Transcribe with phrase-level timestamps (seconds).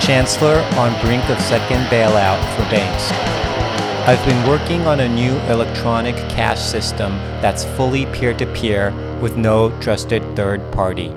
[0.00, 3.12] Chancellor on brink of second bailout for banks.
[4.08, 9.36] I've been working on a new electronic cash system that's fully peer to peer with
[9.36, 11.08] no trusted third party.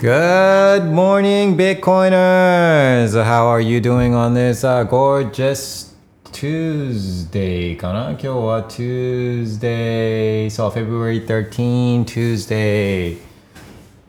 [0.00, 3.14] Good morning, Bitcoiners!
[3.24, 5.94] How are you doing on this uh, gorgeous
[6.32, 13.25] Tuesday かな今日は Tuesday そう February 13 Tuesday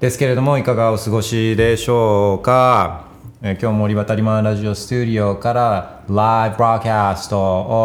[0.01, 3.07] ですけれどもいかがお過ごしでしょうか、
[3.43, 7.41] えー今日もリバタリマンラジオスタジオからライブブローキャスト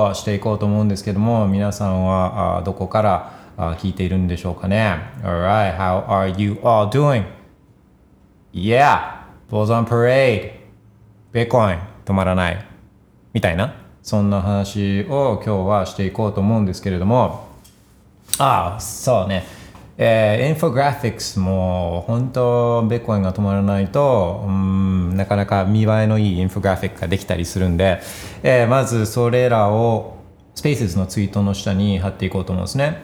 [0.06, 7.26] をしていこうと思うんですけども皆さんはあどこからあ聞いているんでしょうかね？Alright, how are you all doing?
[8.54, 10.54] Yeah, Bulls on Parade.
[11.32, 12.66] ベーコン止まらない。
[13.34, 13.74] みたいな？
[14.04, 17.48] そんな話を今日はしていこうと思うんですけれども。
[18.38, 19.46] ああそうね。
[19.98, 28.02] えーインフォグラフィックスも本当ベーコンが止まらないとうんなかなか見栄えのいいインフォグラフィックができたりするんで、
[28.42, 30.18] えーまずそれらを
[30.56, 33.02] スペースのツイートの下に貼っていこうと思うんですね。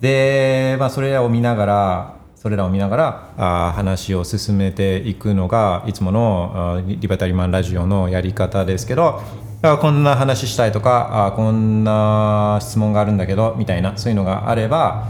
[0.00, 9.20] で、まあ、それらを見ながらそれらを見ながらあ話を進めていくのがいつものリバタリマンラジオのやり方ですけど
[9.60, 15.08] こんな話したいとかあこんな質問があるんだけどみたいなそういうのがあれば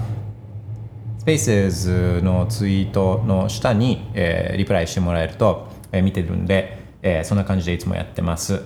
[1.29, 8.63] Spaces のツイートの下に、えーリプライしてもらえると、えー見てるんで、えーそんな感じでいつもやってます。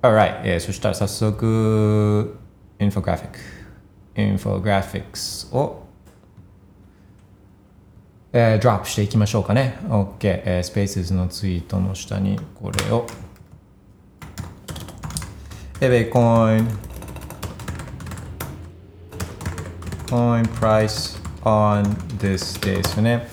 [0.00, 2.38] Alright、えーそしたら早速、
[2.78, 3.38] インフォグラフィック、
[4.20, 5.82] インフォグラフィックスを、
[8.32, 9.78] えードロップしていきましょうかね。
[9.88, 13.08] OK、えー、Spaces のツイートの下にこれを、
[15.84, 16.68] えー、ベーコイン、
[20.06, 21.82] coin price on
[22.18, 23.26] this ですね。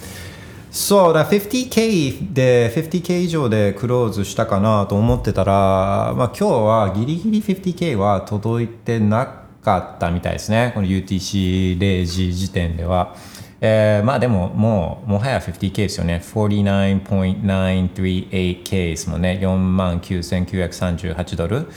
[0.72, 10.72] そうだ、50K で、50K 以上でクローズしたかなと思ってたら、まあ今日はギリギリ 50K は届いてなかったみたいですね。
[10.74, 13.16] この UTC0 時時点では。
[13.62, 16.22] えーまあでももうもはや 50K ですよね。
[16.24, 19.40] 49.938K ですもんね。
[19.42, 21.68] 49,938ドル。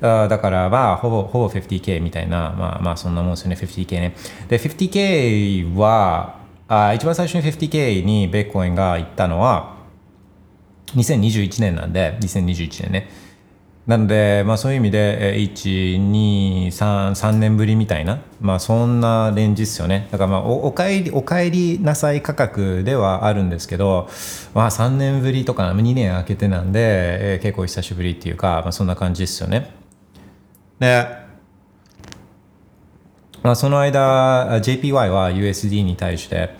[0.00, 3.56] あだからまあほぼほぼ 50K みたいな、まあまあそんなもんですよね。
[3.56, 4.14] 50K ね。
[4.48, 9.76] で、50K は、あ一番最初に 50K にベッコインが行ったのは
[10.94, 13.10] 2021年なんで2021年ね
[13.86, 24.08] なので、まあ、そういう意味で1233年ぶりみたいな、まあ、そんなレンジですよねだからまあおおかえりおかえりなさい価格ではあるんですけど、
[24.54, 29.74] まあ、3年ぶりとか2年空けてなんで、えー結構久しぶりっていうか、まあ、そんな感じですよね
[30.78, 31.22] で
[33.42, 36.54] まあ、その間、JPY は USD に対して、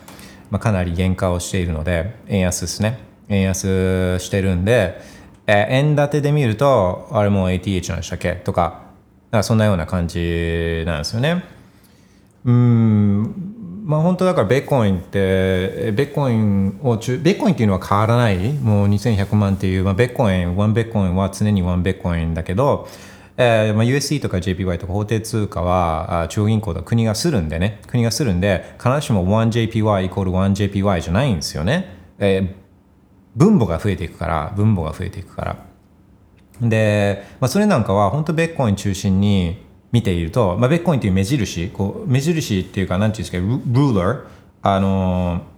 [0.51, 2.99] まあ、かなり減価をしているので、円安ですね。
[3.29, 5.01] 円安してるんで、
[5.55, 8.33] えー円建てで見ると、あれも ATH なんでしたっけ？
[8.37, 8.85] とか、
[9.31, 11.45] かそんなような感じなんですよね。
[12.45, 13.23] うん、
[13.85, 18.53] まあ本当だからベッコインって、ベッコインを中、ベッコインっていうのは変わらない？
[18.55, 22.89] もう2100万っていう、まあ、ベッコイン、1ベッコインは常に1ベッコインだけど、
[23.37, 31.97] えーまあ、USD とか JPY とか法定通貨は中央銀行と国がするんでね、国がするんで、必ずしも 1JPY イコール 1JPY じゃないんですよね。
[32.19, 32.62] えー
[33.37, 36.69] 分母が増えていくから、分母が増えていくから。
[36.69, 44.21] で、まあ、それなんかは本当ベッコイン中心に見ていると、まあ、ベッコインっていう目印、こう目印っていうか、何ていうんですか、ルーラー、
[44.63, 45.53] あのー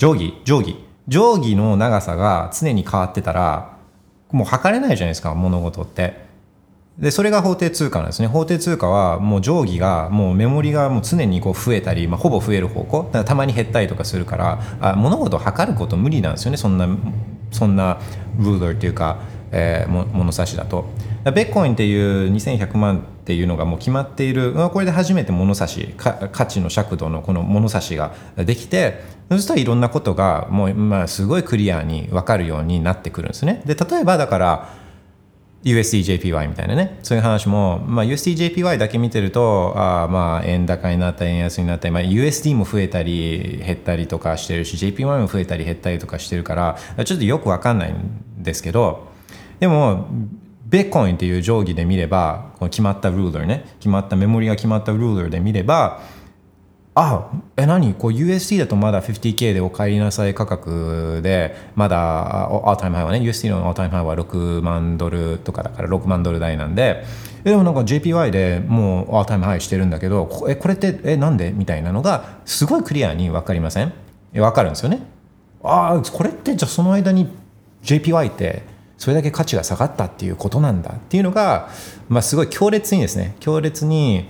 [0.00, 0.76] 定規、定規。
[1.08, 3.76] 定規の長さが常に変わってたら、
[4.30, 6.29] もう測れないじゃないですか、物事って。
[7.00, 8.28] で、それが法定通貨なんですね。
[8.28, 13.10] 法定通貨はもう定規が、もうメモリがもう常にこう増えたり、まあ、ほぼ増える方向。
[13.24, 16.58] たまに減ったりとかするから、あ物事を測ること無理なんですよね。
[16.58, 16.86] そんな、
[17.50, 17.98] そんな
[18.38, 19.20] ルーラーっていうか、
[19.52, 20.90] えーも物差しだと。
[21.24, 29.00] だベッコインっていう2100万っていうのがもう決まっている、まあこれで初めて物差し、価値の尺度のこの物差しができて、
[29.30, 33.62] そしたらいろんなことがもう、まあ、すごいクリアに分かるようになってくるんですね。
[33.64, 34.68] で、例えばだから、
[35.64, 36.98] USDJPY みたいなね。
[37.02, 49.08] そういう話も、まあ、USDJPY だけ見てるとあまあ円高になった円安になったり、まあ、USD も増えたり減ったりとかしてるし JPY も増えたり減ったりとかしてるからちょっとよくわかんないんですけど
[49.58, 50.08] でも
[50.70, 53.64] ベッコインっていう定規で見ればこの決まったルーラーね。
[53.80, 56.00] 決まったメモリが決まったルーラーで見れば
[56.94, 57.94] あえ何？
[57.94, 67.04] こう USD だとまだ 50K でお帰りなさい価格でまだアータイムハイはね USD のアータイムハイは6万ドルとかだから6万ドル台なんで。
[67.42, 71.52] えでもなんか JPY でもうアータイムハイしてるんだけどこえこれってえなんで？
[71.52, 73.92] みたいなのがすごいクリアに分かりません？
[74.34, 75.00] 分かるんですよね？
[75.62, 77.28] ああこれってじゃあその間に
[77.82, 78.62] JPY って
[78.98, 81.70] それだけ価値が下がったっていうことなんだっていうのが、
[82.10, 84.28] まあ、すごい強烈にですね強烈に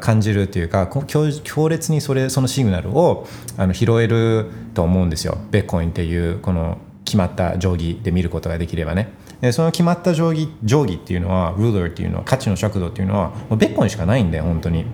[0.00, 3.26] 感じるというか強烈にそれそのシグナルを
[3.56, 5.38] あの拾えると思うんですよ。
[5.50, 9.12] ベッコインっていうこの決まった定規で見ることができればね。
[9.40, 14.84] でその決まった定規定規っていうのはルーラーっていうのは価値の尺度っていうのはもうベッコインしかないんで本当に。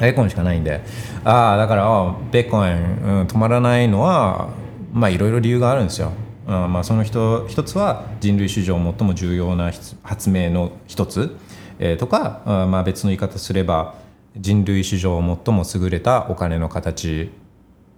[0.00, 0.82] ベッコインしかないんで。
[1.24, 4.48] ああだからベッコイン、うん、止まらないのは
[4.92, 6.12] まあいろいろ理由があるんですよ。
[6.46, 9.70] あまあ、その人一つは人類史上最も重要な
[10.02, 11.36] 発明の一つ、
[11.84, 13.94] えー、とかまあ別の言い方すれば
[14.36, 17.30] 人類史上最も優れたお金の形、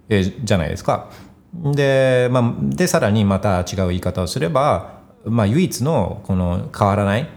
[0.09, 1.11] えー、じゃないですか。
[1.55, 7.29] で,、まあ、でさらにまた違う言い方をすれば、まあ、唯一のこの変わらない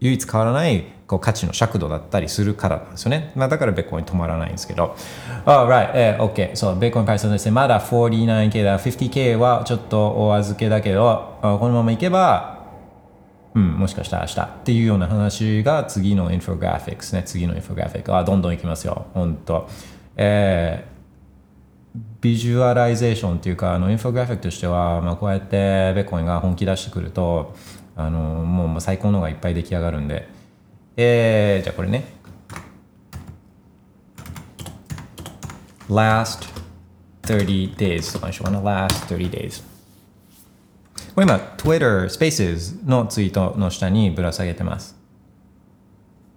[0.00, 3.32] 唯一変わらないこう価値の尺度だったりするからなんですよね。
[3.36, 4.96] まあ、だからベッコイン止まらないんですけど。
[5.44, 6.56] Alright,、えー、OK.
[6.56, 7.52] そう、ベッコインパイソンですね。
[7.52, 8.78] まだ 49K だ。
[8.80, 12.55] 50K はちょっとお預けだけど、このままいけば、
[13.56, 17.22] うん、もしかしたら明日っていうような話が次のインフォグラフィックスね。
[17.24, 18.14] 次のインフォグラフィック。
[18.14, 19.06] あ、どんどんいきますよ。
[19.14, 19.66] 本当
[20.16, 27.54] えー、ビジュアライゼーションっていうか、あのインフォグラフィックとしては、まあ、こうやってベッコインが本気出してくると、
[27.96, 30.28] あのもう最高のがいっぱい出来上がるんで、
[30.98, 32.04] えー、じゃあこれね。
[35.88, 36.46] last
[37.22, 38.60] 30 days とかにしようかな。
[38.60, 39.75] last 30 days。
[41.16, 44.94] これ今、Twitter Spaces のツイートの下にぶら下げてます。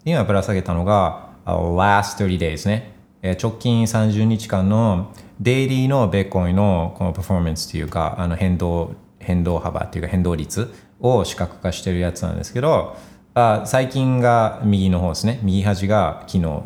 [0.05, 2.93] 今ぶら下げたのが last 30 days ね。
[3.21, 12.95] 直近30日間のデイリーのベッコインのこのパフォーマンスというか、あの変動、変動幅っていうか変動率を視覚化してるやつなんですけど、
[13.33, 16.63] あ最近が右の方ですね右端が昨日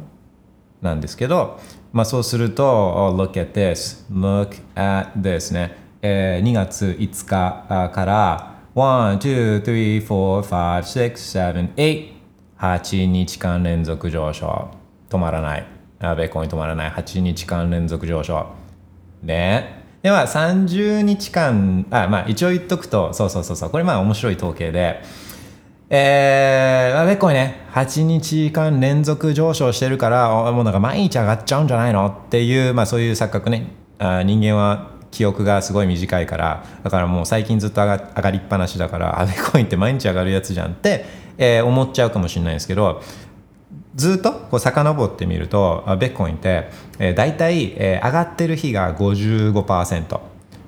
[0.83, 1.60] なんですけど、
[1.92, 12.11] まあ、そうすると、oh, look at this look at this ね、えー、2月5日から1、2、3、4、5、6、7、
[12.59, 14.71] 8 8日間連続上昇。
[15.09, 15.65] 止まらない。
[16.01, 16.91] ベーコンに止まらない。
[16.91, 18.47] 8日間連続上昇。
[19.21, 19.81] ね。
[20.01, 23.69] では30日間あまあ一応言っとくとそうそうそうそう。
[23.69, 25.01] これまあ面白い統計で。
[25.89, 32.07] えー、ベッコイね、8日間連続上昇してるから、もうなんか毎日上がっちゃうんじゃないの？
[32.07, 33.67] っていう、まあそういう錯覚ね。
[34.00, 41.06] あ人間は記憶がすごい短いから、だからもう最近ずっと上がりっぱなしだから、あ、ベコインって毎日上がるやつじゃんって、
[41.38, 43.01] えー、思っちゃうかもしれないですけど、
[43.95, 50.19] ずっとこう遡ってみると、ベッコインって、えー、大体、えー、上がってる日が55%。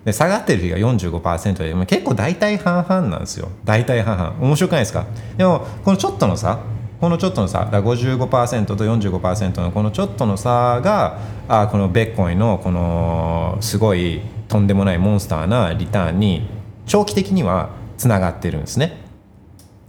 [0.05, 3.49] で下がってる日が45%でも結構大体半々なんですよ。
[3.63, 4.35] 大体半々。
[4.39, 5.07] 面白くないですか？
[5.35, 6.59] でもこのちょっとの差
[7.01, 16.47] このちょっとの差だ55%と45%のこのちょっとの差があこのベッコインのこのすごいとんでもないモンスターなリターンに
[16.85, 19.05] 長期的にはつながってるんですね。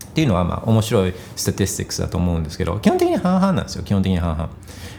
[0.06, 4.48] っていうのはまあ面白いスタティスティックスだと思うんですけど基本的に半々なんですよ基本的に半々。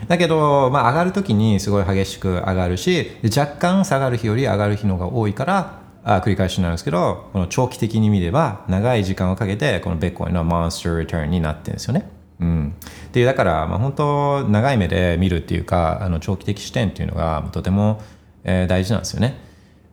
[0.08, 12.10] だけど、まあ、上がる時にすごい激しく上がるし若干下がる日より上がる日の方が多いからあ繰り返しになるんですけどこの長期的に見れば長い時間をかけてこのベッコインのモンスターリターンになってるんですよね。
[12.40, 12.76] うん、
[13.08, 18.00] っていうだから、まあ、本当長い目で見るっていうかあの長期的視点っていうのがとても、
[18.44, 19.47] えー、大事なんですよね。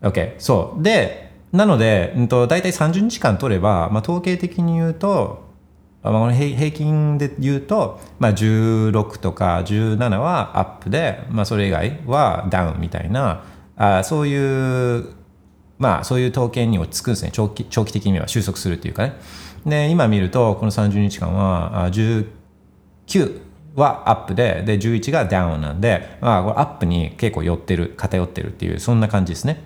[0.04, 0.82] OK そう。
[0.82, 5.44] でなので、うんと、大体30日間取れば、まあ、統計的に言うと
[6.02, 13.42] まあ、平均で言うと、まあ、16とか17はアップで、まあ、それ以外はダウンみたいな
[13.76, 15.14] あそういう
[15.78, 17.30] まあそういう統計に落ち着くんですね。
[17.32, 19.14] 長期長期的には収束するっていうかね。
[19.66, 22.26] で今見るとこの30日間は19
[23.74, 29.64] はアップでで11がダウンなんで、まあ、アップに結構寄ってる偏ってるっていうそんな感じですね。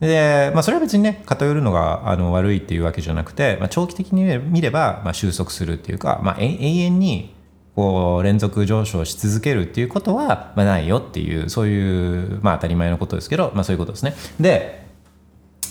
[0.00, 7.34] で、まあ、それは別にね偏るのがあの悪いっていうわけじゃなくて、まあ、長期的に見れば、まあ、収束するっていうか、まあ、永遠に
[7.74, 14.14] こう連続上昇し続けるっていうことは、まあ、ないよっていうそういう、まあ、当たり前のことですけど、まあ、そういうことですね。
[14.40, 14.86] で、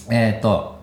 [0.10, 0.80] えっ、ー、と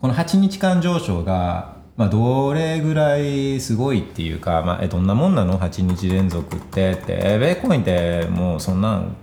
[0.00, 9.16] この8日間上昇がまあ、どれぐらいすごいっていうか、まあ、えどんなもんなの？8日連続ってってベーコインってもうそんなん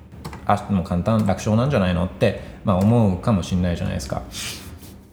[0.45, 4.21] あもう簡単楽勝なんじゃないのって、まあ、思うかもしれないじゃないですか。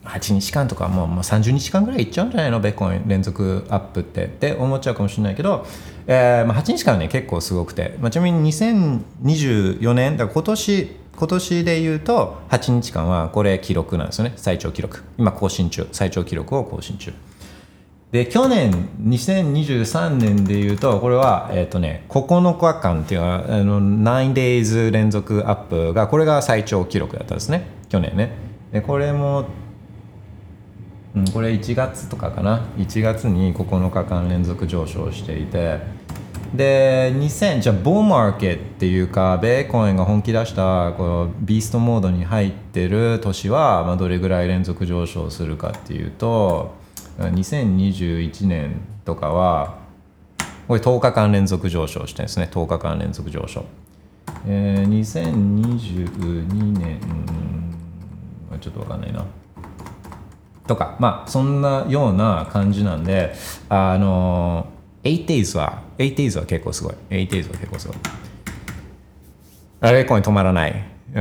[0.03, 2.59] 8日間とかもうもう30日間ぐらいいっちゃうんじゃないの？
[2.59, 4.25] ベーコン連続アップって。
[4.25, 5.65] って思っちゃうかもしれないけど、
[6.07, 14.33] えーまあ、8日間はね結構すごくて、まあ、ちなみに2024年だから今年今年で言うと8日間はこれ記録なんですよね。
[14.37, 15.03] 最長記録。
[15.19, 15.87] 今更新中。
[15.91, 17.13] 最長記録を更新中。
[18.11, 18.71] で去年
[19.03, 27.67] 2023年でいうとこれは、えっとね、9日間っていうかあの9 days 連続アップがこれが最長記録だったんですね。
[27.87, 28.31] 去年ね。
[28.73, 29.45] でこれも、
[31.15, 32.65] うん、これ1月とかかな。
[32.77, 35.79] 1月に9日間連続上昇していて。
[36.53, 46.80] で2000じゃあボーマーケットっていうかベーコインが本気出したこのビーストモードに入ってる年は、まあ、どれぐらい連続上昇するかっていうと
[47.29, 49.79] 2021年とかは
[50.67, 52.49] これ10日間連続上昇してるんですね。
[52.51, 53.65] 10日間連続上昇、
[54.47, 56.99] えー、2022年
[58.59, 59.25] ちょっとわかんないな。
[60.67, 63.33] とかまあそんなような感じなんで
[63.67, 64.67] あの
[65.03, 66.93] 8 days は8 days は結構すごい。
[67.09, 67.97] 8 days は結構すごい。
[69.81, 70.90] あれコイン止まらない。
[71.13, 71.19] う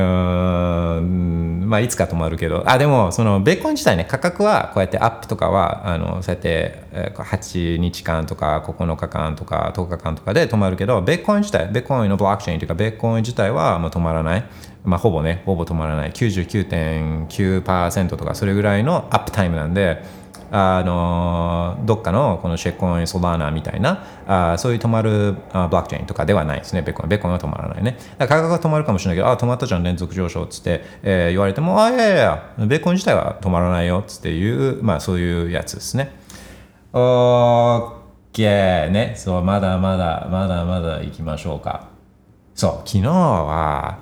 [1.01, 2.63] んまあいつか止まるけど。
[2.67, 14.45] あでもそのベーコン自体ね価格はこうやってアップとかはあのそうやって8日間とか9日間とか10日間とかで止まるけどベーコン自体ベーコンのブロックチェーンというかベーコン自体はまあ止まらない。
[14.85, 16.13] まあほぼねほぼ止まらない。
[16.13, 20.05] 99.9%とかそれぐらいのアップタイムなんで
[20.53, 27.09] あのどっかのこのシェコイン、ソラーナみたいなあそういう止まるあブロックチェーンとかではないですね、ベーコン。
[27.09, 27.99] ベコンは止まらないね。
[28.19, 36.11] だから価格が止まるかもしれないけど、あ、止まったじゃん、連続上昇っつって、えー言われても、あ、いやいやいや、ベーコン自体は止まらないよっつっていう、まあそういうやつですね。
[36.93, 37.93] オー
[38.33, 39.15] ケーね。
[39.17, 41.89] そう、まだまだ、まだまだ行きましょうか。
[42.55, 43.99] そう、昨日は、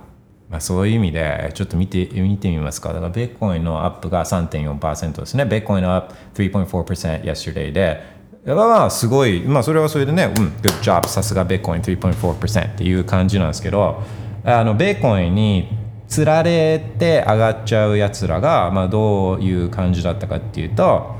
[0.50, 2.92] まあ、そういう意味でちょっと見て見てみますか。
[2.92, 5.44] だから、ベーコインのアップが3.4%ですね。
[5.44, 8.02] ベーコインのアップ3.4% yesterday で、
[8.46, 14.02] まあ、すごい、まあ、それはそれでね、うん、good job、さすがベーコイン3.4%っていう感じなんですけど、
[14.44, 15.68] あのベーコインに
[16.06, 21.16] つられて上がっちゃうやつらが、まあ、どういう感じだったかっていうと、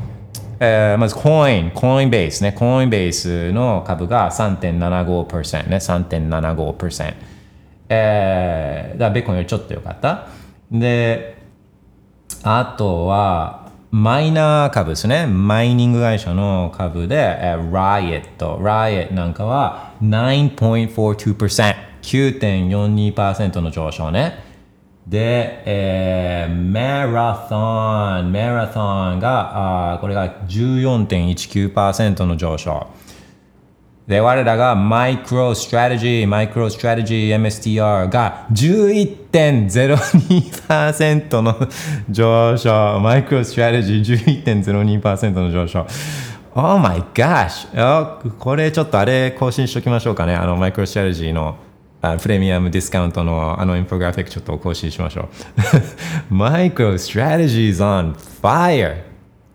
[0.61, 7.28] えーまずコイン、コインベースね、コインベースの株が3.75%ね、3.75%。
[7.89, 10.29] えー、だからベーコンよりちょっと良かった。
[10.71, 11.39] で、
[12.43, 15.27] あとは、マイナー株ですね。
[15.27, 18.59] マイニング会社の株で、えー、Riot。
[18.59, 21.89] Riot なんかは9.42%。
[22.03, 24.45] 9.42%の上昇ね。
[25.07, 27.57] で、えー、マラソ
[28.23, 32.87] ン、マラソンが、あこれが14.19%の上昇。
[34.09, 41.55] で、我らがマイクロストラテジー、マイクロストラテジー MSTR が11.02%の
[42.09, 43.01] 上昇。
[43.01, 45.87] マイクロストラテジー11.02%の上昇。
[46.55, 47.69] Oh my gosh!
[48.39, 50.35] これちょっとあれ更新しときましょうかね。
[50.35, 51.57] あのマイクロストラテジーの
[52.01, 55.29] あプレミアムディスカウントのあのインフォグラフィックちょっと更新しましょ
[56.31, 56.35] う。
[56.35, 59.03] マイクロストラテジー is on fire!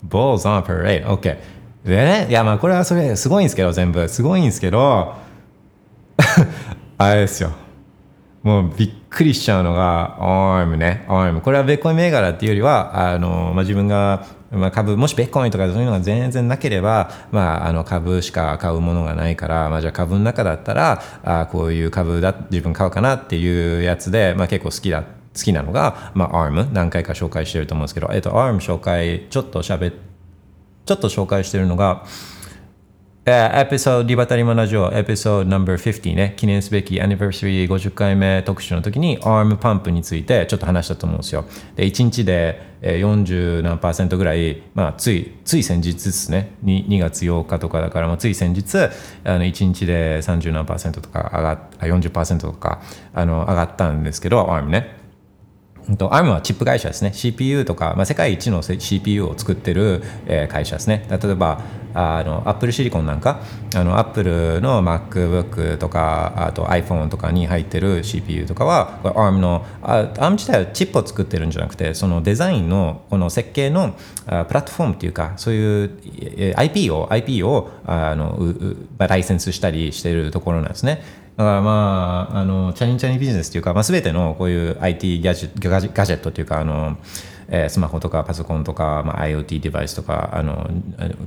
[0.07, 1.07] Balls on parade!
[1.07, 1.37] OK。
[1.83, 4.07] でね、いやまあこれはそれすごいんですけど全部。
[4.07, 5.15] すごいんですけど
[6.97, 7.51] あれですよ。
[8.41, 11.05] もうびっくりしちゃうのが ARM ね。
[11.07, 25.07] ARM これはベッコイン銘柄っていうよりはあの、まあ、自分が、まあ、株もしベッコインとかそういうのが全然なければ、まあ、あの株しか買うものがないから、まあ、じゃあ株の中だったらあこういう株だ自分買うかなっていうやつで、まあ、結構好きだ好
[25.41, 30.12] きなのが、まあ、ARM 何回か紹介してると思うんですけど、えっと、ARM 紹介ちょっと喋って
[30.85, 32.05] ちょっと紹介しているのが、
[33.25, 41.45] エピソード、リバタリマラジオ、エピソード No.50 ね、記念すべきアニバーサリー50回目特集の時に、アームパンプについてちょっと話したと思うんですよ。
[41.77, 48.89] で、1日で40何パーセントぐらい、まあ、つい、つい先日ですね、2, 2月8日とかだから、まあ、つい先日、あ
[49.37, 52.81] の1日で30何パーセントとか上がっ、40%とか
[53.13, 55.02] あの上がったんですけど、アームね。
[55.89, 57.11] ARM はチップ会社ですね。
[57.13, 60.01] CPU とか、まあ、世界一の CPU を作ってる、
[60.49, 61.05] 会社ですね。
[61.09, 61.61] 例えば、
[61.93, 63.41] あの Apple シリコンなんか、
[63.75, 81.22] あの Apple の MacBook とか、あと iPhone とかに入ってる CPU とかは、これ ARM の、あ ARM 自体はチップを作ってるんじゃなくて、そのデザインの、この設計のあプラットフォームっていうか、そういう IP を、IP をあのうまあライセンスしたりしてるところなんですね。
[81.35, 86.97] だからまあ、あの、チャリンチャリンビジネスというか、まあ、全てのこういう IT ギャジェガジェットというか、あの、
[87.49, 90.69] えースマホとかパソコンとか、まあ、IoT デバイスとかあの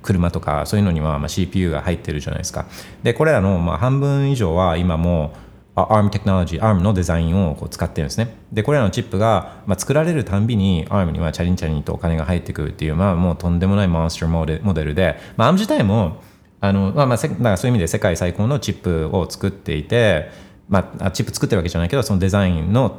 [0.02, 2.66] 車とかそういうのには、まあ、CPU が入ってるじゃないですか。
[3.02, 5.34] でこれらの、まあ、半分以上は今も
[5.76, 8.34] ARM テクノロジー ARM のデザインをこう使ってるんですね。
[8.50, 16.22] でこれらのチップが、まあ、作られるたんびに ARM にはチャリンチャリンとお金が入ってくるっていう、まあ、もうとんでもないモンスターモデモデルで、まあ、ARM 自体も
[16.68, 20.30] あの、まあまあ、せだからそういう意味で世界最高のチップを作っていて、
[20.68, 22.98] まあ、チップ作ってるわけじゃないけどそのデザインの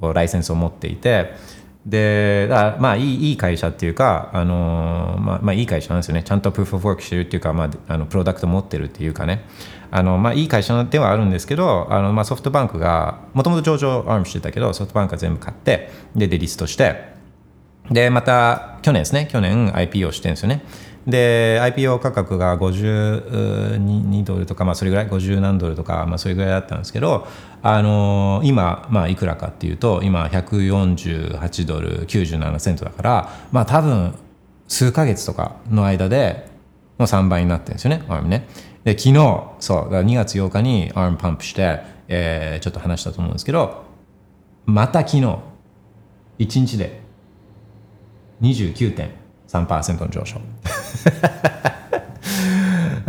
[0.00, 1.32] ライセンスを持っていて
[1.88, 6.22] でまあいいいい会社っていうか、あのまあまあ、いい会社なんですよね。
[6.22, 9.44] ちゃんとプーフ・オブ・ワークしてるっていうか、まあ、あのプロダクト持ってるっていうかね。
[9.90, 17.16] あの、まあ、いい会社ではあるんですけどあの、まあ、ソフトバンクがもともと上場アームしてたけどソフトバンクが全部買ってででリストして。
[17.90, 19.28] でまた去年ですね。
[19.30, 20.62] 去年 IPO してるんですよね。
[21.08, 27.26] で IPO 価格が52ドルとか、まあ、それぐらい？50何ドルとか、まあ、それぐらいだったんですけど、
[27.62, 34.14] あのー今、まあ、いくらかっていうと今148ドル97セントだからまあ多分
[34.68, 36.46] 数ヶ月とかの間で
[36.98, 38.46] の3倍になってるんですよね ARM ね。
[38.84, 43.82] で昨日そうだ2月8日に ARM パンプして、えーちょっと話したと思うんですけど
[44.66, 45.40] また昨日1
[46.38, 47.00] 日で
[48.42, 50.38] 29.3%の上昇。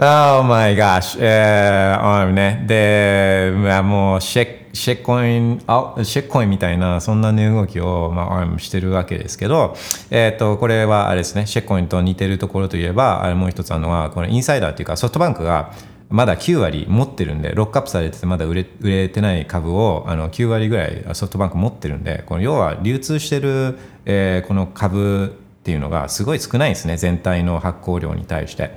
[0.01, 1.17] Oh my gosh.
[1.19, 2.63] えー、ARM ね。
[2.65, 9.75] で、まあ、もうシェッ、シェッコイン、あシェッコインみたいな、そんな値動きを、まあ、ARM してるわけですけど、
[10.09, 15.73] えっ、と、これはあれですね、シェッコインと似てるところといえば、あれもう一つあるのは、これインサイダーっていうか、ソフトバンクが、
[16.09, 25.35] まだ9割持ってるんで、ロックアップされててまだ売れ売れてない株をあの9割ぐらいソフトバンク持ってるんで、この要は流通してる、えーこの株
[25.69, 28.75] っていうのがすごい少ないんですね、全体の発行量に対して。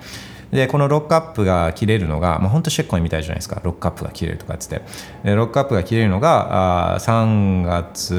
[0.50, 4.82] で、このロックアップが切れるのが、まあ、本当シェッコインみたいじゃないですか、ロックアップが切れるとかっつって。
[5.24, 8.14] でロックアップが切れるのが、あ3月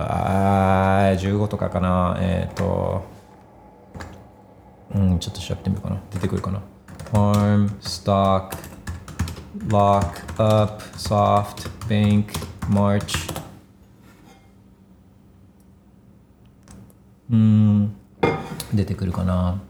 [0.00, 3.04] あ15とかかな、えっ、と、
[4.96, 6.00] うん、ちょっと調べてみようかな。
[6.10, 6.60] 出てくるかな。
[7.12, 8.56] Arm, Stock,
[9.68, 12.32] Lock, Up, Soft, Bank,
[12.68, 13.47] March.
[17.30, 17.94] うん、
[18.72, 19.60] 出てくるかな。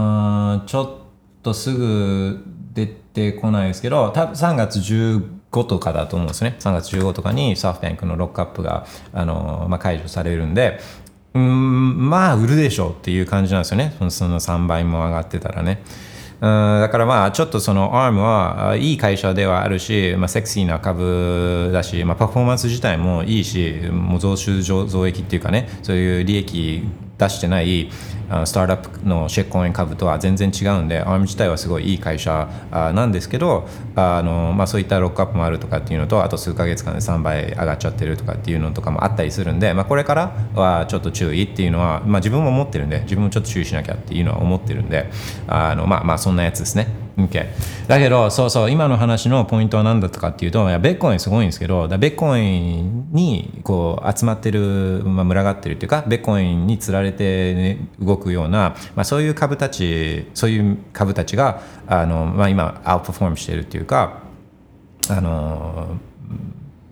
[0.00, 6.56] あちょっとすぐ出てこないですけど、多分3月15とかだと思うんですね。
[6.60, 10.78] 3月15とかにサーフバンクのロックアップが、あのまあ、解除されるんで、
[11.34, 13.94] うん、まあ売るでしょうっていう感じなんですよね。
[13.98, 15.82] そのその3倍も上がってたらね。
[16.40, 26.84] うんだからまあちょっとその ARM はいい会社ではあるし、まあ、セクシーな株だし、まあ、パフォーマンス自体もいいしもう増収増増益っていうかねそういう利益
[27.18, 27.90] 出してない
[28.44, 45.10] スタートアップのシェックコイン株とは全然違うんで ARM 自体はすごいいい会社なんですけどあの、まあ、そういったロックアップもあるとかっていうのとあと数ヶ月間で3倍上がっちゃってるとかっていうのとかもあったりするんで、まあ、これからはちょっと注意っていうのは、まあ、自分も思ってるんで自分もちょっと注意しなきゃっていうのは思ってるんで
[45.46, 47.07] あのまあまあそんなやつですね。
[47.18, 47.46] OK
[47.88, 64.22] だけどそうそう今の話のポイントは何だったかっていうといやベッコインすごいんですけどベッコインにこう集まってる、まあ、群がってるっていうかベッコインにつられて、ね、動くような、まあ、そういう株たちそういう株たちがあの、まあ、今アウトフォームしてるっていうか
[65.08, 65.96] あの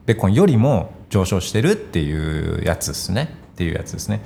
[0.07, 4.23] ベッコンよりも上昇してるっていうやつですねっていうやつですね。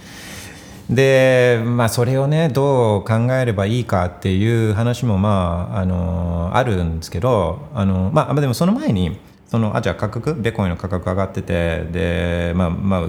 [0.90, 10.34] でまあそれをねどう考えればいいかっていう話もまああのあるんですけどあのまあでもその前にそのあじゃあ価格？
[10.34, 13.04] ベコインの価格上がっててでまあまあ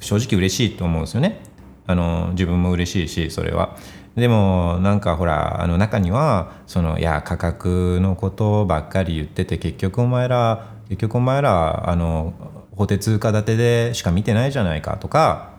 [0.00, 1.42] 正直嬉しいと思うんですよね。
[1.86, 3.76] あの自分も嬉しいしそれは。
[4.14, 12.32] でもなんかほらあの中にはそのいや価格のことばっかり言ってて結局お前ら結局お前らあの
[12.76, 15.53] 法定通貨建てでしか見てないじゃないかとか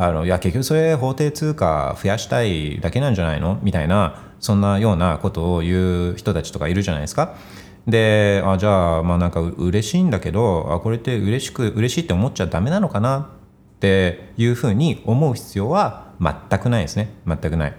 [0.00, 3.58] あのいや結局それ法定通貨増やしたいだけなんじゃないの？
[3.64, 7.34] みたいなそんなようなことを言う人たちとかいるじゃないですか。
[7.88, 13.18] であじゃあまあなんか嬉しいんだけどあこれって嬉しく嬉しいって思っちゃダメなのかな？
[13.18, 17.74] っていうふうに思う必要は全くないですね全くない。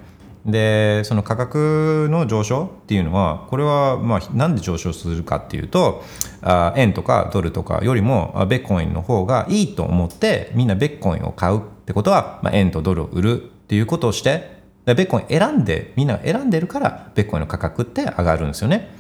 [0.46, 6.04] でその価格の上昇っていうのはこれはまあなんで上昇するかっていうと
[6.42, 18.99] あ円とかドルとかよりもベッコインの方がいいと思ってみんなベッコインを買うってことは、まあ、円とドルを売るっていうことをしてベッコイン選んでみんな選んでるからベッコインの価格って上がるんですよね。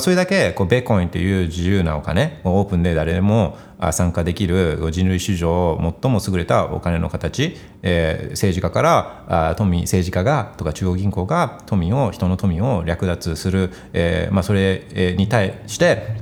[0.00, 3.58] それだけこうベーコインという自由なお金オープンで誰でも
[3.92, 16.16] 参加できる人類史上最も優れたお金の形、えー政治家からあ富政治家がとか中央銀行が富を人の富を略奪する、えーまあ、それに対して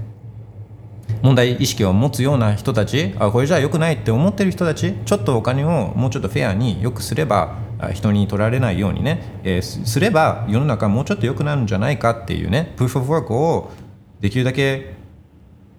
[1.23, 7.57] 問題意識を持つような人たちあこれじゃ良くないって思ってる人たちちょっとお金をもうちょっとフェアによくすれば
[7.91, 13.71] 人に取られないようにね、えーすれば世の中もうちょっと良くなるんじゃないかっていうねプーフ・オブ・ワークを
[14.21, 14.95] できるだけ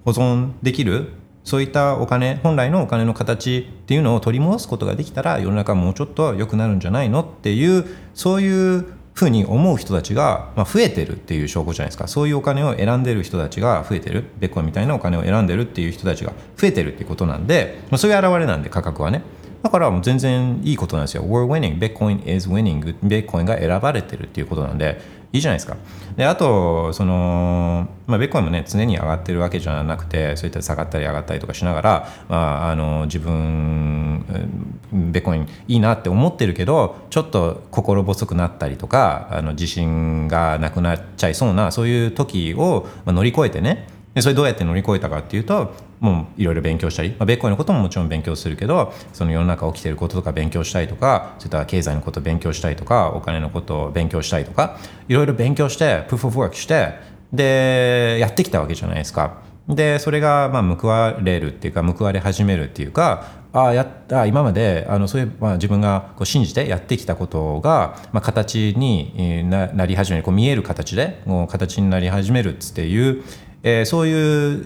[0.04, 1.14] 保存できる
[1.44, 12.08] そういったお金本来のお金の形っていうのを取り戻すことができたら世の中もうちょっと良くなるんじゃないのっていうそういうふうに思う人たちが、ま、増えてるっていう証拠じゃないですか。
[12.08, 14.26] そういうお金を選んでる人たちが増えてる。
[14.40, 19.22] ベッコンみたいなお金を選んでるっていう人たちが増えてるっていうことなんで、ま、そういう表れなんで価格はね。
[19.64, 21.24] だからもう全然いいことなんですよ。
[21.24, 21.80] We're winning.
[21.80, 22.96] Bitcoin is winning.
[23.00, 25.00] Bitcoin が選ばれてるっていうことなんで、
[25.32, 25.78] いいじゃないですか。
[26.16, 34.74] で、あと、その、まあ、ベッコインもね、常に上がってるわけじゃなくて、そういった下がったり上がったりとかしながら、まあ、あの、自分、うん
[35.12, 56.90] ベッコインいいなって思ってるけど、ちょっと心細くなったりとか、あの自信がなくなっちゃいそうな、そういう時を乗り越えてね、でそれどうやって乗り越えたかっていうともういろいろ勉強したり、まあ、ベッコイのことももちろん勉強するけどその世の中起きてることとか勉強したりとかそういった経済のこと勉強したりとかお金のことを勉強したりとかいろいろ勉強してプーフ・オブ・ワークして
[57.32, 59.42] でやってきたわけじゃないですか。
[59.68, 73.24] でそれがまあ報われるっていうか報われ始めるっていうかああやった今まであのそういう、まあ、自分がこう信じてやってきたことが、まあ、形にななり始めるこう見える形でもう形になり始めるっていう、
[73.64, 74.66] えーそういう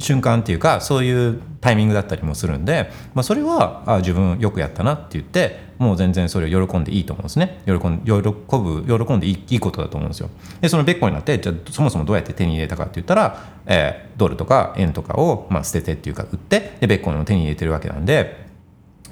[0.00, 7.60] 瞬間っていうかそういうタイミングだったりもするんで、まあ、それはあ自分よくやったなって言ってもう全然それを喜んでいいと思うんですね。
[7.66, 10.30] 喜ん喜ぶ喜んでいいいいことだと思うんですよ。
[10.60, 18.44] でそのベッコになってじゃそもそもどうやって手に入れたかって言ったら、えードルとか円とかを、まあ、捨ててっていうか売ってでベッコインを手に入れてるわけなんで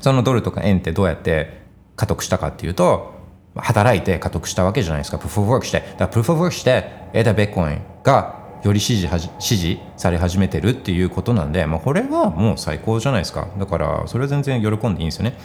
[0.01, 1.63] そのドルとか円ってどうやって
[1.97, 3.15] 獲得したかっていうと
[3.57, 5.19] 働いて獲得したわけじゃないですか。
[5.19, 5.81] プルフ・オブ・ワークして。
[5.81, 13.49] だからプルフ・オブ・ワークして得たベッコインがより支持はじ支持され始めてるっていうことなんで、まあ、これはもう最高じゃないですか。
[13.59, 15.39] だからそれは全然喜んでいいんですよね。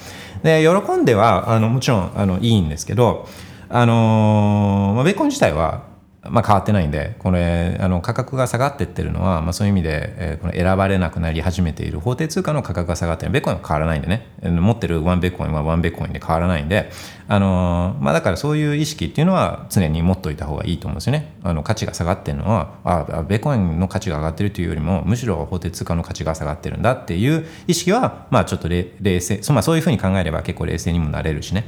[0.43, 3.27] で喜んではあのもちろんあのいいんですけど
[3.69, 5.92] あのーまあ、ベーコン自体は
[6.29, 13.31] まあ、変わってないんでこれあの価格が下がってってるのは、まあ、そういう意味で、えーこの選ばれなくなり始めている法定通貨の価格が下がってる。
[13.31, 14.27] ベッコインは変わらないんでね。
[14.41, 16.91] 持ってるワンベッコインはワンベッコインで変わらないんで、
[17.27, 21.33] あのまあ、だからそういう意識っていうのは常に持っといた方がいいと思うんですよね。
[21.43, 31.65] あの価値が下がってるのはあベッコインの価値が上がってるというよりもむしろ法定通貨の価値が下がってるんだっていう意識は、まあ、ちょっと冷冷静そ,、まあ、そういうふうに考えれば結構冷静にもなれるしね。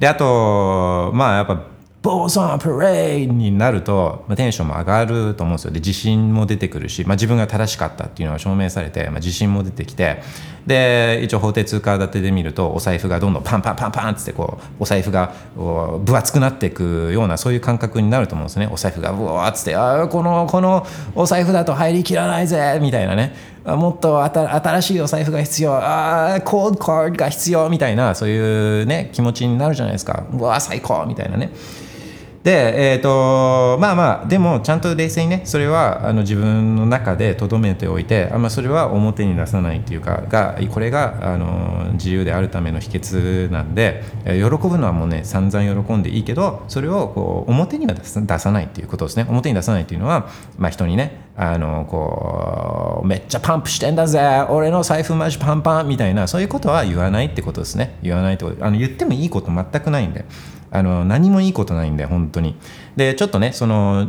[0.00, 1.77] であとまあやっぱ
[2.08, 5.70] ボーソンプレイになると、まあ、テンションも上がると思うんですよ。
[5.72, 10.22] で自信も出てくるし、まあ、自分が正しかったっていうのが証明されて、まあ、自信も出てきて
[10.66, 18.68] で一応法定通貨建てで見るとお財布がどんどんパンパンパンパンっつってこうお財布が分厚くなっていくようなそういう感覚になると思うんですね。
[18.72, 23.34] お財布がうわーっつってあーこのこのお財布だと入りきらないぜみたいなね。
[23.66, 30.24] もっと新しいお財布が必要あーコードカードが必要みたいなそういうね気持ちになるじゃないですか。
[30.32, 31.50] うわー最高みたいなね。
[32.48, 44.30] で、えー、とまあまあでもちゃんと冷静にねそれはあの自分の中で留めておいてあ、ま、それは表に出さないっていうかがこれがあの自由であるための秘訣なんで喜
[44.66, 49.26] ぶのはもうね散々喜んでいいけどそれをこう表には出さ出さないっていうことですね。
[49.28, 57.98] 表に出さないっていうのは、まあ、人にねあのこうめっちゃパンプしてんだぜ俺の財布マジパンパンみたいなそういうことは言わないってことですね。
[58.02, 60.24] 言わないってことあの言ってもいいこと全くないんで。
[60.70, 62.56] あの何もいいことないんで本当に
[62.96, 64.08] でちょっとねその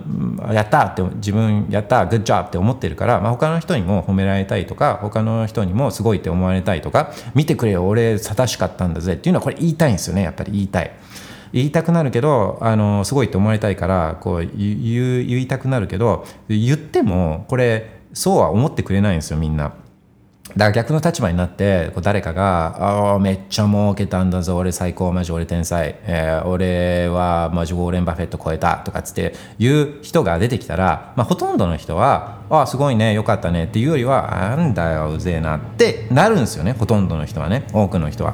[0.52, 10.92] やったって自分やったグッジョブって思ってるから、まあ、他の人にも褒められたいとか他の人にもすごいって思われたいとか見てくれよ俺正しかったんだぜっていうのはこれ言いたいんですよねやっぱり言いたい
[11.52, 19.74] 言いたくなるけどあのすごいって思われたいからこう言いたくなるけど言ってもこれそうは思ってくれないんですよみんな。
[20.56, 38.34] だから逆の立場になってこう誰かが「ああめっちゃ儲けたんだぞ俺最高マジ俺天才、えー俺はマジウォーレン・バフェット超えた」とかっつって言う人が出てきたら、まあ、ほとんどの人は「ああすごいねよかったね」っていうよりは「なんだようぜえな」ってなるんですよねほとんどの人はね多くの人は。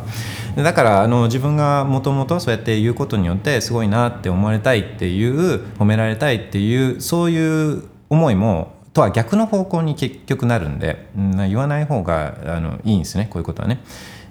[0.56, 13.84] だからあの自分がもともとそうやって言うことによってすごいなって思われたいっていう褒められたいっていうそういう思いもとは逆の方向に結局なるんで、うん言わない方があのいいんですねこういうことはね。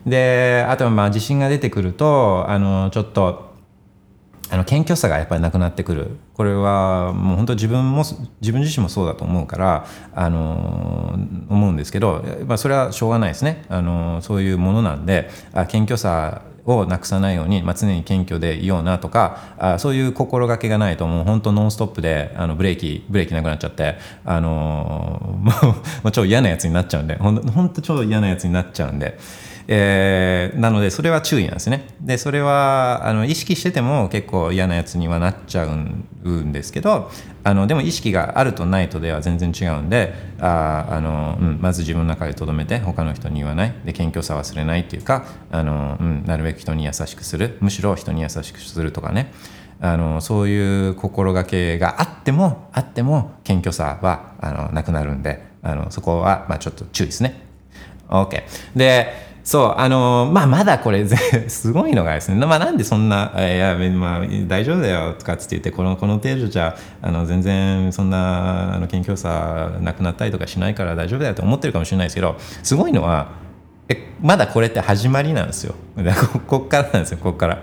[0.06, 3.54] であとはまあ自信が出てくるとあのちょっと
[4.50, 8.04] あの謙虚さがやっぱりなくなってくるこれはもう本当自分も
[8.40, 25.52] 自分自身もそうだと思うからあの思うんですけど、まあ、それはしょうがないですねあのそういうものなんであ謙虚さをなくさないように、まあ、常に謙虚でいようなとかあそういう心がけがないともう本当ノンストップであのブレーキブレーキなくなっちゃってあのも
[26.04, 29.18] う超嫌なやつになっちゃうんで本当超嫌なやつになっちゃうんで。
[29.66, 37.10] えー、なのでそれは注意なんですねでそれはあの意識してても結構嫌なやつにはなっちゃうんですけど
[37.44, 49.32] あのでも意識があるとないとでは全然違うんでああの、うん、まず自分の中で留めて他の人に言わないで謙虚さ忘れないっていうかあの、うん、なるべく人に優しくするむしろ人に優しくするとかね
[49.80, 57.42] あのそういう心がけがあってもあっても謙虚さはあのなくなるんであのそこは、まあ、ちょっと注意ですね。
[58.08, 58.42] OK。
[58.76, 61.06] でそう、あのー、まあ、まだこれ、
[61.48, 73.28] すごいのがですね、まあ、なんでそんな、いや、まあ、大丈夫だよとかって言って、この、この程度じゃ、あの、全然、そんな、あの、謙虚さなくなったりとかしないから大丈夫だよと思ってるかもしれないですけど、すごいのは、
[73.90, 75.74] え、まだこれって始まりなんですよ。
[76.32, 77.58] ここっからなんですよ、こっから。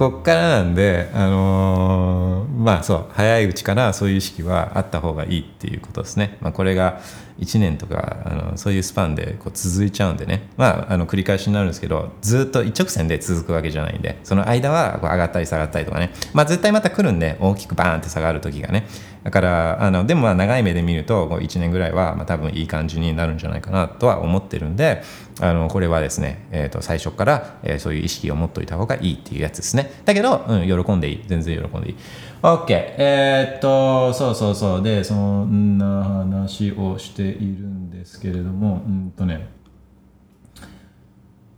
[0.00, 6.38] こっからなんで、あのー、まあそう早いうちからそういう意識はあった方がいいっていうことですね。
[6.40, 7.00] まあ、これが
[7.40, 18.86] 1年とかあのそういうスパンでこう続いちゃうんでね、まあ、あの繰り返しになるんですけどずっと一直線で続くわけじゃないんでその間はこう上がったり下がったりとかね、まあ、絶対また来るんで大きくバーンって下がる時がね。
[19.22, 25.02] だからあのでもまあ長い目で見るとこう1年ぐらいはまあ多分いい感じになるんじゃないかなとは思ってるんで
[25.40, 29.90] あのこれはですね、えー、と最初から、えー、そういう意識を持っといた方がいいっていうやつですね。
[30.04, 31.24] だけど、うん、喜んでいい。
[31.26, 31.96] 全然喜んでいい。
[32.42, 34.82] OK えー、っとそうそうそう。
[34.82, 39.48] でそんな話をしているんですけれどもうんとね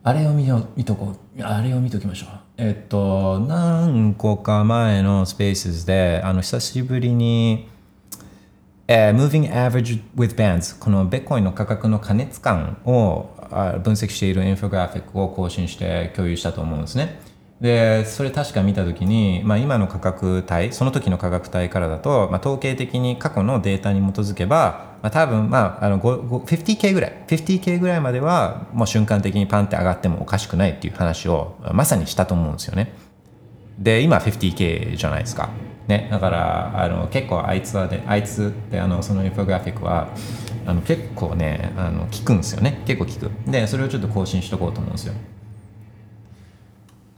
[0.05, 1.43] あれを見よ見とこう。
[1.43, 2.29] あれを見ときましょう。
[2.59, 7.69] えっと何個か前のスペースであの久しぶりに
[8.89, 13.31] えー、Moving Average with Bands このベッコインの価格の過熱感を
[13.83, 17.21] 分析しているインフォグラフィックを更新して共有したと思うんですね。
[17.61, 27.25] でそれ確か見た時に、まあ、今の価格帯その時の価格帯からだと、まあ、統計的に過去のデータに基づけば、まあ、多分、まあ、あの 50K ぐらい。
[27.29, 32.93] 50K ぐらいまではもう瞬間的にパンって上がってもおかしくないっていう話をまさにしたと思うんですよね。
[33.79, 35.51] で今 50K じゃないですか。
[35.89, 40.09] ね、だからあの結構あいつはねあいつってあのそのインフォグラフィックは
[40.65, 42.83] あの結構ねあの効くんですよね。
[42.87, 43.51] 結構効く。
[43.51, 45.15] でそれをちょっと更新しとこうと思うんですよ。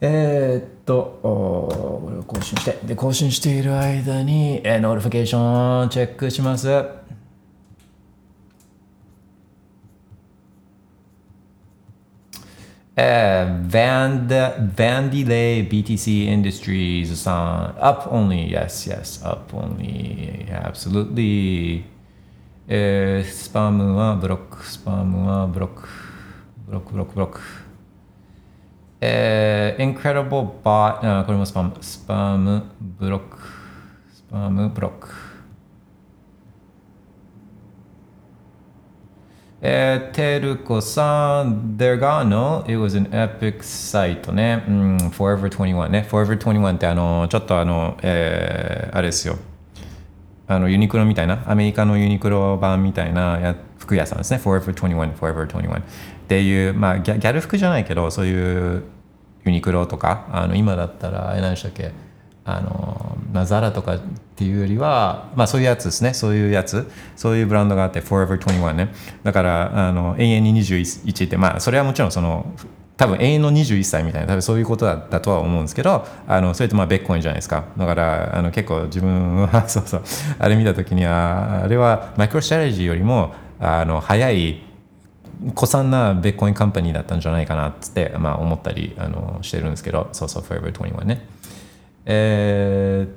[0.00, 6.68] えー、っと、これを更新して、で、更新している間に、えー、 notification チェックします。
[12.96, 21.82] Uh, Van, Vandelay BTC Industries さん up only yes yes up only absolutely
[22.68, 25.88] えー、スパムはブロックスパムはブロック
[26.68, 27.40] ブロックブロックブロック
[29.00, 33.38] えー、Incredible Bot あこれもスパムスパムブロック
[34.14, 35.08] スパムブロック
[39.66, 44.62] えー、テルコさん、There got no, it was an epic site ね。
[44.68, 46.06] うん、Forever 21ね。
[46.10, 49.38] Forever 21ってあの、ちょっとあの、えー、あれですよ。
[50.48, 54.36] あの、ユニクロみたいな、アメリカのユニクロ版みたいなや服屋さんですね。
[54.44, 55.78] Forever 21、Forever 21。
[55.80, 55.82] っ
[56.28, 58.82] ていう、まあギャ、ギャル服じゃないけど、そういう
[59.46, 61.90] ユニクロとか、あの今だったら、何でしたっけ？
[62.44, 64.00] あのまあ、ザラとかっ
[64.36, 66.14] ていうよりは、まあ、そういうやつですね。
[66.14, 66.88] そういうやつ。
[67.16, 68.94] そういうブランドがあって Forever 21ね。
[69.24, 72.46] だからあの永遠に21ってまあそれはもちろんその
[72.96, 77.64] 多分永遠の21歳みたいな多分そういうことだだとは思うんですけどあのそれとまあベッコインじゃないですか。
[77.76, 80.02] だからあの結構自分は そうそう。
[80.38, 84.62] あれ見た時にはあれはマイクロストラテジーよりもあの早い
[85.56, 90.08] 古参な Bitcoin company だったんじゃないかなって、まあ、思ったりあのしてるんですけど。
[90.12, 91.26] そうそう Forever 21ね。
[92.06, 93.16] えー、っ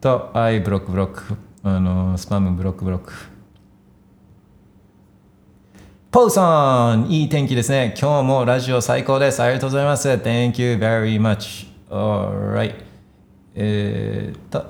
[0.00, 1.36] と、はい、ブロックブロック。
[1.64, 3.12] あの、スパムブロックブロック。
[6.12, 7.94] ポーさん、いい天気ですね。
[8.00, 9.42] 今日もラジオ最高です。
[9.42, 10.08] ありがとうございます。
[10.08, 11.66] Thank you very much.
[11.90, 12.76] Alright.
[13.56, 14.64] えー、っと、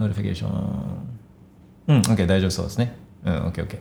[0.00, 1.08] notification。
[1.86, 2.96] うん、OK、大丈夫そうですね。
[3.24, 3.78] うん、OK、OK。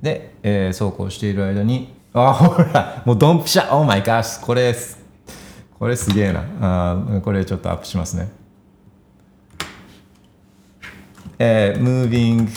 [0.00, 4.44] で、えー、そうこうしている間に、あ、ほら、もうドンピシャ !Oh my gosh!
[4.44, 4.74] これ、
[5.82, 8.30] これすげえなあこれちょっとアップしますね
[11.40, 12.48] えー、Moving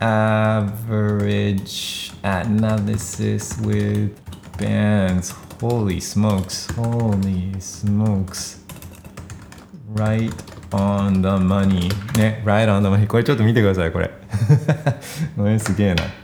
[0.00, 0.54] Average
[2.22, 4.14] Analysis with
[4.56, 8.62] Bands holy smokes, holy smokes.
[9.94, 10.32] Right
[10.70, 11.90] on the money.
[12.16, 13.06] ね、right on the money.
[13.06, 14.10] これちょっと見てください、これ。
[15.36, 16.21] これすげえな。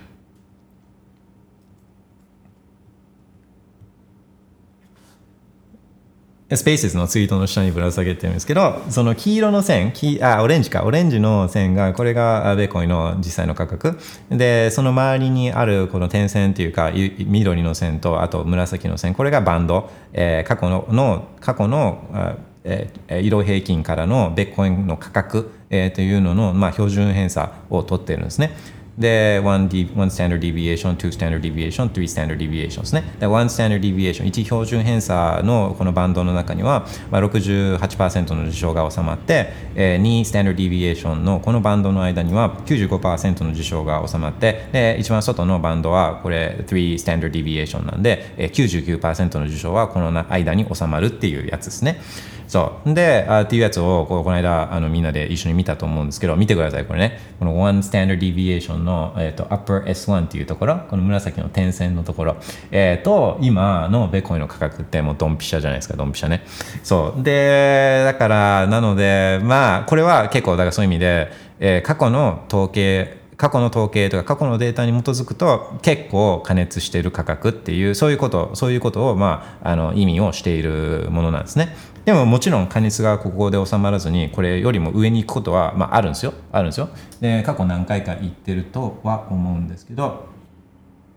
[6.57, 13.99] スペースのツイートの下にぶら下げてるんですけど、その黄色の線、黄あ、オレンジか、オレンジの線が、これがベーコインの実際の価格。
[14.31, 28.57] で、その周りにあるこの点線っていうか、緑の線と、あと紫の線、これがバンド、えー、過去のの、過去の、えー、移動平均からのベッコインの価格、えー、というのの、まあ、標準偏差を取ってるんですね。
[28.99, 33.05] で、1, standard deviation, 2 standard deviation, 3 standard deviation ですね。
[33.21, 52.01] で、1 standard deviation、1標準偏差のこのバンドの中には、まあ、68%の事象が収まって、えー、2 standard deviation のこのバンドの間には95%の事象が収まって、で、一番外のバンドはこれ3 standard deviation なんで、えー、99%の事象はこの間に収まるっていうやつですね。
[52.49, 52.95] そう。
[52.95, 57.21] であっていうやつをこの間あのみんなで一緒に見たと思うんですけど見てくださいこれね。
[57.39, 60.79] この One Standard Deviation の、えーと、Upper S1 っていうところ。
[60.89, 62.37] この紫の点線のところ、
[62.71, 66.45] えー、と今のベコインの価格ってもうドンピシャじゃないですかドンピシャね。
[66.83, 67.23] そう。
[67.23, 71.31] でだからなのでまあこれは結構だからそういう意味で、
[71.61, 81.77] えー、過去の統計過去の統計とか過去のデータに基づくと結構加熱している価格っていうそういうことそういうことを、まあ、あの意味をしているものなんですね。
[82.09, 86.33] でももちろん加熱がここで収まらずにこれよりも上に行くことは、まあ、あるんですよ。
[86.51, 86.89] あるんですよ。
[87.21, 90.25] で過去何回か行ってるとは思うんですけど、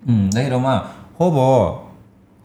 [0.05, 1.83] うん、だけどまあほぼ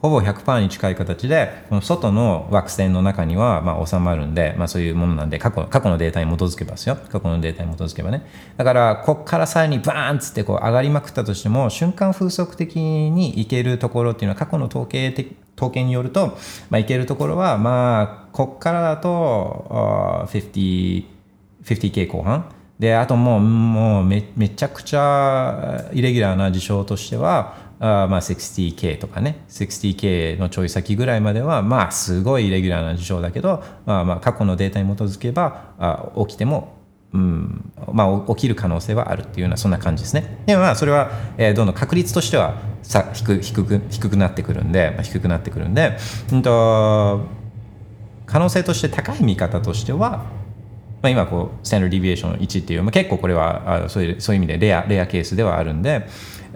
[0.00, 6.94] ほぼ100%に近い形でこの外の惑星の中にはまあ収まるんで、まあ、そういうものなんで過去過去のデータに基づけばですよ。
[7.10, 8.24] 過去のデータに基づけばね。
[8.56, 16.38] だからこっからさらにバーンっつってこう上がりまくったとしても瞬間風速的にいけるところっていうのは過去の統計的統計によると、
[16.70, 19.66] まあ、いけるところはまあこっからだと
[20.28, 21.04] 50,
[21.64, 22.52] 50K 後半。
[22.78, 29.44] であともうもうめめちゃくちゃイレギュラーな事象としてはあまあ 60K とかね。
[29.48, 36.75] 60K のちょい先ぐらいまではまあすごいイレギュラーな事象だけど、まあ、まあ過去のデータに基づけばあ起きても
[37.12, 40.42] うんまあ、起きる可能性はあるっていうようなそんな感じですね。
[40.46, 45.96] でもまあそれは、えー、どんどん確率としてはさ低低く低くなってくるんで、まあ、低くなってくるんで、
[46.32, 47.20] うんと、
[48.26, 50.24] 可能性として高い見方としては、
[51.00, 56.06] まあ、今こうスタンダードディビエーション1っていう、まあ、結構これはあそういうそういう意味でレアレアケースではあるんで、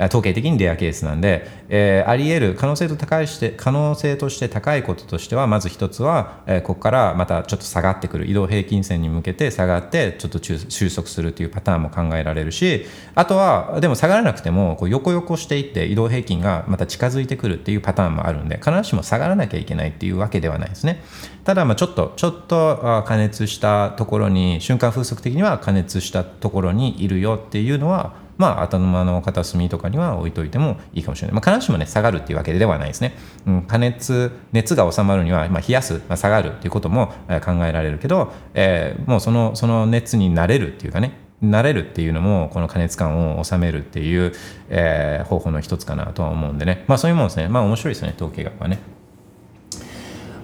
[0.06, 8.30] 統計的にレアケースなんで、えー、あり得る可能性と高いして可能性として高いこととしてはまず一つは、えー、ここからまたちょっと下がってくる。
[8.30, 21.02] 移動平均線に向けて下がってちょっと収束するというパターンも考えられるしあとはでも下がらなくてもこう横横していって移動平均がまた近づいてくるっていうパターンもあるんで必ずしも下がらなきゃいけないっていうわけではないですね。
[21.44, 31.34] ただまあちょっとちょっと加熱したところに瞬間風速的には加熱したところにいるよっていうのはまあ、頭の片隅とかには置いといてもいいかもしれない。
[31.34, 33.14] まあ、必ずしもね、下がるっていうわけではないですね。
[33.46, 37.08] うん、加熱、熱が収まるには、まあ、冷やす、まあ、下がるっていうことも
[37.44, 44.32] 考えられるけど、えー、もうその、その熱になれるっていうかね、慣れるっていうのもこの加熱感を収めるっていう、
[44.70, 46.84] えー、方法の一つかなとは思うんでね。
[46.86, 47.48] まあそういうもんですね。
[47.48, 48.78] まあ面白いですね統計学はね。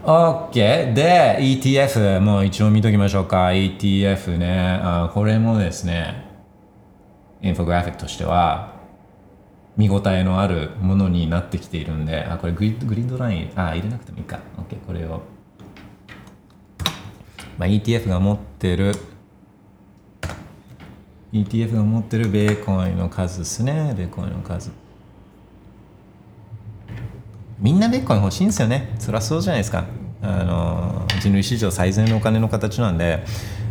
[0.04, 3.46] OK で ETF もう一応見ときましょうか。
[3.48, 4.80] ETF ね。
[4.82, 6.25] あこれもですね。
[7.46, 8.74] インフォグラフィックとしては
[9.76, 14.40] 見応えのあるものになってきているんであこれグリグリッドラインあ入れなくてもいいか。
[14.56, 15.20] OK これを、
[17.58, 18.94] まあ、ETF が持ってる
[21.32, 23.94] ETF が持ってるベーコンの数ですね。
[23.96, 24.70] ベーコンの数。
[27.58, 28.94] みんなベーコン欲しいんですよね。
[28.98, 29.84] そりゃそうじゃないですか。
[30.22, 33.24] あの人類史上最善のお金の形なんで。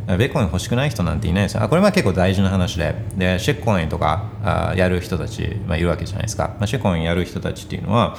[0.08, 1.68] ベーコイン欲しくない人なんていないですよ。
[1.68, 6.56] これは結構大事な話で、でシェッコインとかあやる人たち、まあ、いるわけじゃないですか。
[6.60, 8.16] まあ、シェッコインやる人たちっていうのは、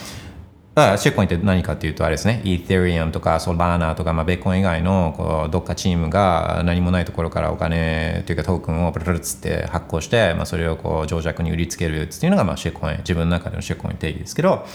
[0.74, 14.66] あシェッコインって何かっていうとあれですね、イー t リアムとかソラーナーとか、まあ、ベーコン以外のこうどっかチームが何もないところからお金というかトークンをプルルツって発行して、まあ、それをこう情弱に売りつけるっていうのがまあシェッコイン、自分の中でのシェッコイン定義ですけど、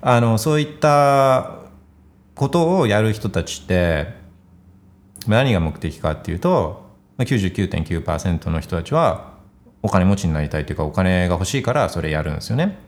[0.00, 1.58] あのそういった
[2.34, 4.23] ことをやる人たちって、
[5.28, 6.84] 何が目的かっていうと
[7.18, 9.34] 99.9%の人たちは
[9.82, 12.78] お金持ちになりたいというかお金が欲しいからそれやるんですよね。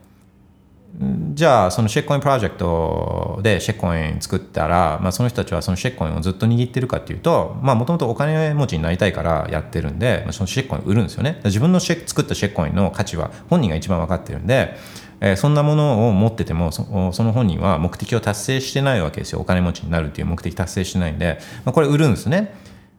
[1.33, 14.75] じゃあそのシェッコインプロジェクトでシェッコイン作ったら、まあ、その人たちはそのシェッコインをずっと握ってるかっていうともともとお金持ちになりたいからやってるんで、そのシェッコイン売るんですよね自分のシェ作ったシェッコインの価値は本人が一番分かってるんで
[15.19, 19.39] えーそんなものを持っててもその本人は目的を達成してないわけですよ。
[19.39, 22.55] お金持ちになるっていう目的達成してないんで、まあ、これ売るんですね。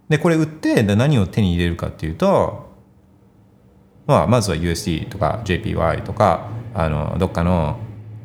[0.09, 2.69] でこれ売って何を手に入れるかっていうと
[4.09, 7.79] まあ、まずは USD とか JPY とかあのどっかの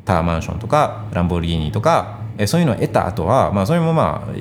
[0.06, 4.32] タワーマンションとかランボルギーニとかえそういうのを得た後は、まあ、それもまあ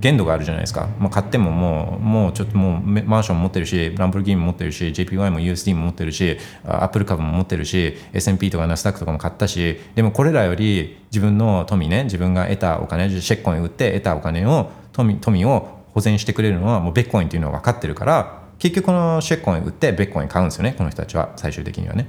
[0.00, 22.08] 限度があるじゃないですか、まあ、買ってももうもうちょっともうマンション持ってるしランボルギーニも持ってるし JPY も USD も持ってるしアップル株も持ってるし S&P とかナスダックとかも買ったしでもこれらより自分の富ね自分が得たお金シェッコイン売って得たお金を富富を保全してくれるのはもうベッコインっていうのは分かってるから結局このシェッコイン売ってベッコイン買うんですよねこの人たちは最終的にはね。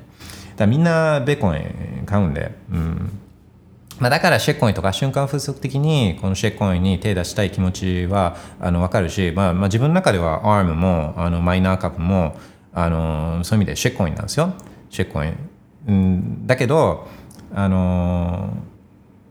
[0.51, 3.19] だからみんなベッコイン買うんでうん。
[3.99, 12.35] まあ、だからシェッコインとか瞬間風速的にこのシェッコインに手出したい気持ちはあの分かるし、まあまあ、自分の中では ARM もあのマイナー株も
[12.73, 14.53] あのそういう意味でシェッコインなんですよ。
[14.89, 15.37] シェッコイン、
[15.87, 17.07] うん、だけど
[17.53, 18.57] あの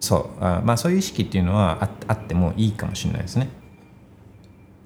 [0.00, 3.48] そうあまあそういう意識っていうのはああってもいいかもしれないですね。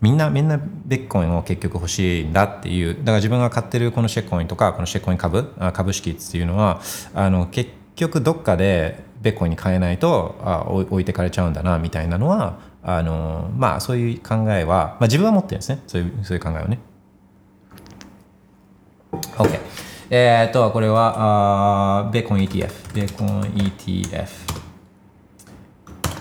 [0.01, 2.95] みんなみんなベッコインを結局欲しいんだっていう。
[2.95, 6.81] だから自分が買ってるこのシェッコインとかこのシェッコイン株株式っていうのは
[7.15, 15.83] あの結局どっかでベッコインに変えないとあ置いてかれちゃうんだなみたいなのはあのまあそういう考えは、まあ、自分は持ってるんですね。
[15.87, 16.79] そういうそういう考えをね。
[19.13, 19.59] OK
[20.11, 24.29] えーっとこれはあーベーコン ETF ベーコン ETF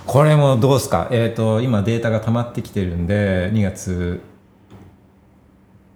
[0.06, 1.08] これもどうですか？
[1.12, 4.22] えーっと今データが溜まってきてるんで2月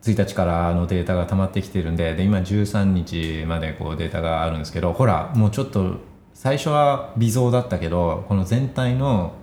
[0.03, 5.97] 1日からのデータが溜まってきてるんでで今13日までこうデータがあるんですけどほらもうちょっと
[6.41, 9.33] 最初は微増だったけどこの全体の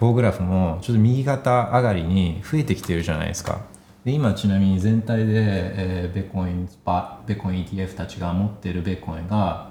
[0.00, 3.60] 棒グラフもちょっと右肩上がりに増えてきてるじゃないですか。
[4.04, 9.70] で今ちなみに全体で、えーベコインスパベコイン ETF たちが持ってるベコインが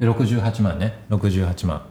[0.00, 1.04] 68万ね。
[1.10, 1.86] 68万。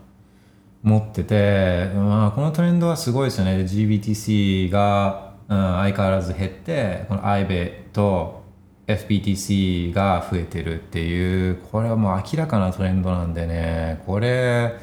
[0.81, 3.55] 持ってて、まあ、このトレンドはすごいですよね。
[3.59, 8.42] GBTC が、うん、相変わらず減ってこの IBE と
[8.87, 14.77] FPTC が増えてるっていうこれはもう明らかなトレンドなんでねこれ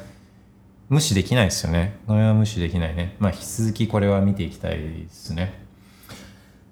[0.89, 1.99] 無視できないですよね。
[2.05, 3.15] これは無視できないね。
[3.19, 5.53] まあ引き続きこれは見ていきたいですね。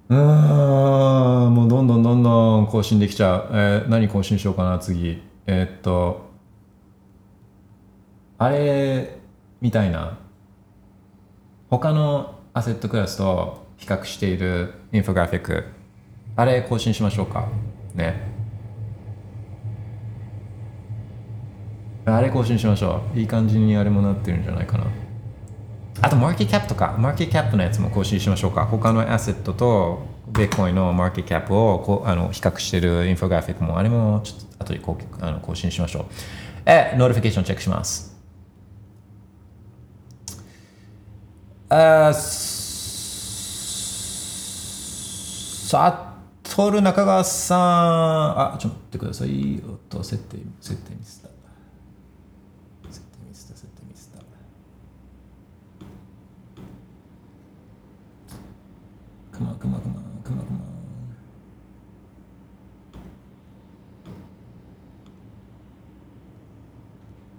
[0.09, 0.17] うー
[1.47, 5.21] んもうどんどんどんどん更新できちゃう、えー何更新しようかな次。
[5.47, 6.29] えーっと
[8.37, 9.19] あれ
[9.61, 10.17] みたいな。
[11.69, 15.78] 他のアセットクラスと比較しているインフォグラフィック。
[16.39, 17.49] あれ更新しましょうか。
[17.93, 18.15] ね。
[22.05, 23.19] あれ更新しましょう。
[23.19, 24.85] いい感じにあれもなってるんじゃないかな。
[26.01, 26.95] あとマーケットキャップとか。
[26.97, 28.65] マーケットキャップのやつも更新しましょうか。
[28.65, 36.05] 他のアセットとベーコインのマーケットキャップをこあの比較してるインフォグラフィックもあれもちょっと後でこうあの更新しましょう。
[36.65, 38.17] え notification チェックします。
[41.67, 42.13] あ
[45.67, 46.08] さあ
[46.55, 47.59] トル中川さん
[48.55, 54.25] あちょっと待ってくださいおっと設定設定ミスった設定ミスった設定ミスった
[59.37, 60.69] Come on, come on, come on, come on, come on.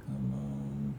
[0.06, 0.94] Come on.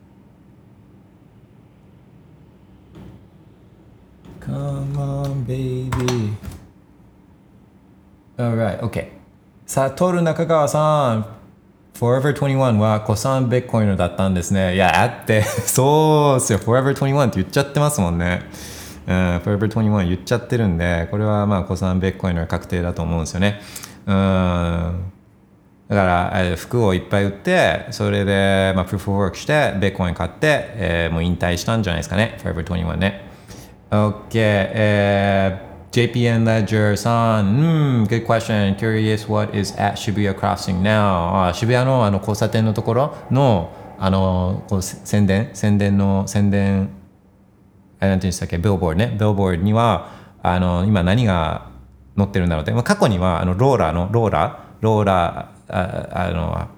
[4.39, 6.50] Come on, baby.
[8.41, 9.07] Alright, OK.
[9.67, 11.25] さあ、トル中川さん。
[11.93, 14.73] Forever 21は古参ベッコインだったんですね。
[14.73, 16.57] いや、あって、そうっすよ。
[16.57, 18.41] Forever 21って言っちゃってますもんね。
[19.05, 23.61] うん、Forever 21言っちゃってるんで、これはまあ古参ベッコイの確定だと思うんですよね。
[24.07, 25.11] うん。
[25.87, 32.39] だから、服をいっぱい売って、それで、まあ、プルフォーワークして、ベッコイン買って、えーもう引退したんじゃないですかね。
[32.41, 33.25] Forever 21ね。
[33.91, 38.77] OK、えー JPN Ledger さん、うん、good question.
[38.77, 41.47] Curious what is at Shibuya Crossing now?
[41.49, 46.89] あ渋谷のあの交差点のところの、あの、こう宣伝、宣伝の、宣伝、
[47.99, 49.07] あなんていうんでしたっけ、ビルボードね。
[49.07, 50.11] ビルボードには、
[50.41, 51.69] あの、今何が
[52.17, 52.71] 載ってるんだろうって。
[52.71, 56.69] まあ、過去には、あの、ローラーの、ローラー、ローラー、ああの、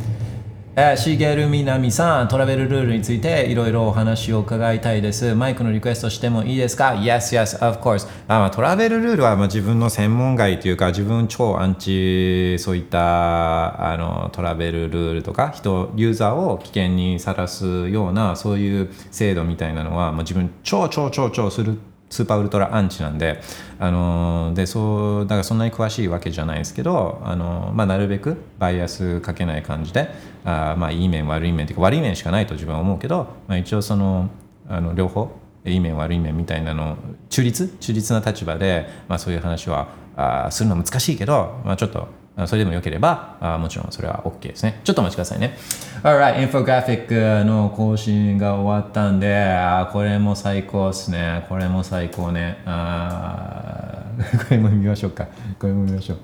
[0.79, 5.33] えー、しげるみなみさん、トラベルルールについていろいろお話を伺いたいです。
[5.33, 8.07] マイクのリクエストしてもいいですか ?Yes, yes, of course.
[8.27, 23.41] あまあ、トラベルルールはまあ自分の専門外というか、自分超アンチ、そういったあのトラベルルールとか、人、ユーザーを危険にさらすような、そういう制度みたいなのは、まあ、自分超超超超するスーパーウルトラアンチなんで、
[23.79, 30.09] あのでそうだからそんなに詳しいわけじゃないですけど、あのまあ、なるべくバイアスかけない感じで
[30.45, 34.29] あ、まあ、いい面悪い面というか悪い面しかないと自分は思うけど、まあ、一応その
[34.69, 35.29] あの両方
[35.65, 36.97] いい面悪い面みたいなの
[37.29, 37.67] 中立？
[37.79, 42.07] 中立な立場で、まあ、そういう話はあするのは難しいけど、まあ、ちょっと
[42.45, 44.79] それでもよければ、あもちろんそれは OK ですね。
[44.83, 45.57] ちょっとお待ちくださいね。
[46.03, 47.07] Alright, インフォグラフィッ
[47.41, 51.45] クの更新が終わったんで、あこれも最高ですね。
[51.49, 52.61] これも最高ね。
[52.65, 54.03] あ
[54.47, 55.27] これも見ましょうか。
[55.57, 56.17] これも見ましょう。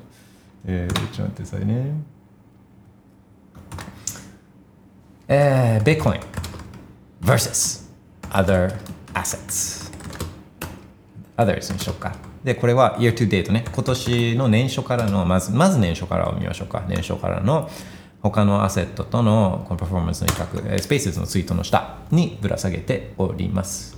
[0.67, 2.13] えー、ちょっと待ってくださいね。
[5.27, 6.19] えー、Bitcoin
[7.21, 7.89] versus
[8.29, 8.71] other
[9.13, 9.91] assets.
[11.37, 12.15] others にしようか。
[12.43, 13.65] で、これは year to date ね。
[13.73, 16.83] 今年の年初からの、まず、まず年初からを見ましょうか。
[16.87, 17.69] 年初からの
[18.21, 23.97] 他のアセットとのこのパフォーマンスの比較、スペースのツイートの下にぶら下げております。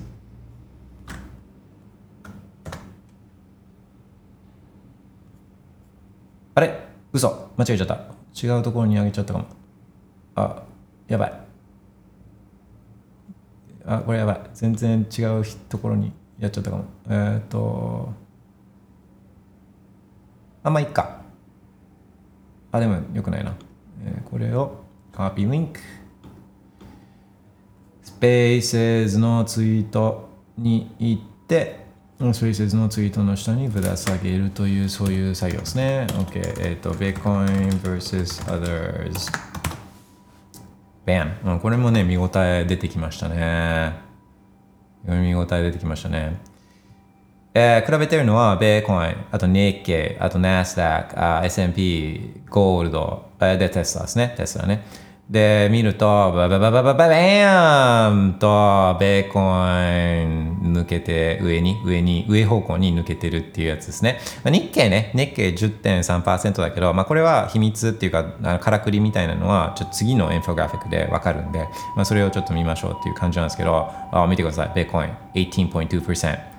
[6.53, 6.87] あれ？
[7.11, 7.99] 嘘間違えちゃった。
[8.35, 9.45] 違うところにあげちゃったかも。
[10.35, 10.63] あ、
[11.07, 11.33] やばい。
[13.85, 14.41] あ、これやばい。
[14.53, 16.85] 全然違うところにやっちゃったかも。
[17.09, 18.13] えっ、ー、と、
[20.65, 21.21] あ、まあいっか。
[22.71, 23.55] あ、でもよくないな。
[24.03, 24.83] えー、これを
[25.15, 25.79] コピーリンク。
[28.01, 31.85] スペースのツイートに行って、
[32.19, 36.07] スペースのツイートの下にぶら下げるというそういう作業ですね。
[36.09, 36.39] OK。
[36.39, 39.31] えっ、ー、と、Bitcoin vs others。
[41.05, 41.59] BAM。
[41.59, 43.93] これもね、見応え出てきましたね。
[45.03, 46.54] 見応え出てきましたね。
[47.57, 54.83] えー、比べてるのは、ベーコイン、あと日経、あとナスダック、S&P、ゴールド、で、テスラですね、テスラね。
[55.29, 64.19] で、見ると、バババババババーンと、ベーコイン抜けて、上に、上に、上方向に抜けてるっていうやつですね。
[64.43, 71.59] まあ、日経ね、日経10.3%だけど、まあ、これは秘密っていうか、あのからくりみたいなのは、ちょっと次のインフォグラフィックでわかるんで、
[71.95, 76.54] まあ、それをちょっと見ましょうっていう感じなんですけど、あ見てください、ベーコイン18.2%。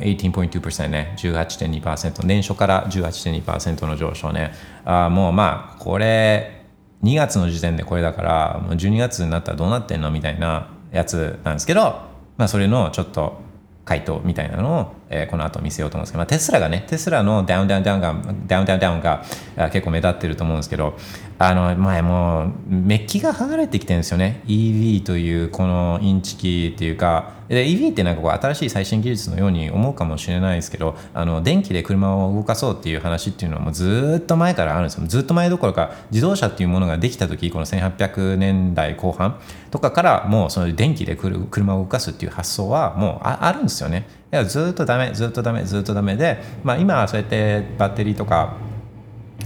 [0.00, 4.52] 18.2%ね、18.2%、年初から18.2%の上昇ね。
[4.84, 6.64] あもうまあ、これ、
[7.02, 12.00] 2月の時点でこれだから、もう12月になったらどうなってんのみたいなやつなんですけど、
[12.36, 13.40] まあ、それのちょっと
[13.84, 18.14] 回答みたいなのを、えー、この後見せようと思うんですけど、まあ、テスラがね、テスラのダウンダウンダウンが、
[18.46, 19.24] ダウンダウンダウンが
[19.70, 20.96] 結構目立ってると思うんですけど、
[21.38, 24.42] あの、前もう、メッキが剥がれてきてるんですよね。
[24.46, 39.40] EV というこのインチキっていうか、で EV ってなんかこう新しい最新技術のように思うかもしれないですけどあの電気で車を動かそうっていう話っていうのはもうずっと前からあるんですよずっと前どころか自動車っていうものができた時この1800年代後半
[39.70, 48.56] とかからもうその電気で車を動かすっていう発想はもうあるんですよねいやずっとダメずっとダメずっとダメで、まあ、今はそうやってバッテリーとか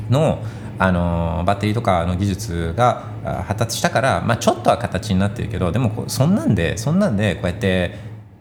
[0.09, 0.43] の
[0.79, 3.05] あのバッテリーとかの技術が
[3.47, 7.97] 発達したから、まあ、ちょっとは形になってるけどでもそんなんでそんなんでこうやって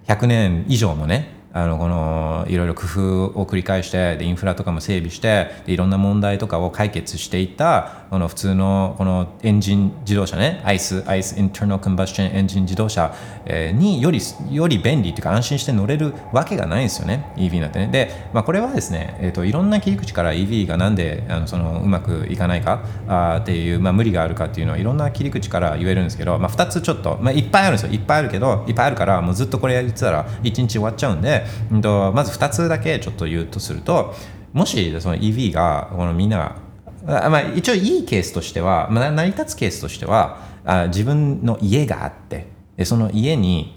[0.08, 13.14] 100年以上もねあのこのいろいろ工夫を繰り返してでインフラとかも整備してでいろんな問題とかを解決していったこの普通のこのエンジン自動車ね ICE, ICE Internal Combustion Engine 自動車、
[13.46, 14.20] えーにより
[14.52, 17.88] より便利というか安心して乗れるわけがないんですよね EV なんてね。
[17.88, 27.92] で、まあ、これはですね、えー、といろんな切り口から EV がなんであのそのうまくいかないかあっていう、まあ、無理があるかっていうのはいろんな切り口から言えるんですけど、まあ、2つちょっと、まあ、いっぱいあるんですよ。
[27.92, 34.14] いっぱいあるけどいっぱいあるからもうずっとこれ言ってたら1日終わっちゃうんで、うんとまず2つだけちょっと言うとすると
[34.54, 36.68] もしその EV がこのみんなが
[37.06, 43.77] まあ、一応いいケースとしては、まあ、成り立つケースとしてはあ自分の家があってでその家に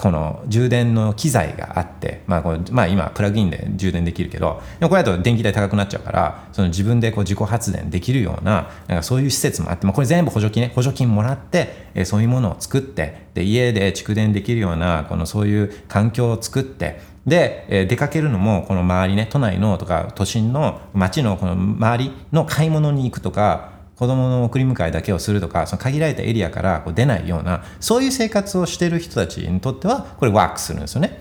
[0.00, 10.72] この充電の機材があって、まあこれまあ、今プラグインで充電できるけどでもこれだと電気代高くなっちゃうからその自分でこう自己発電できるようななんかそういう施設もあって、まあ、これ全部補助金ね。
[10.74, 23.69] 補助金もらってえーそういうものを作ってで家で蓄電できるようなこのそういう環境を作ってで、えー出かけるのもこの周りね都内のとか都心の街のこの周りの買い物に行くとか
[24.00, 31.20] 子供の送り迎えだけをするとかその限られたエリアからこう出ないようなそういう生活をしている人たちにとってはこれワークするんですよね。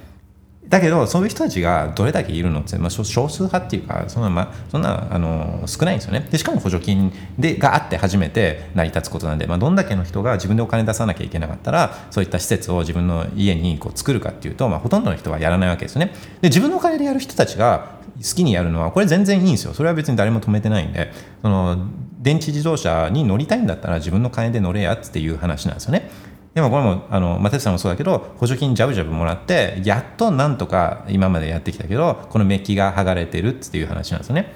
[0.70, 6.26] だけどそういう人たちがどれだけいるのって、まあ、少数派っていうかそんな,、ま、そんなあの少ないんですよね。
[6.32, 16.14] でしかも補助金でがあって初めて成り立つことなんで、まあ、どんだけの人が自分でお金出さなきゃいけなかったらそういった施設を自分の家にこう作るかっていうと、まあ、ほとんどの人はやらないわけですよね。
[16.40, 19.74] で自分のお金でやる人たちが好きにやるのはこれ全然いいんですよ。
[19.74, 21.12] それは別に誰も止めてないんで。
[21.42, 21.90] その
[22.20, 26.10] 電池自動車に乗りたいんだったら自分の金で乗れやっていう話なんですよね。
[26.54, 34.54] でもこれもあの、まあ、テスラもそうだけど補助金ジャブジャブもらってやっとなんとか今までやってきたけどこのメッキが剥がれてるっていう話なんですよね。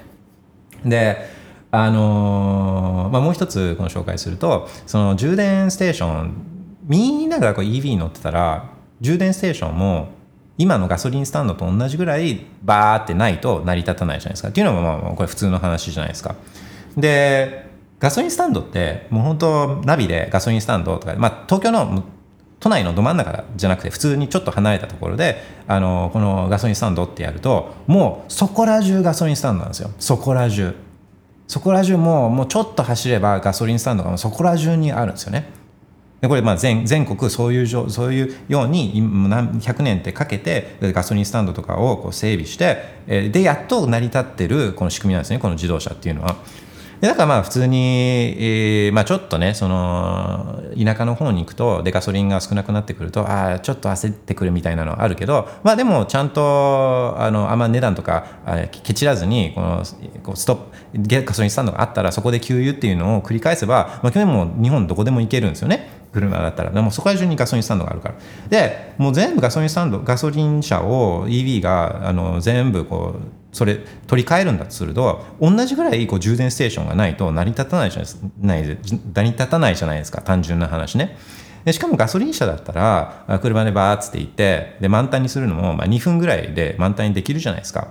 [0.84, 6.34] であのーまあ、もう一つこの紹介するとその充電ステーション
[6.86, 10.08] みんながこう EV に乗ってたら充電ステーションも
[10.56, 14.50] 今のガソリンスタンドと同じぐらいバーってないと成り立たないじゃないですか。
[14.50, 16.36] っていうのもまあまあこれ普通の話じゃないですか。
[16.96, 22.04] でガソリンスタンドってもう本当ナビでガソリンスタンドとか、まあ、東京の
[22.60, 29.90] 都内のど真ん中じゃなくて普通にちょっと離れたところであのこのガソリンスタンドってやるともうそこら中ガソリンスタンドなんですよ。
[29.98, 30.74] そこら中。
[31.46, 35.46] そこら中もうもうちょっと走ればガソリンスタンドがそこら中にあるんですよね。
[36.22, 46.36] でこれまあ全全国そういうそういうように何100年ってかけてガソリンスタンドとかをこう整備してでやっと成り立ってるこの仕組みなんですねこの自動車っていうのは。
[47.04, 59.82] でだからまあ普通に、えーまあ、ちょっとねその田舎の方に行くとでガソリンが少なくなってくるとああちょっと焦ってくるみたいなのあるけどまあでもちゃんとあのあんま値段とかあケチらずにこの
[60.22, 65.90] こうストップガソリンスタンドがあったらそこで給油っていうのを繰り返せば、まあ、去年も日本どこでも行けるんですよね。
[66.14, 66.70] 車だったら。
[66.70, 68.14] でもそこら中にガソリンスタンドがあるから。
[68.48, 78.02] でもう全部ガソリンスタンドガソリン車を EV があの全部こうそれ取り替えるんだとすると同じぐらいこう充電ステーションがないと成り立たないじゃ
[78.42, 81.16] ないです成り立たないじゃないですか単純な話ね
[81.64, 87.88] でしかもガソリン車だったら車でバーッつって行ってで満タンにするのもまあ2分ぐらいで満タンにできるじゃないですか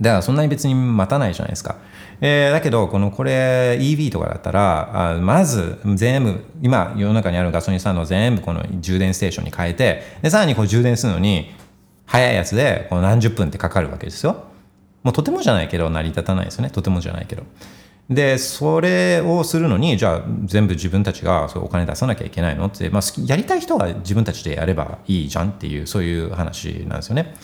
[0.00, 1.76] だからそんなに別に待たないじゃないですか。
[2.20, 11.52] えーだけど、このこれ EV とかだったら、あまず全部、今世の中にあるガソリンスタンドを全部この充電ステーションに変えて、でさらにこう充電するのに、
[12.06, 14.44] 早いやつでこの何十分ってかかるわけですよ。
[15.02, 16.70] もうとてもじゃないけど成り立たないですよね。
[16.70, 17.42] とてもじゃないけど。
[18.10, 27.34] で、それをするのに、じゃあ全部自分たちがそうお金出さなきゃいけないのって、まあ、やりたい人は自分たちでやればいいじゃんっていう、そういう話なんですよね。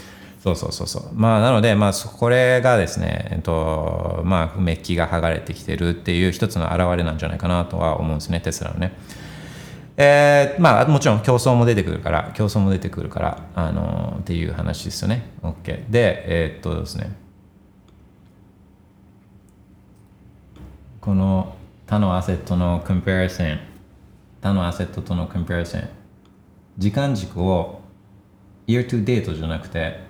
[0.42, 1.02] そうそうそうそう。
[1.14, 8.92] まあ、なので、まあ、これがですね、えっと、まあ、メッキが剥がれてきてるっていう一つの表れなんじゃないかなとは思うんですね、テスラのね。
[9.96, 15.30] えーまあ、もちろん競争も出てくるから、競争も出てくるから、あのっていう話ですよね。
[15.42, 15.90] OK。
[15.90, 17.10] で、えーっとですね、
[21.04, 21.54] この
[21.86, 23.58] 他のアセットのコンペアソン、
[24.40, 25.82] 他のアセットとのコンペアソン、
[26.78, 27.82] 時間軸を
[28.66, 30.00] year to date じゃなくて、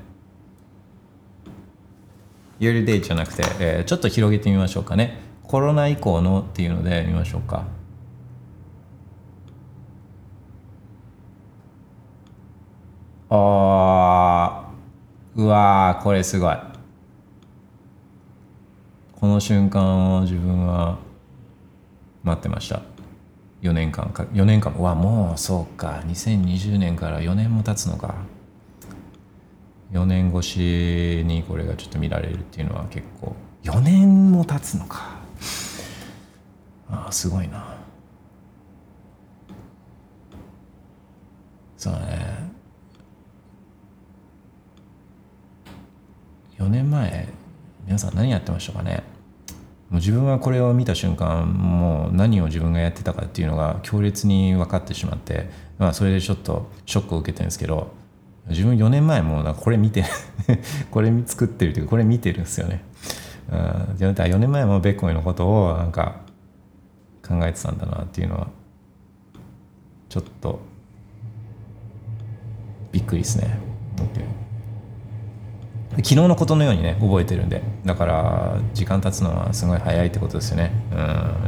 [2.61, 5.19] year to date じゃなくて、えーちょっと広げてみましょうかね。
[5.43, 7.65] コロナ以降のっていうので見ましょうか。
[13.31, 16.74] あーうわーこれすごい
[19.25, 20.99] この瞬間を自分は
[22.25, 22.83] 待ってました。
[23.63, 26.03] 4年間か4年間うわもうそうか。
[26.07, 28.17] 2020年から4年も経つのか。
[29.93, 35.17] 4年越しにこれがちょっと見られるっていうのは結構4年も経つのか。
[36.91, 37.79] あーすごいな。
[41.79, 42.51] そうだね。
[46.59, 47.27] 4年前
[47.87, 49.14] 皆さん何やってましたかね？
[49.95, 57.93] もう自分はこれを見た瞬間もう何を自分がやってたかっていうのが強烈に分かってしまって、まあ、それでちょっとショックを受けてるんですけど
[58.49, 60.05] 自分4年前もこれ見て
[60.91, 62.83] これ作ってるというかこれ見てるんですよね。
[63.53, 66.17] うん、4年前もベッコイのことをなんか
[67.25, 68.49] 考えてたんだなっていうのは
[70.09, 70.59] ちょっと
[72.91, 73.61] びっくりですね。
[75.97, 77.63] 昨日のことのようにね覚えてるんで。
[77.85, 80.73] だから時間経つのはすごい早いってことですよね、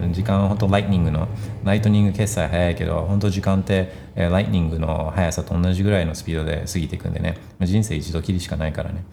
[0.03, 1.29] うん、時間は本当ライトニングの
[1.65, 7.39] ライトニング決済早いけど本当時間ってえーライトニングの速さと同じぐらいのスピードで過ぎていくんでね。
[7.61, 9.05] 人生一度きりしかないからね、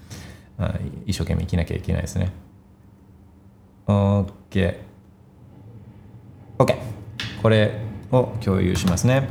[0.59, 0.75] あ
[1.05, 2.31] 一生懸命生きなきゃいけないですね。
[3.87, 4.77] OK
[6.59, 6.77] OK
[7.41, 7.71] これ
[8.11, 9.27] を共有しますね。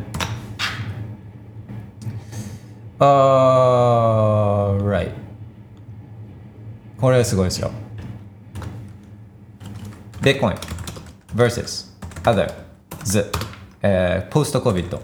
[2.99, 4.03] Alright
[7.03, 7.73] これすごいですよ。
[10.21, 10.57] Bitcoin
[11.35, 11.91] versus
[12.23, 12.47] other
[13.05, 13.25] the、
[13.83, 15.01] えー、post COVID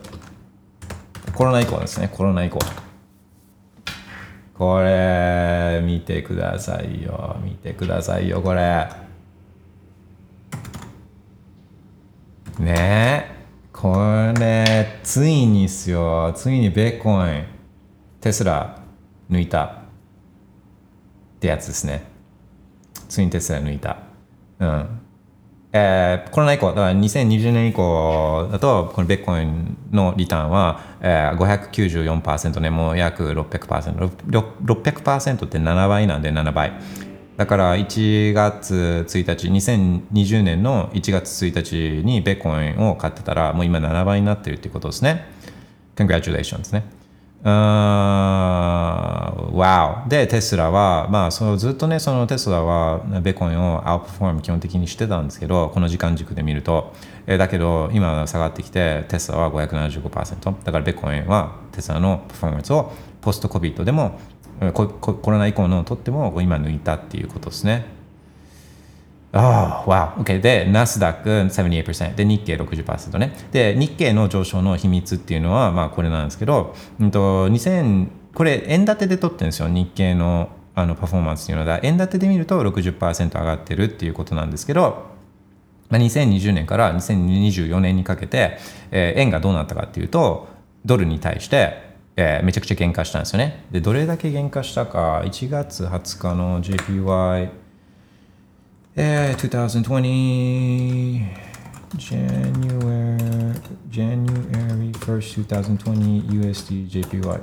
[1.35, 2.61] コロナ以降ですね、コロナ以降。
[4.55, 8.89] これ見てくださいよ、見てくださいよ、これ。
[12.61, 13.27] ねえ、
[13.73, 13.97] こ
[14.39, 17.45] れ、ついにっすよ、ついにベーコイン、
[18.21, 18.79] テスラ
[19.29, 19.78] 抜いた
[21.39, 22.03] ってやつですね。
[23.09, 23.99] ついにテスラ抜いた。
[24.59, 25.01] うん。
[25.73, 34.09] えーコロナ以降、だから2020年以降だと、このベッコインのリターンは、えー、594%ね、もう約600%。
[34.29, 36.73] 600%って7倍なんで7倍。
[37.37, 45.27] だから1月1日、2020年の1月1日にベッコインを買ってたら、もう今7倍になってるっていうことですね。
[45.95, 46.98] Congratulations ね。
[47.45, 56.93] あー Wow でテスラは、まあ、そのずっとねそのテスラはベコンをアウトフォーム基本的にしてたんですけどこの時間軸で見ると、
[57.27, 64.19] えだけど今下がってきてテスラは575%だからベコンはテスラのパフォーマンスをポストコビットでも
[64.73, 67.98] コロナ以降のとっても今抜いたっていうことですね。
[69.33, 70.41] ああ、わ OK。
[70.41, 72.15] で、ナスダック78%。
[72.15, 73.35] で、日経60%ね。
[73.53, 79.69] で、日経の上昇の秘密っていうのは、まあ、これなんですけど、うんと、2000、これ、円建てで取ってるんですよ。
[79.69, 81.81] 日経のあのパフォーマンスっていうのは。
[81.83, 85.07] 円建てで見ると60%上がってるっていうことなんですけど、
[85.91, 88.59] まあ、2020年から2024年にかけて、
[88.93, 90.49] えー円がどうなったかっていうと、
[90.85, 93.65] ドルに対して、えーめちゃくちゃ減価したんですよね。
[93.73, 97.49] で、どれだけ減価したか、1月20日の JPY、
[99.01, 101.25] えー、2020
[101.97, 103.55] January
[103.89, 107.41] January 1st 2020 USD JPY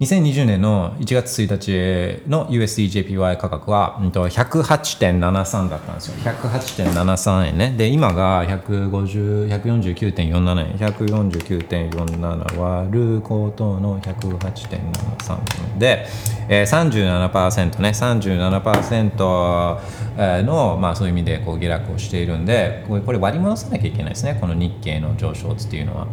[0.00, 6.14] 2020年の1月1日の USDJPY 価格はうん108.73だったんですよ。
[6.18, 7.74] 108.73円ね。
[7.76, 10.76] で、今が150 149.47円。
[10.76, 16.06] 149.47割ることの108.73で、
[16.48, 24.38] えー、37%ね、37%の、まあ、そういう意味でこう下落をしているんで、これこれ割り戻さなきゃいけないですね。
[24.40, 26.06] この日経の上昇っていうのは。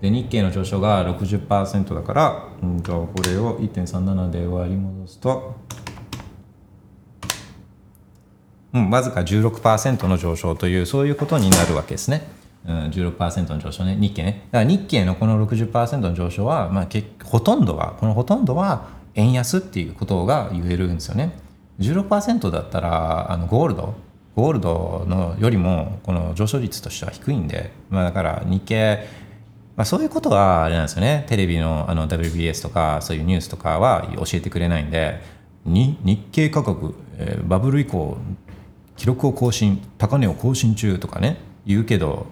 [0.00, 5.56] で日経の上昇が60%だから、うん、とこれを1.37で割り戻すと、
[8.74, 12.28] うん、わずか16%の上昇というそういうことになるわけですね。
[12.66, 21.38] うん、16%の上昇ね日経ねだから日経のこの60%の上昇は、まあ、けほとんどはこのほとんどは円安っていうことが言えるんですよね。
[21.78, 23.94] 16%だったらあのゴールド
[24.34, 29.06] ゴールドのよりもこの上昇率としては低いんで、まあ、だから日経
[29.76, 31.26] まあ、そういうことはあれなんですよね。
[31.28, 35.20] テレビのあの WBS とかそういうニュースとかは教えてくれないんで、
[35.66, 38.16] に日経価格、えーバブル以降、
[38.96, 42.26] 記録を更新、高値を更新中とかね、言うけど、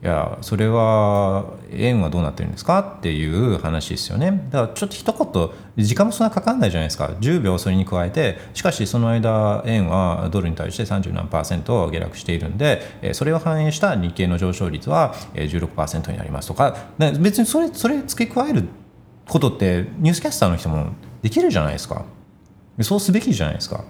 [0.00, 4.48] いや、それは円はどうなってるんですかっていう話ですよね。
[4.50, 7.06] だからちょっと一言、時間もそんなかかんないじゃないですか。
[7.20, 18.68] 10秒それに加えて、しかしその間、円はドルに対して30何パーセント下落しているんで、それを反映した日経の上昇率はえー16%になりますとか、ね別にそれ、それ付け加える
[19.26, 20.92] ことってニュースキャスターの人も
[21.22, 22.04] できるじゃないですか。
[22.82, 23.82] そうすべきじゃないですか。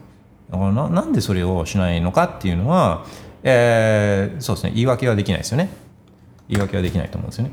[0.50, 3.04] だからななんでそれをしないのかっていうのは、
[3.42, 5.68] えーそうですね、言い訳はできないですよね。
[6.48, 7.52] 言い訳はできないと思うんですよね。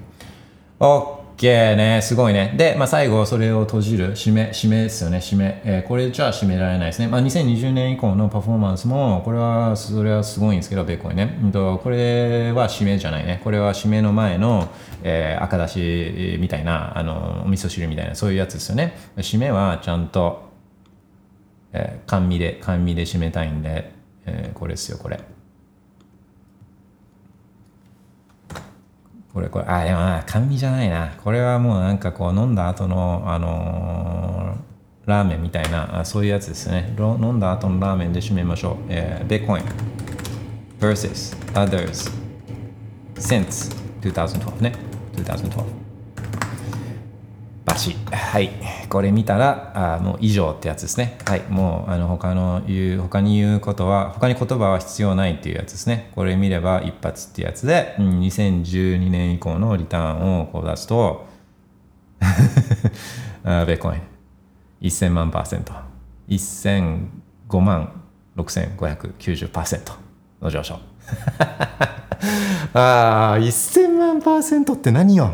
[0.80, 2.54] OK ね、すごいね。
[2.58, 5.62] で、まあ、最後それを閉じる、締め、締めですよね、締め。
[5.66, 7.08] えーこれじゃあ締められないですね。
[7.08, 11.38] まあ、2020年以降のパフォーマンスも、これは、それはすごいんですけど、ベーコンね。
[11.44, 13.42] うんとこれは締めじゃないね。
[13.44, 14.70] これは締めの前の、
[15.04, 18.96] えー赤だしみたいな、あの、お味噌汁みたいな、そういうやつですよね。
[19.18, 20.50] 締めはちゃんと、
[21.74, 23.92] えー甘味で、甘味で締めたいんで、
[24.26, 25.20] えーこれですよ、これ。
[29.36, 31.14] これこれあでもな甘味じゃないな。
[31.22, 34.76] これはもうなんかこう飲んだ後のあのー
[35.06, 36.96] ラーメンみたいなあそういうやつですね。
[36.98, 39.62] 飲んだ後のラーメンで締めましょう、えー、ビットコン
[40.80, 42.10] versus others
[43.16, 44.74] since 2012ね
[45.14, 45.85] 2012
[47.66, 47.96] バシ。
[48.12, 48.52] はい。
[48.90, 51.18] これ見たらあもう以上ってやつですね。
[51.26, 51.42] はい。
[51.50, 56.12] もうあの他の言う他に言うことは他に言葉は必要ないっていうやつですね。
[56.14, 61.26] これ見れば一発ってやつで、うん、2012年以降のリターンをこう出すと
[63.44, 64.00] あベーコン
[64.82, 65.74] 1000万パーセント。
[66.30, 68.02] 1005万
[68.38, 69.92] 6590%
[70.42, 70.80] の上昇。
[72.74, 75.34] ああ1000万パーセントって何よ。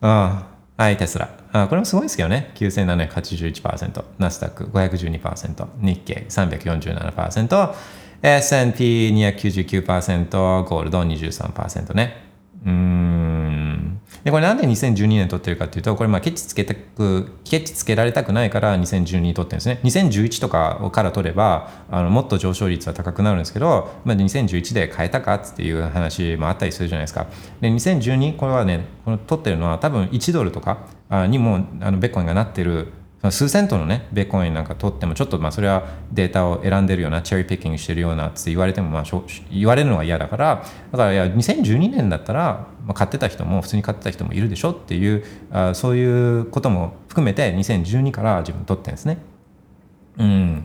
[0.00, 1.28] ああはいテスラ。
[1.52, 2.50] あこれもすごいですけどね。
[2.54, 7.74] 9781%ナスダック512%日経347%
[8.22, 12.24] S&P299% ゴールド23%ね。
[12.64, 14.00] うーん。
[14.24, 19.80] でこれなんで2012年取ってるかっていうとこれまあケチつけたくケチつけられたくないから2012に取ってるんですね。
[19.82, 27.26] 2011とかから取ればあのもっと上昇率は高くなるんですけど、まあ、2011で変えたかっていう話もあったりするじゃないですか。
[27.60, 30.86] で2012これはねこの取ってるのは多分1ドルとか
[31.28, 32.92] にもあのベッコインがなってる
[33.22, 49.18] その数セントのね、ベーコインなんか取っても、ちょっとまあそれはデータを選んでるような、チェリーピッキングしてるようなって言われても、まあしょ言われるのが嫌だから、だからいや、2012年だったら、まあ、買ってた人も、普通に買ってた人もいるでしょっていう、あそういうことも含めて、2012から自分取ってるんですね。
[50.18, 50.64] うん。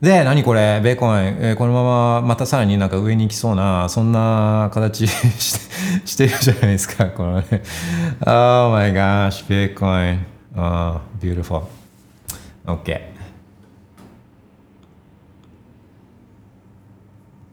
[0.00, 5.54] で、何これ、ベーコン、えーこのまままたさらになんか上に行きそうな、そんな形 し
[6.02, 7.62] てしてるじゃないですか、このね。
[8.20, 10.33] Oh my gosh, ベーコン。
[10.55, 11.63] ああ、beautiful.
[12.65, 13.19] OK。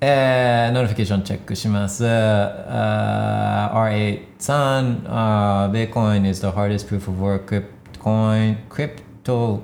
[0.00, 2.04] えー、ノリフィケーションチェックします。
[2.04, 9.62] Uh, R8 さん、uh, Bitcoin is the hardest proof of work crypto crypto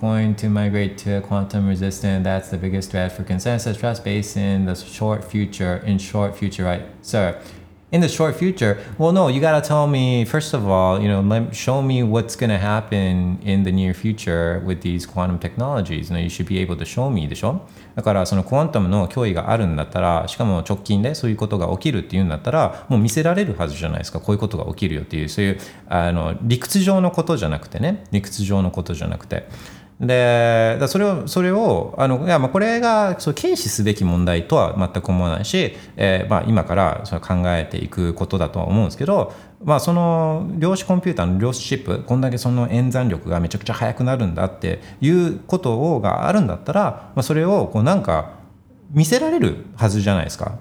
[0.00, 2.24] coin to migrate to quantum resistant.
[2.24, 5.82] That's the biggest threat for consensus trust based in the short future.
[5.86, 7.40] In short future, right, sir?
[7.91, 11.01] In the short future, well, no, you gotta tell me first of all.
[11.01, 15.39] You know, let, show me what's gonna happen in the near future with these quantum
[15.39, 16.11] technologies.
[16.11, 25.59] You, know, you should be able to show me でしょだからそのクワンタムの脅威があるんだったらしかも直近でそういうことが起きるっていうんだったらもう見せられるはずじゃないですかこういうことが起きるよっていうそういう
[25.89, 29.47] あの理屈上のことじゃなくてね理屈上のことじゃなくて
[29.99, 48.39] でそれをそれをあのいやまあこれがそう軽視すべき問題とは全く思わないし、えーまあ、今からそれ考えていくことだとは思うんですけど、まあ、その量子コンピューターの量子チップこんだけその演算力がめちゃくちゃ速くなるんだっていうことをがあるんだったら、まあ、それをこうなんか
[48.91, 50.59] 見せられるはずじゃないですか。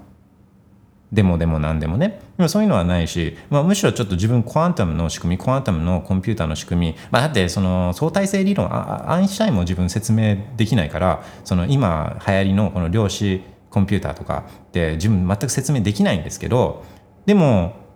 [1.13, 2.21] でもでも何でもね。
[2.37, 16.85] でもそういうのはないし、まあ、むしろちょっと自分クワンタムの仕組みクワンタムのコンピューターの仕組み、まあ、だってその相対性理論アインシュタインも自分説明できないからその今流行りのこの量子コンピューターとかって自分全く説明できないんですけど
[17.27, 17.89] でも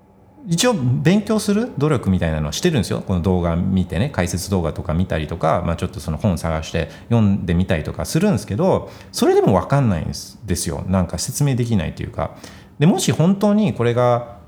[0.49, 3.01] 一応勉強する努力みたいなのはしてるんですよ。
[3.01, 10.85] この動画見てね解説動画とか見たりとか、まあ、ちょっとその本探して読んでみたりとかするんですけどそれでも分かんないんですですよ。
[10.89, 12.37] なんか説明できないというか。
[12.83, 14.39] でもし本当にこれが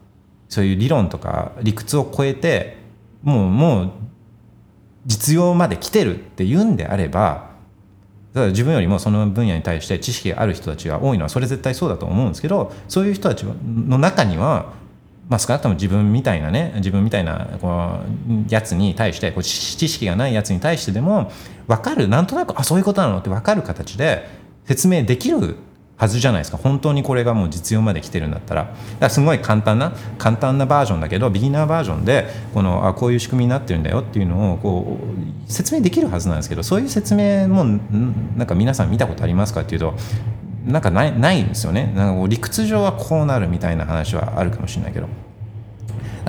[0.48, 2.78] そういう理論とか理屈を超えて
[3.22, 3.90] もうもう
[5.06, 7.50] 実用まで来てるっていうんであれば
[8.32, 14.72] ただ自分よりもその分野に対して知識がある人たちが多いのはそれ絶対そうだと思うんですけどそういう人たちの中には
[15.28, 21.30] まあ、少なくとも自分みたいなね自分みたいなこうやつに対してこう知識がないやつに対してでも
[21.68, 24.26] 分かるなんとなくあそういうことなのって分かる形で
[24.66, 25.56] 説明できる
[25.96, 26.56] はずじゃないですか。
[26.56, 28.62] 本当にこれがもう実用まで来てるんだったら。
[28.62, 34.98] だからすごい簡単な簡単なバージョンだけどビギナーバージョンでこのあこういう仕組みになってるんだよっていうのをこ
[35.48, 37.64] う説明できるはずなんですけどそういう説明も
[38.36, 39.94] なんか皆さん見たことありますかっていうと
[40.66, 41.92] なんかないないんですよね。
[41.94, 45.08] なんか理屈上はこうなるみたいな話はあるかもしれないけど。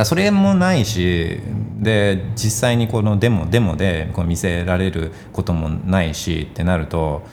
[0.03, 1.39] それもないし
[1.80, 7.24] で実際にこのデモデモでこう見せられることもないしってなると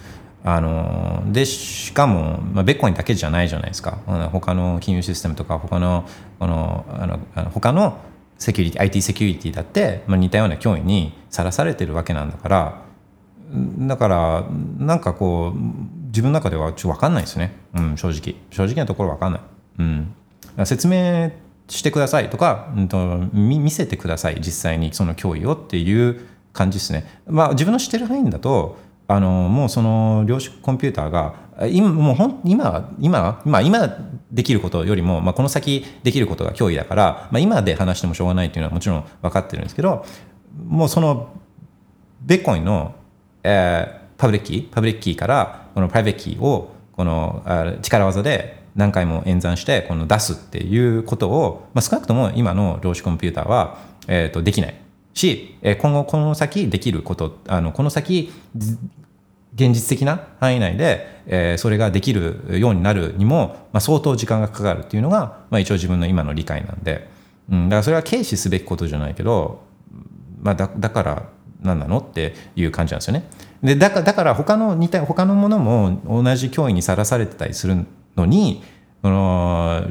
[0.45, 3.99] あのでしかも、まあ、ベッコインだけじゃないじゃないですか。
[4.09, 6.05] うん他の金融システムとか他の
[6.38, 7.99] このあのあの他の
[8.38, 12.82] セキュリティ IT セキュリティだって、まあ、似たような脅威にさらされてるわけなんだから
[13.53, 14.45] だから
[14.78, 15.59] なんかこう
[16.07, 18.34] 自分の中ではちょっと分かんないですね、うん、正直。
[18.51, 19.40] 正直なところ分かんない、
[19.78, 19.82] う
[20.62, 21.30] ん、説明
[21.68, 27.07] してくださいとか、うん、と見見せてください実際にその脅威をっていう感じですね。
[27.26, 28.76] まあ自分の知ってる範囲だと
[29.09, 31.34] あのもうその量子コンピューターが
[31.68, 33.96] 今もうほん今今今今
[34.30, 40.07] できることよりも、まあ、この先できることが脅威だから、まあ、今で話してもしょうがないっていうのはもちろん分かってるんですけど
[40.66, 41.34] もうその
[42.22, 42.94] ビットコインの、
[43.42, 47.42] えー public key public key からこの private key をこの
[47.82, 54.80] 力技で何回も演算してこの出すっていうことを、まあ、少なくとも今の量子コンピューターは、えー、とできない。
[55.15, 58.33] し、え今後この先できることあのこの先
[59.55, 67.09] 現実的な範囲内で、えそれができるようになるにも、ま、相当時間がかかるっていうのが、ま、一応自分の今の理解なんで、
[67.51, 69.63] うん、だからそれは軽視すべきことじゃないけど、
[70.41, 71.29] まあ、だだから
[71.61, 73.25] 何なのっていう感じなんですよね。
[73.63, 77.87] でだかだから他の似た他のものも同じ脅威にさらされてたりする
[78.17, 78.63] のに
[79.03, 79.85] この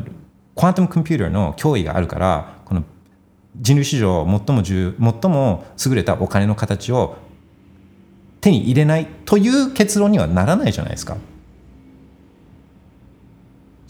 [0.56, 2.61] クワントムコンピューターの脅威があるから
[3.60, 7.18] 人類史上最も重最も優れたお金の形を
[8.40, 11.18] 手に入れないという結論にはならないじゃないですか。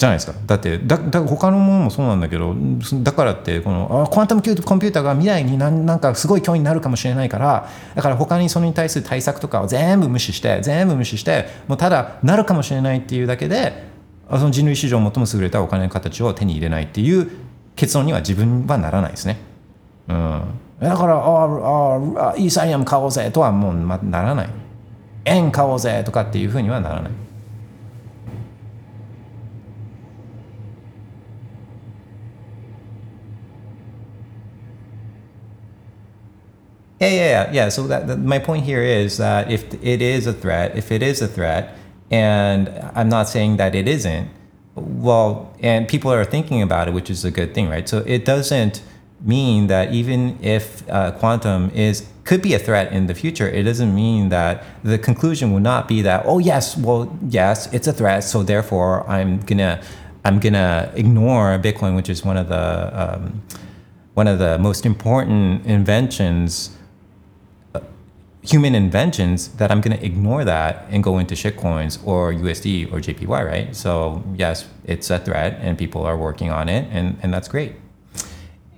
[0.01, 2.55] じゃないですかだってだだ他のものもそうなんだけど
[3.03, 13.84] だからってこのあクワンタムコンピューターが未来になんなんかすごい脅威になるかもしれないからだから他にそれに対する対策とかを全部無視して全部無視してもうただなるかもしれないっていうだけで
[14.28, 17.30] その人類史上最も優れたお金の形を手に入れないっていう
[17.76, 19.51] 結論には自分はならないですね。
[20.09, 20.43] うん、
[20.81, 24.51] だからあああイーサリアム買おうぜとはもうまならない
[25.24, 27.12] 円買おうぜとかっていうふうにはならない。
[36.99, 37.68] Yeah, yeah, yeah, yeah.
[37.68, 41.03] So that, that my point here is that if it is a threat, if it
[41.03, 41.77] is a threat,
[42.11, 44.31] and I'm not saying that it isn't,
[44.74, 47.87] well, and people are thinking about it, which is a good thing, right?
[47.87, 48.83] So it doesn't
[49.24, 53.63] mean that even if uh, quantum is could be a threat in the future, it
[53.63, 57.93] doesn't mean that the conclusion will not be that oh yes, well yes, it's a
[57.93, 59.82] threat, so therefore I'm gonna
[60.24, 63.41] I'm gonna ignore Bitcoin, which is one of the um,
[64.13, 66.72] one of the most important inventions
[68.43, 73.45] human inventions that I'm to ignore that and go into shitcoins or USD or JPY,
[73.45, 73.76] right?
[73.76, 77.76] So yes, it's a threat and people are working on it and, and that's great.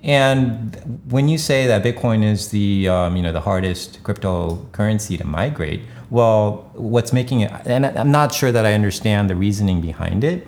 [0.04, 5.26] And when you say that Bitcoin is the um, you know the hardest cryptocurrency to
[5.26, 7.52] migrate, well, what's making it?
[7.66, 10.46] And I'm not sure that I understand the reasoning behind it,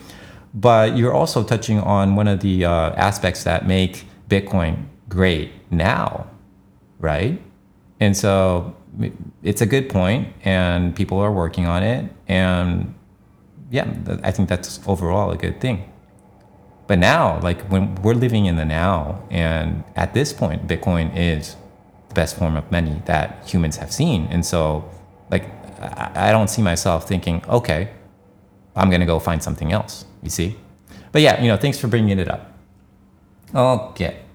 [0.53, 6.28] but you're also touching on one of the uh, aspects that make Bitcoin great now,
[6.99, 7.41] right?
[8.01, 8.76] And so
[9.41, 12.93] it's a good point, and people are working on it, and
[13.72, 13.88] yeah,
[14.22, 15.89] I think that's overall a good thing.
[16.88, 21.55] But now, like when we're living in the now, and at this point, Bitcoin is
[22.09, 24.27] the best form of money that humans have seen.
[24.29, 24.86] And so,
[25.31, 25.49] like,
[25.81, 27.89] I don't see myself thinking, okay,
[28.75, 30.05] I'm gonna go find something else.
[30.21, 30.57] You see?
[31.11, 32.51] But yeah, you know, thanks for bringing it up.
[33.53, 34.25] Okay.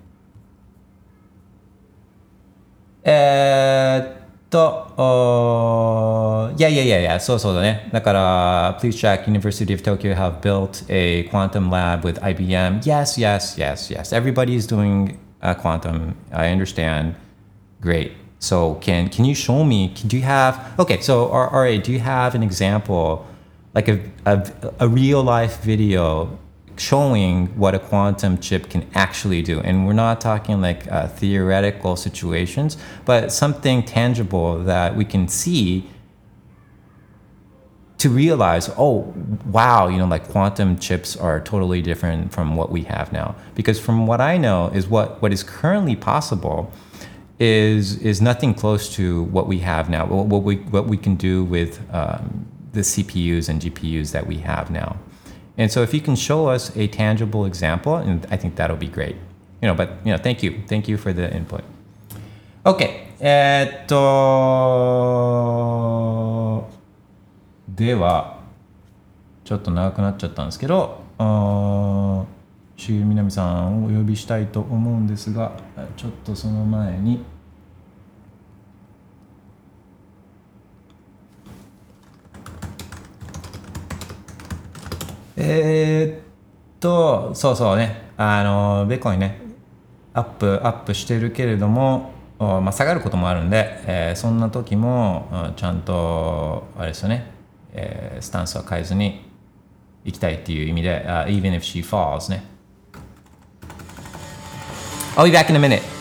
[3.03, 7.89] えーっと、おーいやいやいやいや、そうそうだね。
[7.91, 12.82] だから、Please check University of Tokyo have built a quantum lab with IBM.
[12.84, 14.13] Yes, yes, yes, yes.
[14.13, 16.16] Everybody is doing uh, quantum.
[16.32, 17.16] I understand.
[17.82, 18.13] Great.
[18.39, 19.93] So can can you show me?
[20.07, 21.01] Do you have okay?
[21.01, 23.26] So R- RA, do you have an example,
[23.74, 24.45] like a a,
[24.80, 26.38] a real life video
[26.81, 29.61] showing what a quantum chip can actually do.
[29.61, 35.87] And we're not talking like uh, theoretical situations, but something tangible that we can see
[37.99, 39.12] to realize, oh,
[39.45, 43.35] wow, you know, like quantum chips are totally different from what we have now.
[43.55, 46.72] Because from what I know is what, what is currently possible
[47.39, 51.43] is is nothing close to what we have now, what we what we can do
[51.43, 54.99] with um, the CPUs and GPUs that we have now.
[55.57, 58.88] And so if you can show us a tangible example, and I think that'll be
[58.88, 59.16] great.
[59.61, 61.62] You know, but you know, thank you, thank you for the input.
[62.64, 63.09] Okay.
[63.20, 63.96] えっと
[67.68, 68.40] では
[69.44, 75.53] ちょっと長くなっちゃったんですけど、あーしみなみさんをお呼びしたいと思うんですが、
[75.98, 77.22] ちょっとその前に。
[85.43, 86.20] えーっ
[86.80, 89.41] と、そうそうね、あの、ベコインね、
[90.12, 97.30] アップアップしてるけれども、まあ、下がることもあるんで、えーそんな時もちゃんとあれですよね、
[97.72, 99.24] えースタンスは変えずに
[100.05, 102.45] 行きたいっていう意味で、あ even if she falls ね。
[105.16, 105.99] I'll be back in a minute.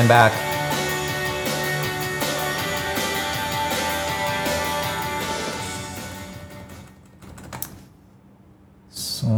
[0.00, 0.32] I'm back.
[8.88, 9.30] そう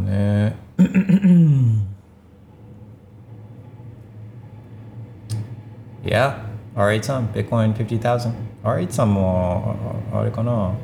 [0.00, 0.56] ね。
[6.02, 6.40] yeah,
[6.74, 9.76] R8 さん、Bitcoin 50,000。R8 さんも、
[10.12, 10.74] ああれかな。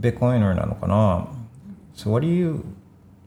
[0.00, 1.33] Bitcoiner なのかな
[1.94, 2.64] So what do you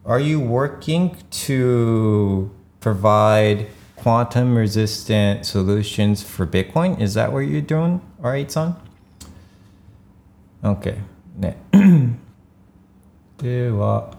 [0.04, 1.16] are you working
[1.46, 7.00] to provide quantum resistant solutions for Bitcoin?
[7.00, 8.00] Is that what you're doing?
[8.22, 8.76] Alright, son?
[10.62, 10.98] Okay.
[11.36, 11.56] ね。
[13.38, 14.10] では、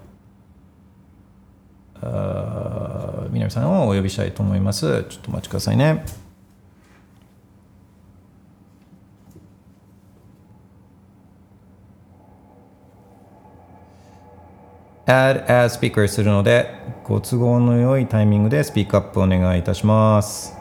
[2.02, 5.06] あー南さんをお呼びしたいと思います。
[5.10, 6.04] ちょっとお待ちくださいね。
[15.11, 20.55] add as speaker するので、ご都合の良いタイミングでスピークアップお願いいたします。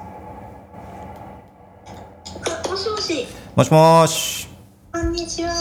[2.67, 4.47] もしもし、もしもし。
[4.91, 5.51] こんにちは。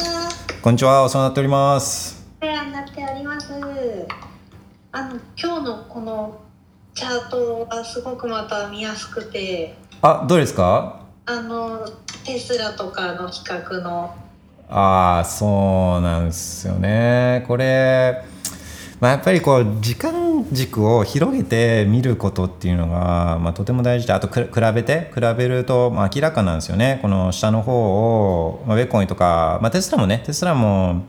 [0.63, 1.05] こんにちは。
[1.05, 2.27] お世話になっております。
[2.41, 3.53] お世話になっております。
[4.93, 6.41] あの、今日のこの
[6.95, 11.03] チャートがすごくまた見やすくて、あ、どうですか？
[11.27, 11.87] あの、
[12.25, 14.15] テスラとかの比較の、
[14.71, 17.45] ああ、そうなんですよね。
[17.47, 18.25] これ、
[19.01, 24.45] まあ、やっぱりこう時間軸を広げて見ることっていうのが、まあ、とても大事であと比
[24.75, 26.99] べて比べると、まあ、明らかなんですよね。
[27.03, 31.05] この下の方を、まあ、ベッコインとか、まあ、テスラもねテスラも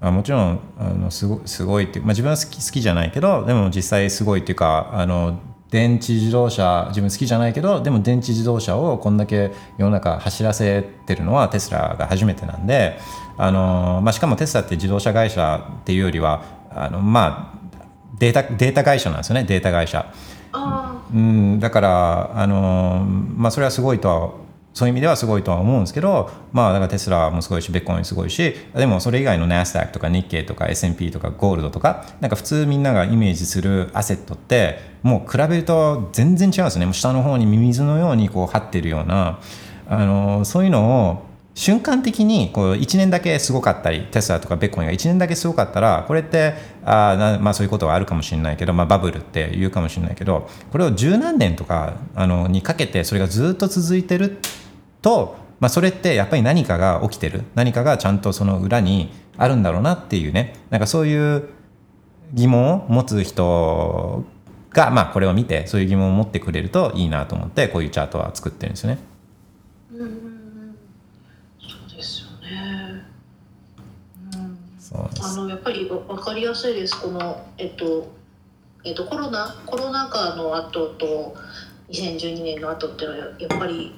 [0.00, 5.38] あもちろんあのすごすごいっていう、まあ、自分は好き好きじゃないけどでも実際すごいっていうかあの
[5.70, 12.98] 電池自動車自分好きじゃないけどでも電池自動車をこんだけ世の中走らせてるのはテスラが初めてなんで
[13.38, 17.58] あの、まあ、しかもテスラって自動車会社っていうよりはあのまあ
[18.18, 20.12] データデータ会社なんですよねデータ会社。
[20.52, 23.04] あうん、だから、あの
[23.36, 24.32] まあ、それはすごいとは
[24.74, 39.40] そういう意味ではすごいとは思うんですけど、まあ、だからテスラもすごいしベッコインすごいしでもそれ以外のナスダックとか日経とか S&P とかゴールドとかなんか普通みんながイメージするアセットってもう比べると全然違うんですねもう下の方にミミズのようにこう張ってるような、
[39.88, 54.38] あのそういうのを瞬間的にこう1年だけすごかったりテスラとかベッコインが1年だけすごかったらこれってあ、まあ、そういうことはあるかもしれないけど、まあ、バブルって言うかもしれないけどこれを十何年とかあのにかけてそれがずっと続いてる
[55.02, 61.48] と、まあ、それってやっぱり何かが起きてる何かがちゃんとその裏にあるんだろうなっていうねなんかそういう
[62.32, 64.24] 疑問を持つ人
[64.70, 68.98] が、まあ、これを見てそういう疑問を持ってくれるといいなと思ってこういうチャートは作ってるんですよね。
[69.92, 70.76] うんうんうん
[71.60, 73.04] そうですよね。
[74.24, 74.40] うんそう
[74.74, 78.08] ですあのやっぱりわわかりやすいですこのえっと
[78.84, 81.34] えっとコロナコロナ禍の後と
[81.90, 83.94] 2012年の後っていうのはややっぱり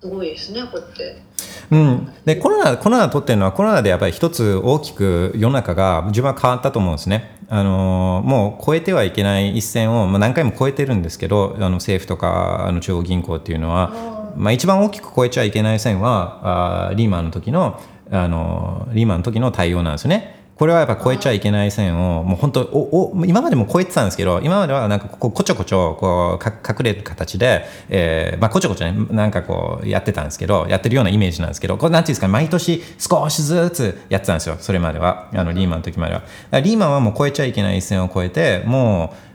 [0.00, 1.22] すごいですねこうやって。
[1.70, 7.38] うん、でコロナコロナとってるのはコロナでやっぱり一つ大きく世の中が自分は変わったと思うんですね。
[7.48, 17.78] あのもう超えてはいけない一線を、まあ、何回も超えてるんですけどあの政府とかあの中央銀行っていうのは、まあ、一番大きく超えちゃいけない線はあリーマンの時の
[18.12, 20.42] あのリーマンの時の対応なんですよね。
[20.54, 34.56] これはやっぱ超えちゃいけない線をもう本当おお今までも超えてたんですけど今まではなんかこうこちょこちょこうか隠れる形で、えーまあ、こちょこちょねなんかこうやってたんですけどやってるようなイメージなんですけどこれなんていうんですか毎年少しずつやってたんですよ。
[34.60, 35.30] それまでは。
[35.34, 36.22] あのリーマンの時までは。
[36.60, 39.32] リーマンはもう超えちゃいけない線を超えてもう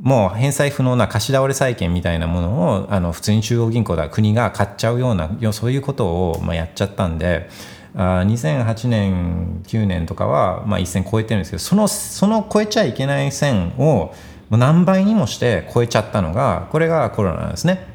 [0.00, 2.48] もう返済不能な貸し倒れ債券みたいなもの
[2.82, 7.48] をあの普通に中央銀行だ国が買っちゃうようなそういうことを、まあ、やっちゃったんで
[7.94, 14.12] あー2008年9年とかは、まあ、一線超えてるんですけどそのその超えちゃいけない線を
[14.50, 17.86] 何倍にもして超えちゃったのがこれがコロナなんですね。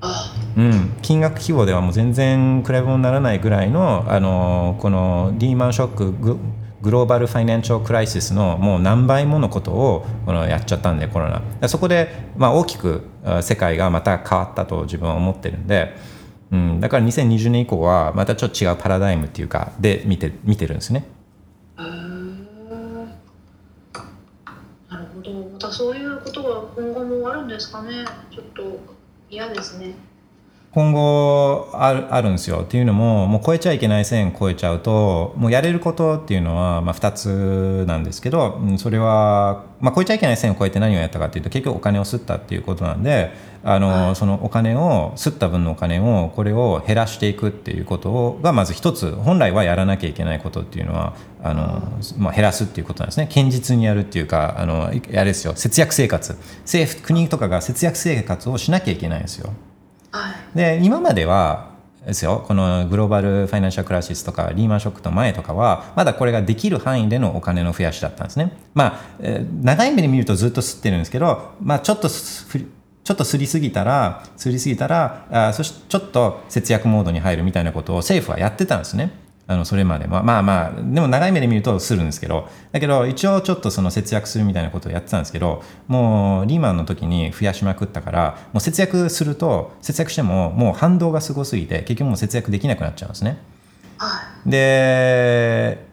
[0.00, 0.34] あ。
[0.56, 6.38] うん、金額規模ではもう全然比べ物にならないぐらいのあのこのリーマンショックグ
[6.82, 11.68] グローバル・ファイナンシャル・クライシスのもう何倍ものことをこのやっちゃったんでコロナ。
[11.68, 15.94] そこで、まあ、大きくあ世界がまた変わったと自分は思ってるんで、
[16.52, 21.04] うん、だから2020年以降はまたちょっと違うパラダイムっていうかで見て見てるんですね。
[21.78, 21.82] へ
[24.90, 28.80] なるほどまたそういうことが今後もあるんですかねちょっと
[29.30, 29.94] 嫌ですね。
[30.72, 43.32] 今後あるあるんですよっていうのももう超えちゃいけない線超えちゃうともうやれることっていうのは、まあ、2つなんですけど、うんそれは、まあ、超えちゃいけない線を超えて何をやったかっていうと結局お金を吸ったっていうことなんで
[43.64, 51.82] あの、そのお金を吸った分のお金をこれを減らしていくっていうことがまず一つ本来はやらなきゃいけないことっていうのはあの、
[52.16, 53.26] まあ、減らすっていうことなんですね。
[53.26, 55.54] 堅実にやるっていうかあのあれですよ。
[55.56, 56.36] 節約生活。
[56.62, 59.52] 政府国とかが節約生活をしなきゃいけないんですよ。
[60.10, 61.70] はいで今までは
[62.06, 68.56] ですよこのグローバル・ファイナンシャル・クラシスとかリーマンショックの前とかはまだこれができる範囲でのお金の増やしだったんですね。
[68.74, 72.66] まあ、えー長い目で見るとずっと吸ってるんですけど、まあ、ちょっとすり
[73.04, 79.10] ちょっとすりすぎたらすりすぎたらあそしてちょっと節約モードに入るみたいなことを政府はやってたんですね。
[79.50, 82.48] あのそれまでまあまあまあでも長い目で見るとするんですけど。
[82.70, 93.38] だけど一応ちょっとその節約するみたいなことをやってたんですけどもうリーマンの時に増やしまくったからもう節約すると節約してももう反動がすごすぎて結局もう節約できなくなっちゃうんですね。
[93.98, 94.50] はい。
[94.50, 95.84] で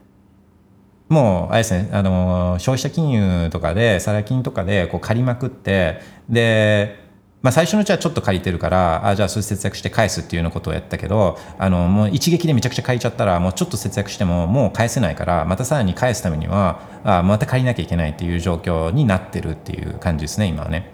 [1.10, 7.07] もうあれですねあの消費者金融とかでサラ金とかでこう借りまくってで、
[7.48, 20.92] まあ、最初のうちはちょっと借りてるからあじゃあそれ節約して返すっていうようなことをやったけどあのもう一撃でめちゃくちゃ借りちゃったらもうちょっと節約してももう返せないからまたさらに返すためにはあまた借りなきゃいけないっていう状況になってるっていう感じですね今はね。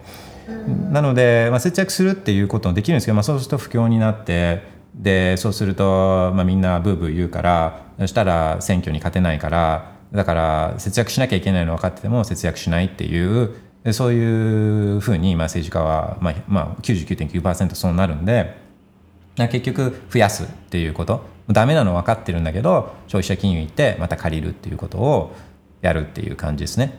[0.92, 4.62] なので、まあ、節約するっていうこともできるんですけど、まあ、そうすると不況になって
[4.94, 13.54] でそうすると、まあ、みんなブーブー言うからそしたら選挙に勝てないからだから節約しなきゃいけないの分かってても節約しないっていうで
[13.92, 18.56] そういうふうに、まあ、政治家は、まあまあ、99.9%そうなるんで
[19.36, 21.34] まあ結局増やすっていうこと。
[21.48, 25.34] ダメなの分かってるんだけど消費者金融行ってまた借りるっていうことを
[25.82, 26.98] やるっていう感じですね。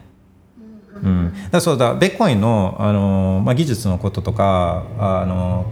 [1.03, 5.65] うん、だそうだベッコインの、あのまあ、技術のこととか、あの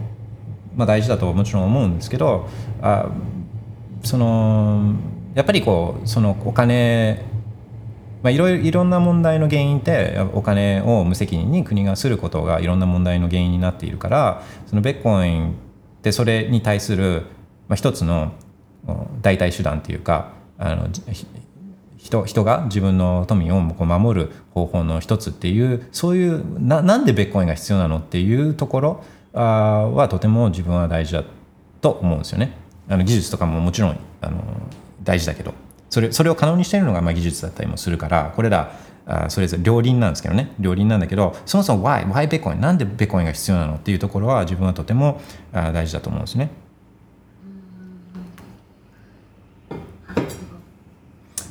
[0.76, 2.50] まあ、大事だともちろん思うんですけど
[2.82, 3.10] あ
[4.04, 4.96] その
[5.34, 7.24] やっぱりこうそのお金
[8.24, 15.54] まあ、いろいろいろんな問題の原因ってお金を無責任に国がすることがいろんな問題の原因になっているからそのベッコインっ
[16.02, 17.24] てそれに対する、
[17.68, 18.32] まあ、一つの
[19.22, 20.88] 代替手段っていうかあの
[21.98, 29.42] 人人が自分の富を守る方法の一つっていうそういうななんでベッコインが必要なのっていうところあ
[29.90, 31.24] はとても自分は大事だ
[31.82, 32.56] と思うんですよね。
[32.88, 34.44] あの技術とかももちろんあの
[35.04, 35.54] 大事だけど
[35.94, 38.72] それそれを可能にしているのがまあ技術だったりもするからこれら
[39.06, 40.52] あそれぞれ両輪なんですけどね。
[40.60, 45.22] 両輪なんだけどそもそも why why ベコインなんでベコインが必要なのっていうところは自分はとても
[45.52, 46.50] あ大事だと思うんですね。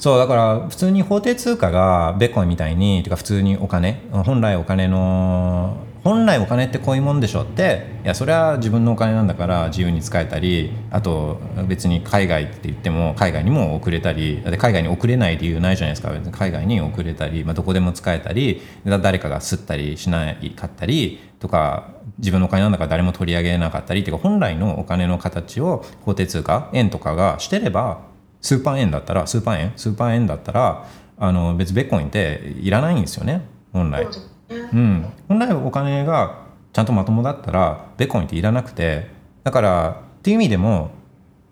[0.01, 28.01] そうだから普通に法定通貨がベコインみたいにとか普通にお金本来お金の本来お金ってこういうもんでしょっていやそれは自分のお金なんだから自由に使えたりあと別に海外って言っても海外にも送れたりだ海外に送れない理由ないじゃないですか海外に送れたり、まあ、どこでも使えたり誰かが吸ったりしないかったりとか自分のお金なんだから誰も取り上げなかったりっていうか本来のお金の形を法定通貨円とかがしてれば
[28.41, 34.05] スーパー円だったらスーパー円スーパー円だったらあの別にベッコインっていらないんですよね本来。
[34.53, 36.43] そうん、本来お金が
[36.73, 39.09] ちゃんとまともだったらベッコインっていらなくて
[39.45, 40.91] だからっていう意味でも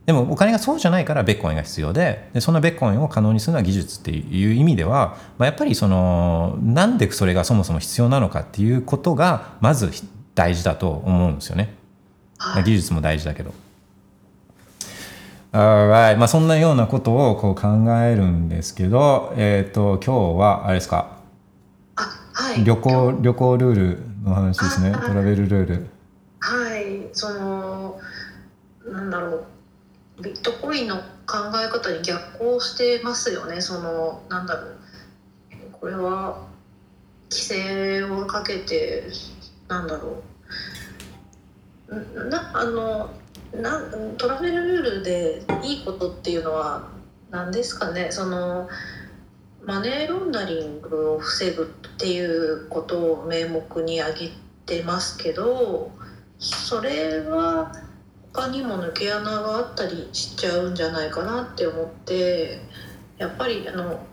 [0.06, 9.90] でもお金がそうじゃないからベッコインが必要ででそのベッコインを可能にするのは技術っていう意味では、まあ、やっぱりそのなんでそれがそもそも必要なのかっていうことがまず
[10.34, 11.74] 大事だと思うんですよね。
[12.38, 13.52] まあ技術も大事だけど。
[15.52, 17.68] Alright まあ、そんなようなことをこう考
[18.02, 21.08] えるんですけど、えー、と今日はあれですか？
[21.10, 21.19] あ
[22.40, 22.64] はい。
[22.64, 24.92] 旅行旅行ルールの話ですね。
[24.94, 25.86] あトラベルルール。
[26.40, 27.10] はい。
[27.12, 28.00] その
[28.86, 29.44] なんだろ
[30.18, 30.22] う。
[30.22, 33.60] ビットコインの考え方に逆行してますよね。
[33.60, 34.76] そのなんだろう。
[35.72, 36.46] これは
[37.30, 39.04] 規制をかけて
[39.68, 40.22] なんだろ
[41.88, 42.24] う。
[42.24, 43.10] んなあの
[43.52, 43.82] な
[44.16, 46.88] トラベルルールでいいことっていうのは
[47.30, 48.10] 何ですかね。
[48.10, 48.66] その
[49.70, 51.66] マネーロンダリングを防ぐっ
[51.96, 54.30] ていうことを名目に挙げ
[54.66, 55.92] てますけど
[56.40, 57.70] それは
[58.32, 62.58] 他にも抜け穴があったりしちゃうんじゃないかなって思って
[63.18, 64.04] やっぱりあの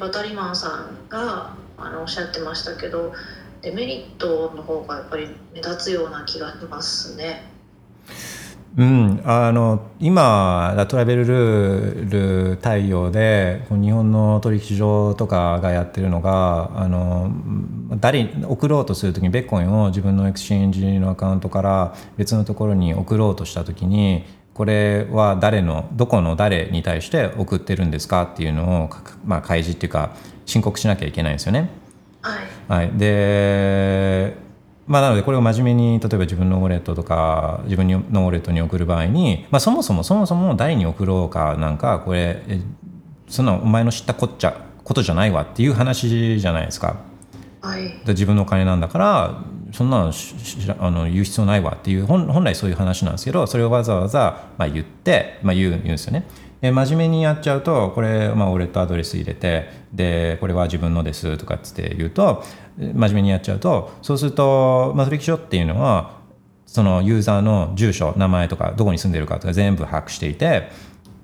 [0.00, 3.12] バタリマンさんがあのおっしゃってましたけど
[3.60, 7.42] デメリットの方がやっぱり目立つような気がしますね。
[8.74, 17.30] うん、あの今トラベルルール対応で日本の取引所とかがやってるのがあの
[18.00, 24.24] 誰に送ろうとするときにビットコインを自分の exchange のアカウントから別のところに送ろうとしたときに
[24.54, 28.90] これは誰のどこの誰に対して送ってるんですかっていうのを、
[29.24, 30.14] まあ、開示っていうか
[30.46, 31.70] 申告しなきゃいけないんですよね。
[32.22, 32.36] は
[32.80, 34.36] い、はい、で、
[34.86, 42.60] まあ、なのでこれを真面目に例えば自分のウォレットとか自分のウォレットに送る場合に、まあ、そもそもそもそも誰に送ろうかなんかこれえ
[43.28, 46.96] そんなお前の知ったこっちゃことじゃないわっていう話じゃないですか。
[47.60, 56.26] はい、で自分のお金なんだからそんなのししらあの言う必要ないわっていう本本来そういう話なんですけどそれをわざわざ、まあ、言って、まあ、言う言うんですよね。
[56.60, 62.44] で真面目にやっちゃうとこれ、まあ、ウォレットアドレス入れてでこれは自分のですとかっつって言うと
[62.78, 66.22] 真面目にやっちゃうとそうすると、まあ、取引所っていうのは
[66.66, 70.70] そのユーザーの住所名前とかどこに住んでるかとか全部把握していて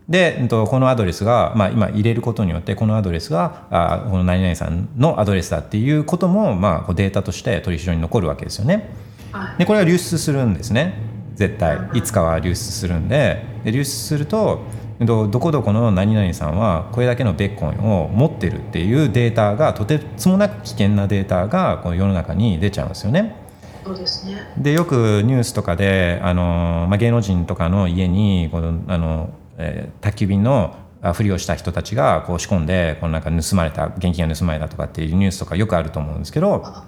[0.09, 8.91] で、このアドレスが、まあ、今入れることによってこのアドレスがあこの何々さんのアドレスだっていうことも、まあ、データとして取引所に残るわけですよね。
[9.33, 10.95] はい、でこれは流出するんですね。
[11.35, 11.79] 絶対。
[11.93, 13.45] いつかは流出するんで。
[13.65, 14.63] で流出すると
[15.01, 23.37] どどこどこの何々さんはこれだけのベッコインを持ってるっていうデータがとてつもなく危険なデータがこの世の中に出ちゃうんですよね。
[23.85, 24.37] そうですね。
[24.59, 36.85] でよくニュースとかであの、まあ、芸能人とかの家にこのあの、えー宅急便のあふりをした人たちがこう仕込んでこのなんか盗まれた現金が盗まれたとかっていうニュースとかよくあると思うんですけどあ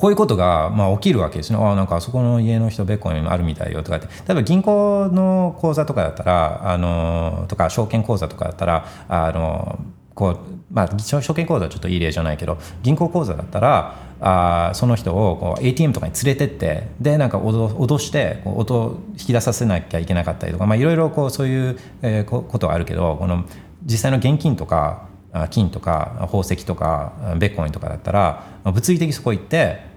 [0.00, 1.58] こういうことがまあ起きるわけですね。
[1.60, 9.78] ああなんかあそこの家の人ベッコンあるみたいよとかって例えば銀行の口座とかだったらあのとか証券口座とかだったらあの
[10.14, 10.38] こう
[10.72, 23.44] まあ証券口座はちょっといい例じゃないけど銀行口座だったらあその人をこう ATM とかに連れてってでなんか脅脅してこう音を引き出させなきゃいけなかったりとかまあいろいろこうそういう、えーことはあるけどこの
[23.84, 25.10] 実際の現金とか
[25.50, 29.89] 金とか宝石とかベッコインとかだったら物理的そこ行って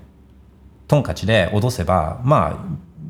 [0.93, 2.65] トンカチで脅せばまあ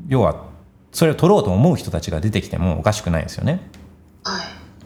[0.08, 0.46] 要は
[0.90, 3.60] それを取ろうと思う人たちが出てきてもおかしくないですよね。
[4.22, 4.40] は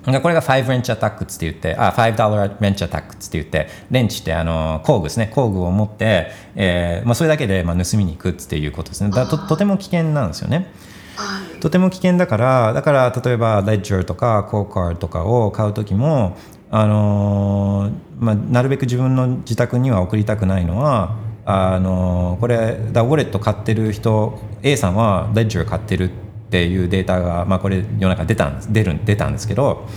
[0.09, 0.11] い。
[0.11, 9.11] でこれが5レンチアタックって言って、あ、5ドルレンチアタックって言って、レンチってあの工具ですね、工具を持って、えーまあ、それだけでまあ盗みに行くっていうことですね。
[9.11, 10.73] だととても危険なんですよね。
[11.15, 11.61] はい。
[11.61, 16.37] とても危険だから、だから例えばレッジャーとかコーカーとかを買うときも、
[16.71, 26.13] あのーまあ、なるべく自分の自宅には送りたくないのは、あのーこれダウォレット買ってる人 A さんはレッジャー買ってるっ
[26.51, 29.89] ていうデータが、まあ、これ世の中出たんです出る出たんですけど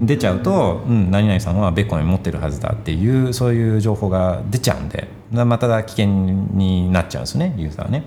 [0.00, 8.04] 出ちゃうと、うん、何々さんはベッコイン持ってるはずだっていうそういう情報が出ちゃうんでまただ危険になっちゃうんですよねユーザーはね。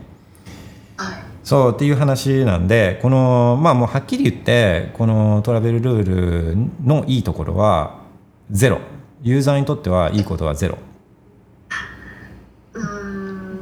[0.95, 1.23] はい。
[1.43, 7.99] そうっていう話なんでこのまあもうはっきり言ってこのトラベルルールのいいところは
[8.49, 8.79] ゼロ
[9.23, 10.77] ユーザーにとってはいいことはゼロ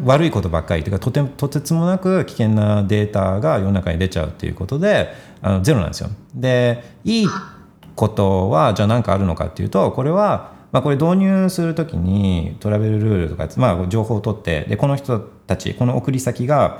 [0.03, 6.09] 悪いことばっかりというかとてとてつもなく危険なデータが世の中に出ちゃうっていうことであのゼロなんですよ。
[6.35, 7.27] でいい
[7.95, 16.79] ことはじゃあ何かあるのかっていうとこれは、まあ、これ導入する時にトラベルルールとか、まあ、情報を取ってでこの人たちこの送り先が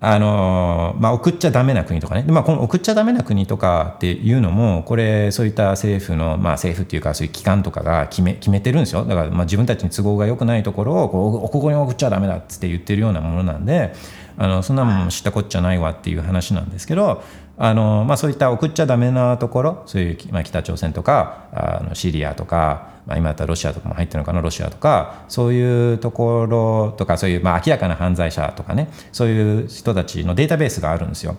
[0.00, 9.04] あのまあ、送っちゃダメな国とかね、まあ、この送っちゃダメな国とかっていうのもこれそういった政府の、まあ、政府っていうかそういう機関とかが決め決めてるんですよ。
[9.04, 13.92] だからまあ自分たちに都合が良くないところをこうここに送っちゃダメだっつって言ってるようなものなんで
[14.36, 17.24] あのそんなもん知ったこっちゃないわっていう話なんですけど
[17.56, 31.36] あの、まあ、そういった送っちゃダメなところそういう、まあ、北朝鮮とかあのシリアとか、まあ、今だったらロシアとかも入ってるのかなロシアとかそういうところとかそういう、まあ、明らかな犯罪者とかねそういう人たちのデータベースがあるんですよ。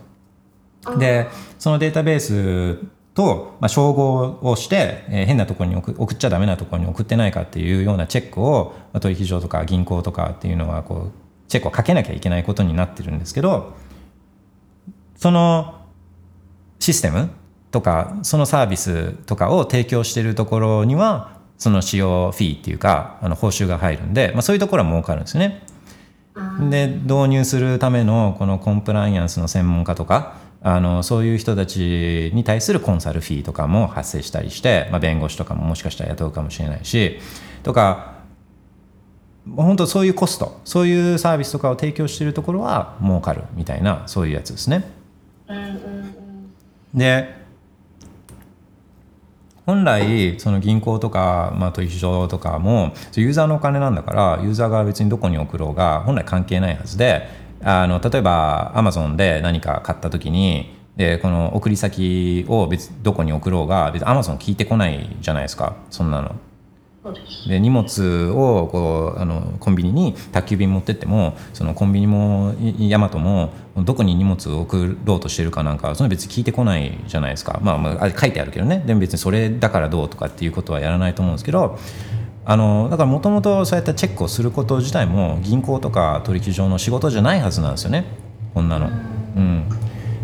[0.98, 1.28] で
[1.60, 2.80] そのデータベース
[3.14, 11.12] と、まあ、照合をして、えー変なところに送送っちゃダメなところに送ってないかっていうようなチェックを、まあ取引所とか銀行とかっていうのはこう
[11.50, 13.74] チェックをかけなきゃいけないことになってるんですけど
[15.16, 15.82] その
[16.80, 17.30] システム
[17.72, 25.62] とかそのサービスとかを提供しているところにはその使用フィーっていうかあの報酬が入るんで、まあ、そういうところは儲かるんですよね。
[26.70, 37.20] で導入するためのこのコンプライアンスの専門家とかあのそういう人たちに対するコンサルフィーとかも発生したりして、まあ、弁護士とかももしかしたら雇うかもしれないし
[37.64, 38.20] とか
[39.56, 44.90] 本当そういうコストそういうサービスとかを提供しているところは儲かるみたいなそういうやつですね。
[45.48, 46.20] うんうんうん
[46.94, 47.39] で
[49.70, 57.28] 本来その銀行とか、まあ、取引所とかもユーザーのお金なんだからユーザーが別にどこに送ろうが本来関係ないはずで
[57.62, 66.36] あの例えばアマゾンで何か買った時にでこの送り先を別どこに送ろうが別にアマゾン聞いてこないじゃないですかそんなの。
[67.48, 78.84] で荷物をこうあのコンビニに宅急便持ってってもそのコンビニもヤマトもどこに荷物を送ろうとしてるかなんかそれ別に聞いてこないじゃないですか、まあ、まあ書いてあるけどね。
[78.86, 81.80] でも別にそれだからどうとかっていうことはやらないと思うんですけど
[82.44, 88.06] あのだからもともとそうやってチェックをすること自体も銀行とか取引所の仕事じゃないはずなんですよね。
[88.54, 88.88] こんなの。
[88.88, 89.70] うん、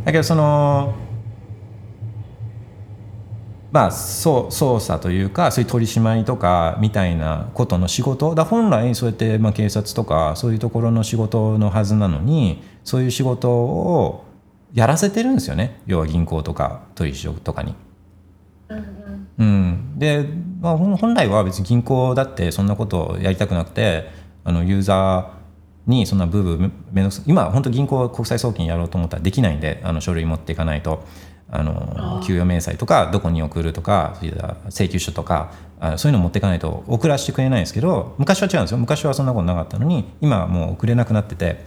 [0.03, 0.93] だけどその
[3.75, 8.33] まあ、そう捜査というかそういう取り締まりとかみたいなことの仕事。
[8.33, 14.23] だ本来そうやってまあ警察とかそういうところの仕事のはずなのにそういう仕事を
[14.73, 15.81] やらせてるんですよね。
[15.87, 17.75] 要は銀行とか取引所とかに。
[19.39, 20.25] うんで、
[20.61, 24.09] まあ、本来は別に銀行だってそんなことをやりたくなくて
[24.45, 31.03] あのユーザーにそんなブーブーめめんどくさ今本当銀行国際送金やろうと思ったらできないんであの書類持っていかないと
[31.59, 34.17] あの給与明細とかどこに送るとか
[34.69, 38.77] 請求書とかあそういうの持っていかないと送らせてくれないんですけど昔は違うんですよ。
[38.77, 41.63] 昔はそんなことなかったのに今はもう送れなくなってて。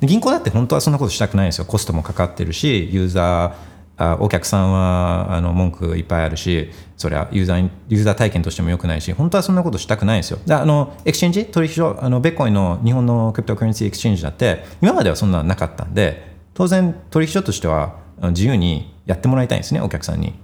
[0.00, 1.64] で銀行だって本当はそんなことしたくないんですよ。
[1.64, 10.38] コストもかかってるしユーザーあお客さんはあの文句いっぱいあるしそれはユーザーにユーザー体験としても良くないし本当はそんなことしたくないんですよ。
[10.44, 20.34] であの exchange 取引所あのビットコインの日本の cryptocurrency exchange だって今まではそんなのなかったんで当然取引所としては自由にやってもらいたいんですねお客さんに。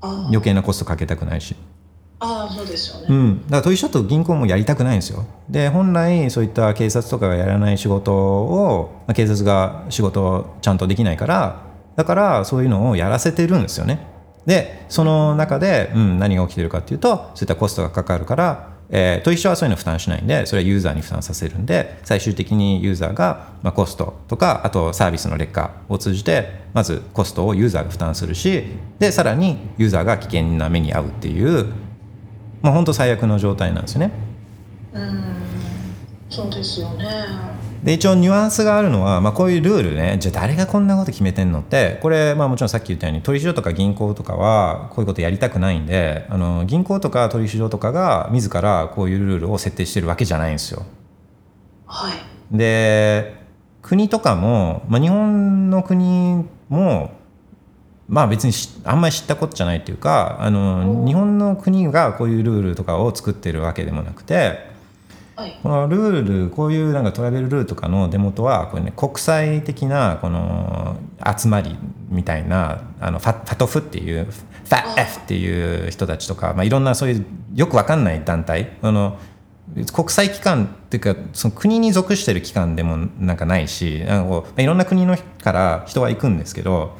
[0.00, 1.56] あ余計なコストかけたくないし。
[2.20, 5.26] ああそうですよね、うん、だから取引所と銀行もやりたくないんですよ。
[5.48, 11.62] で本来そういった警察とかがやらない仕事を、まあ、警察が仕事をちゃんとできないから
[11.96, 14.06] だからそういうのをやらせてるんですよね。
[14.46, 28.64] でその中で、うん、何が起きてるかっていうとそういったコストがかかるから、えーと一緒はそういうの負担しないんでそれはユーザーに負担させるんで最終的にユーザーが、まあ、コストとかあとサービスの劣化を通じてまずコストをユーザーが負担するし
[28.98, 31.72] でさらにユーザーが危険な目に遭うっていう
[32.64, 34.10] まあ、本当最悪の状態なんですよね。
[34.94, 35.34] うん
[36.30, 37.04] そうですよね
[37.84, 50.86] で一応ニュアンスがあるのは、まあ、こういうルールねじゃあ誰がこんなこと決めてんのってこれ、まあ、もちろんさっき言ったように取引所とか銀行とかはこういうことやりたくないんであの銀行とか取引所とかが自らこういうルールを設定してるわけじゃないんですよ。
[51.86, 53.34] はいで
[53.82, 57.12] 国とかも、まあ、日本の国も
[58.08, 64.73] まあ別にしあんまり知ったことじゃないっていうかあの日本の国がこういうルールとかを作ってるわけでもなくて
[65.36, 65.58] はい。
[65.62, 70.96] このルールこういうなんかトラベルルールとかの出元はこれ、ね、国際的なこの
[71.36, 71.76] 集まり
[72.08, 79.18] みたいなあのファファトフっていうファ F っていう人たちとか、まあ、いろんなそういうよくわかんない団体あの
[79.92, 86.96] 国際機関っていうかその国に属してる機関でもなんかないしなんかこうまあいろんな国のから人は行くんですけど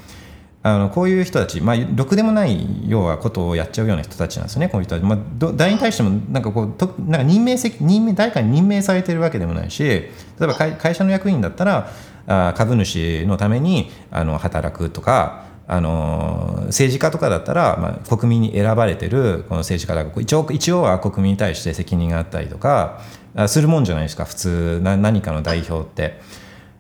[0.67, 10.09] あのこういう人たち、まあ、ろくでもない要はことをやっちゃうような人たちなんですね、こういう人たち、まあ、ど誰に対してもなんかこうとなんか任命責任命誰かに任命されてるわけでもないし、例
[10.41, 11.91] えば会会社の役員だったら、
[12.27, 23.03] あ株主のためにあの働くとか、あの政治家とかだったら、まあ、国民に選ばれてるこの政治家だから一応一応は国民に対して責任があったりとか
[23.49, 26.21] するもんじゃないですか普通な何かの代表って。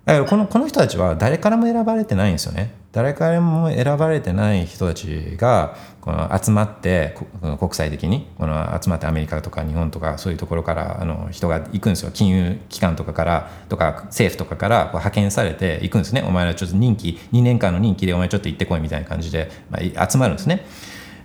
[0.07, 2.83] だからこのこの人たちは誰からも選ばれてないんですよね。
[2.95, 7.17] 誰からも選ばれてない人たちがこの集まって
[7.59, 12.13] 国際的にこの集まってアメリカとか日本とかそういうところからあの人が行くんですよ。
[12.15, 16.23] 金融機関とかからとか政府とかからこう派遣されて行くんですね。
[16.25, 20.65] お前らちょっと任期2年間の任期でお前ちょっと行ってこいみたいな感じで、まあ、集まるんですね。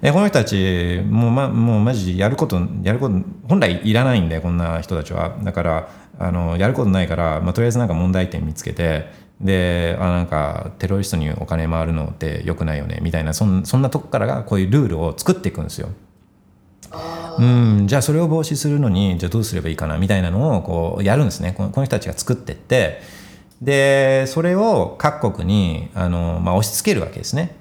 [0.01, 3.15] でこの人たちもう,、ま、もうマジやることやること
[3.47, 5.37] 本来いらないんでこんな人たちは。
[5.43, 15.89] だからあのやることないから、まあ、とりあえずなんか問題点見つけてであなんかテロリストにお金回るのって良くないよねみたいなそんそんなとこからがこういうルールを作っていくんですよ。
[17.37, 23.01] うん、じゃあそれを防止するのにじゃあどうすればいいかなみたいなのをこうやるんですねこのこの人たちが作ってって
[23.61, 27.55] でそれを各国にあの、まあ、押し付けるわけですね。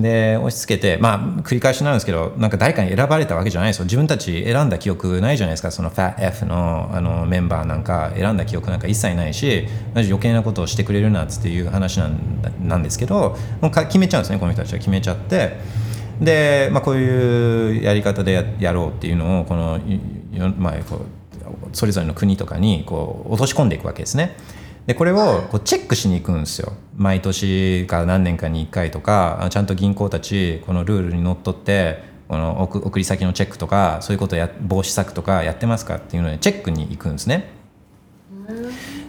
[0.00, 3.84] で押し付けてまあ繰り返しなんですけどなんか誰かに選ばれたわけじゃないですよ。
[3.84, 5.70] 自分たち選んだ記憶ないじゃないですか。
[5.70, 12.16] その FATF のあのメンバーなんか選んだ記憶なんか一切ないし余計なことをしてくれるなっていう話なん
[12.62, 15.82] なんですけどもう決めちゃうんですねこの人たちは決めちゃって。
[16.20, 19.80] で、まあ、こういうやり方でややろうっていうのをこの、
[20.56, 21.22] まあ、こう
[21.72, 24.36] それぞれの国とかにこう落とし込んでいくわけですね。
[24.86, 37.50] でこれをこうチェックしに行くんですよ毎年か何年かに1回とかちゃんと銀行たちこのルールにのっとってこの送り先のチェックとかそういうことや防止策とかやってますかっていうのでチェックに行くんですね。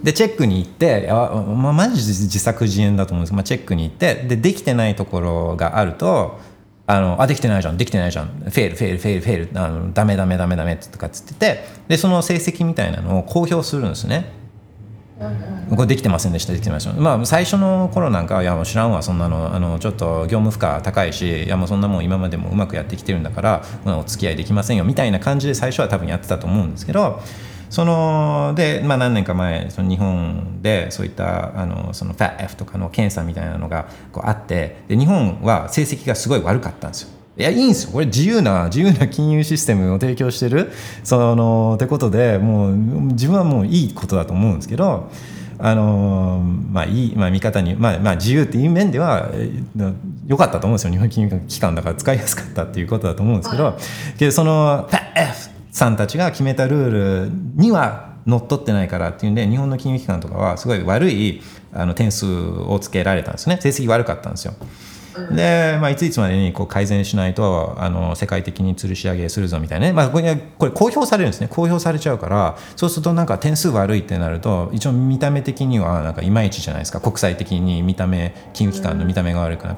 [0.04, 6.40] でチェックに行ってあ、まあ、マジ自作自演だと思うんですけど、まあ、チェックに行ってでできてないところがあると
[6.86, 14.43] あのあできてないじゃんできてないじゃんフェールフェールフェールフェールあのダメダメダメダメとかつっててでその成績みたいなのを公表するんですね。
[15.70, 16.54] これできてませんでした。
[16.54, 19.54] できてませんまあ最初の頃なんかはいやもう知らんわそんなの。
[19.54, 27.22] あのちょっと業務負荷高いしいやもうそんなもん今までもうまくやってきてるんだからまあお付き合いできませんよみたいな感じで最初は多分やってたと思うんですけど
[27.70, 37.23] そので、まあ、何年か前その日本でそういったあのその FATF とかの検査みたいなのがこうあってで日本は成績がすごい悪かったんですよ。
[37.38, 37.92] いやいいんですよ。
[37.92, 40.72] これ自由な自由な金融システムを提供してる
[41.04, 45.10] そのってことでもう自分はもういいことだと思うんですけど
[45.58, 49.94] あのまあいい、まあ、見方に、まあ、まあ自由っていう面ではえー
[50.28, 50.92] 良かったと思うんですよ。
[50.92, 53.78] 日本金融機関だから使いやすかったっていうことだと思うんですけど、
[54.18, 61.42] けどその FATF さんたちが決めたルールには乗っ取ってないからっていうんで日本の金融機関とかはすごい悪い
[61.74, 63.58] あの点数をつけられたんですね。
[63.60, 64.54] 成績悪かったんですよ。
[65.32, 71.48] で、まあ、いついつまでにこう改善しないとあの世界的に吊るし上げするぞみたいなね、まあ、これこれ公表されるんですね。
[71.48, 77.00] 公表されちゃうからそうするとなんか点数悪いってなると一応見た目的にはなんかいまいちじゃないですか。
[77.00, 79.78] 国際的に見た目金融機関の見た目が悪いから。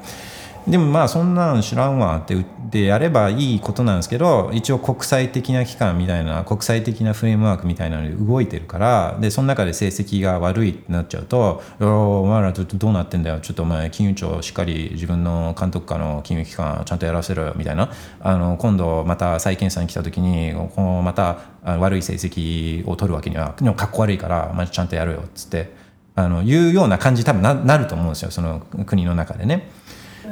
[0.67, 25.73] でもまあそんなん知らんわって言ってやればいいことなんですけど一応国際的な機関みたいな国際的なフレームワークみたいなので動いてるからでその中で成績が悪いってなっちゃうと「いやお前らちょっとどうなってんだよちょっとお前金融庁しっかり自分の監督下の金融機関ちゃんとやらせろよ」みたいなあの今度また再検査に来た時にこのまた悪い成績を取るわけにはでもかっこ悪いから、まあ、ちゃんとやるよっつって
[26.15, 29.69] あのいうような感じ多分ななると思うんですよその国の中でね。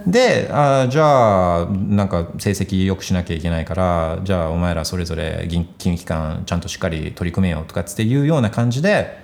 [0.07, 9.17] であじゃあなんか成績良くしなきゃいけないからじゃあお前らそれぞれ銀金融機関ちゃんとしっかり取り組めよとかっていうような感じで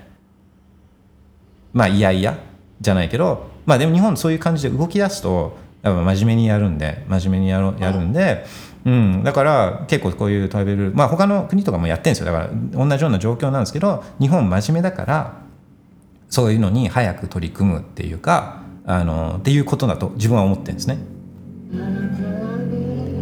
[1.73, 2.37] まあいやいや
[2.81, 8.45] じゃないけどまあでも日本そういう感じで動き出すとやっぱ真面目にやるんで真面目にやろやるんで、
[8.85, 12.25] うん、だから結構こういうトラベルまあ他の国とかもやってるんですよ。
[12.25, 12.49] だから
[12.85, 15.41] 同じような状況なんですけど日本真面目だから
[16.29, 20.97] そういうのに早く取り組むっていうかあのっていうことだと自分は思ってるんですね。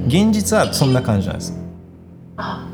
[0.07, 1.53] 現実はそんな感じなんです。
[2.38, 2.65] あ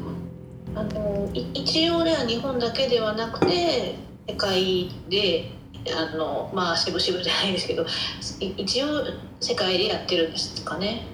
[0.75, 3.95] あの一応では日本だけではなくて
[4.27, 5.49] 世界で
[5.97, 7.83] あのまあ渋々じゃないですけど
[8.39, 8.87] 一応
[9.39, 11.07] 世界でやってるんですかね。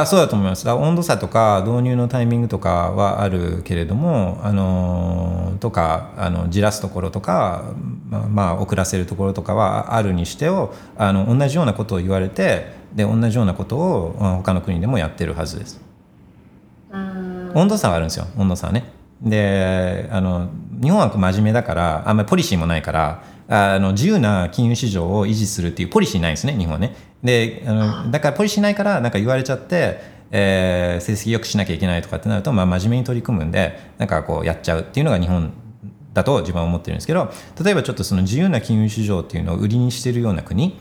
[0.00, 7.72] あそうだと思いますあ温度差とか導入のタイミングとかはあるけれどもあのーとかあのじらすところとか、
[8.08, 15.80] まあ、まあ遅らせるところとかはあるにしてをあの同じようなことを言われてで同じようなことをあ他の国でもやってるはずです。
[16.92, 18.92] うん温度差はあるんですよ温度差はね。
[19.22, 20.48] であの
[20.82, 26.94] 日本は真面目だからあんまりポリシーもないからあの自由な金融市場を維持するっていうポリシーないんですね日本はね。
[27.24, 29.98] であのだからポリシーないからなんか言われちゃって、
[30.30, 35.52] えー成績良くしなきゃいけないとかってなると、まあ、真面目に取り組むんでなんかこうやっちゃうっていうのが日本
[36.12, 37.30] だと自分は思ってるんですけど
[37.62, 40.78] 例えばちょっとその自由な金融市場っていうのを売りにしてるような国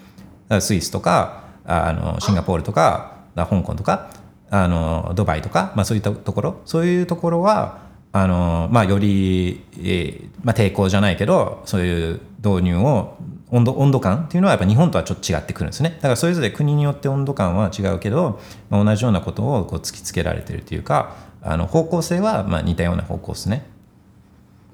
[0.60, 4.12] スイスとかあのシンガポールとか香港とか
[4.50, 13.18] あのドバイとか、まあ、そういったところそういうところはあの、まあ、より、えーまあ、抵抗じゃないけどそういう導入を
[13.54, 15.92] 温度温度感っていうのはやっぱ日本とはちょっと違ってくるんですね。
[15.98, 23.64] だからそれぞれ国によって温度感は違うけど、まあ同じようなことをこう突きつけられてるというかあの方向性はまあ似たような方向ですね。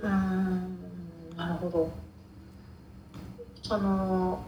[0.02, 0.78] うん
[1.36, 1.92] なるほど。
[3.62, 4.42] その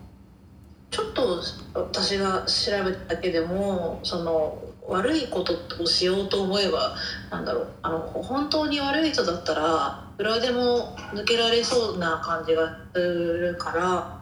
[0.90, 1.42] ちょっと
[1.74, 5.54] 私が調べただけでもその悪いこと
[5.84, 6.96] をしようと思えば
[7.30, 7.68] なんだろう。
[7.82, 14.21] あの本当に悪い人だったらいくらでも抜けられそうな感じがするから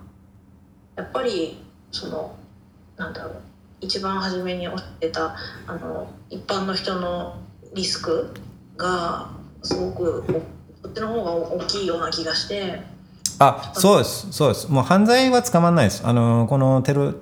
[1.00, 1.58] やっぱり
[1.94, 2.36] その
[2.98, 3.42] なんだろう
[3.80, 5.34] 一番初めにおっしゃってた
[5.66, 7.38] あの一般の人の
[7.74, 8.34] リスク
[8.76, 9.30] が
[9.64, 10.42] すごくこ
[10.90, 12.82] っちの方が大きいような気がして。
[13.42, 17.14] あそうですそうですもう犯罪は捕まらないですあのこのテロ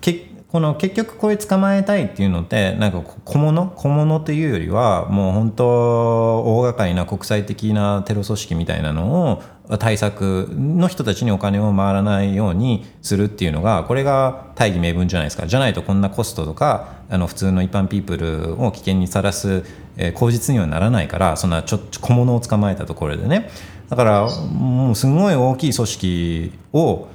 [0.00, 3.66] けこの結局これ捕まえたいっていうのってなんか小物？
[3.76, 9.42] 小物っていうよりはもう本当大掛かりな国際的なテロ組織みたいなのを
[9.78, 15.46] 対策の人たちにお金を回らないようにするっていうのがこれが大義名分じゃないですか。
[15.46, 19.64] じゃないとこんなコストとかあの普通の一般ピープルを危険にさらす、
[19.96, 23.50] えー口実にはならないからそんなちょっと小物を捕まえたところでね。
[23.90, 27.08] だからもうすごい大きい組織を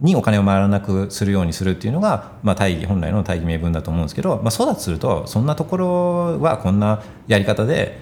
[0.00, 7.98] にお金を回らなくするようにするっていうのが、まあ、大義本来の大義名分だと思うんですけど、まあ、そうだとするとそんなところはこんなやり方で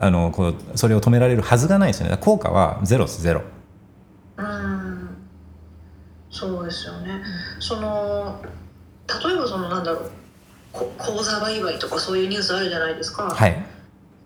[0.00, 3.42] あのこうそれを止められるはずがないですよね効果はゼロですゼロ。
[4.36, 5.08] うーん
[6.30, 7.20] そうですよね。
[7.58, 8.40] その
[9.24, 10.10] 例えばそのなんだろう
[10.72, 13.30] こ口座売買とかそういうニュースあるじゃないですか。
[13.30, 13.64] はい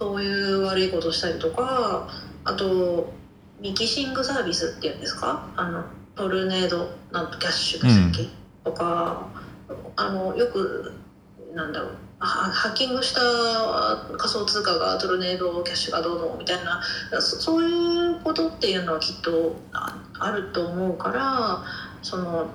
[0.00, 2.08] そういう悪いことしたりとか
[2.44, 3.12] あと
[3.60, 5.46] ミキシングサービスっていうんですか？
[5.56, 5.84] あの
[6.16, 8.28] トルネードなんとキャッシュでしたっけ、
[8.64, 9.28] とか
[9.94, 10.92] あのよく
[11.54, 11.94] なんだろうは
[12.24, 13.20] ハッキングした
[14.16, 16.80] 仮想通貨がトルネードキャッシュがどうのみたいな
[17.20, 21.64] そそういうことっていうのはきっとああると思うから
[22.02, 22.46] その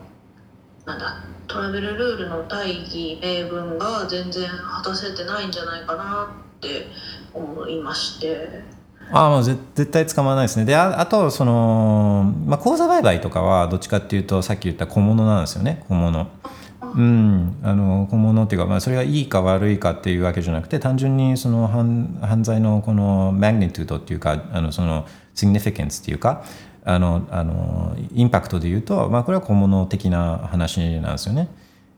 [0.86, 6.88] なんだトラベルルールの大義名分が全然果たせてないんじゃないかなって
[7.34, 8.78] 思いまして。
[9.10, 16.30] ああもうぜ絶対捕まらないですねでああとその、まあ、口座売買とかはどっちかっていうとさっき言った小物なんですよね小物。
[16.98, 25.06] うん、あの小物っていうか、まあ、それがいいか悪いかっていうわけじゃなくて単純にその犯犯罪のこのマグニチュードっていうかあのその
[25.36, 26.44] シグニフィケンスっていうか
[26.84, 31.50] あのあのインパクトで言うと、まあ、これは小物的な話なんですよね。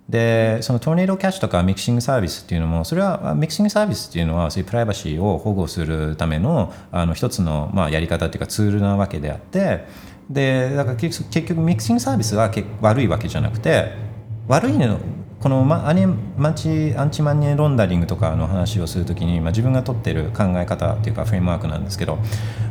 [0.10, 9.86] でそのトーネードキャッシュとかミキシングサービスっていうのもそれはミキシングサービスっていうのはそういうプライバシーを保護するためのあの一つの、まあ、やり方っていうかツールなわけであって
[10.30, 12.52] でだから結局ミキシングサービスは
[12.82, 14.09] 悪いわけじゃなくて
[14.50, 15.00] 悪いの
[15.40, 22.18] このまアニマンチアンチマネーロンダリングとかの話をするときに、まあ、自分が取ってる考え方っていうかフレームワークなんですけど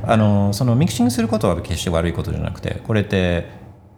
[0.03, 3.47] あのそのミキシングすることは決して悪いことじゃなくてこれって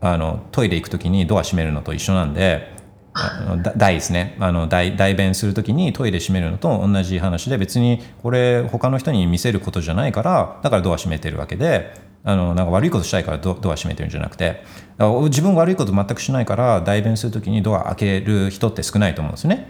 [0.02, 2.70] あのトイレ行くときにドア閉めるのと一緒なんで
[3.14, 4.36] あの台ですね。
[4.38, 14.62] あの代代弁するときにトイレ閉めるのと同じ話で別にこれ他の人に見せることじゃないからだからドア閉めてるわけであのなんか悪いことしたいからドドア閉めてるんじゃなくて
[14.98, 19.68] 自分悪いこと全くしないから代弁するときにドア開ける人って少ないと思うんですよね。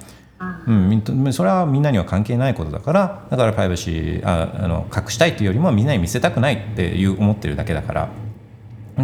[0.66, 8.08] うん、それはみんなには関係ないことだからだからプライバシーああの隠したいっていうよりもみんなに見せたくないっていう思ってるだけだから。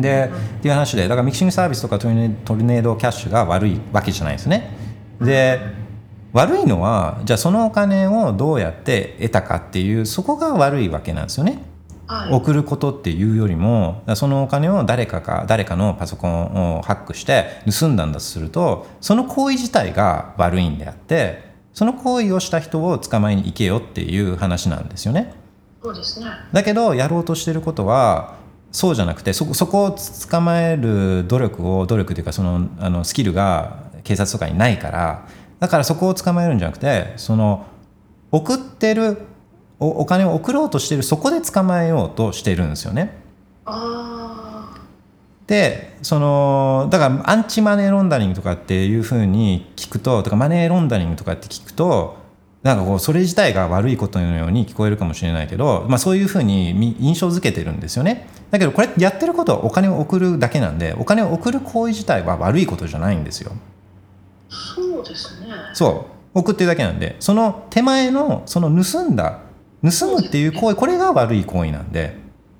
[0.00, 4.70] で、っていう話でだからミキシングサービスとかトルネトルネードキャッシュが悪いわけじゃないですね。
[5.20, 5.60] で
[6.32, 11.62] 悪いのはじゃあそのお金をどうやって得たかっていうそこが悪いわけなんですよね。
[12.06, 25.34] はい送ることっていうよりもそのお金を誰かか誰かのパソコンをハックして盗んだんだとするとその行為自体が悪いんであってその行為をした人を捕まえに行けよっていう話なんですよね。
[25.82, 26.26] そうですね。
[26.52, 28.36] だけどやろうとしてることは
[28.72, 29.90] そうじゃなくてそそこを
[30.30, 35.28] 捕まえる努力を努力というかそのあのスキルが警察とかにないから
[35.60, 37.66] だからそこを捕まえるんじゃなくてその
[38.30, 39.18] 送ってる
[39.78, 43.16] おお金を送ろうとしてるそこで捕まえようとしてるんですよね。
[43.64, 44.74] あ
[45.46, 52.16] でそのだからアンチマネーロンダリングとかっていうふうに聞くととかマネーロンダリングとかって聞くと
[52.62, 63.52] なんかこうそれ自体が悪いことのように聞こえるかもしれないけど、まあ、そういうふうにみ印象づけてるんですよねだけどこれやってることはお金を送るだけなんでお金を送る行為自体は悪いことじゃないんですよ。
[64.48, 69.40] そうですねそう送ってるだけなんでその手前のその盗んだ
[69.82, 72.16] 盗むっていう行為これが悪い行為なんで、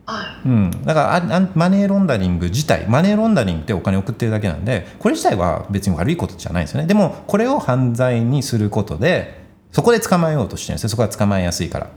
[0.07, 6.87] はうん、だからマネーロンダリング自体マネーロンダリングってお金送ってるだけなんでこれ自体は別に悪いことじゃないですよね。
[6.87, 10.89] でもこれを犯罪にすることでそこで捕まえようとしてるんですよ。
[10.91, 11.91] そこは捕まえやすいから。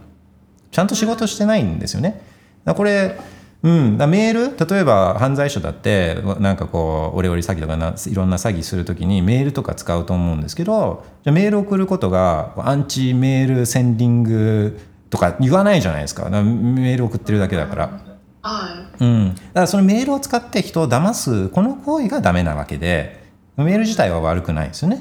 [0.71, 2.21] ちゃんと仕事してないんですよね。
[2.65, 3.19] だこれ
[3.61, 14.79] うん、だメール例えば犯罪者だってなんかこうオレオレ詐欺とかないろんな詐欺するときにメールとか使うと思うんですけどじゃあメール送ることがアンチメールセンディング
[15.09, 16.29] とか言わないじゃないですか。
[16.29, 17.85] メール送ってるだけだから。
[17.85, 18.09] い。
[18.41, 23.23] はうん、だからそのメールを使って人を騙すこの行為がダメなわけで
[23.57, 24.95] メール自体は悪くないですよね、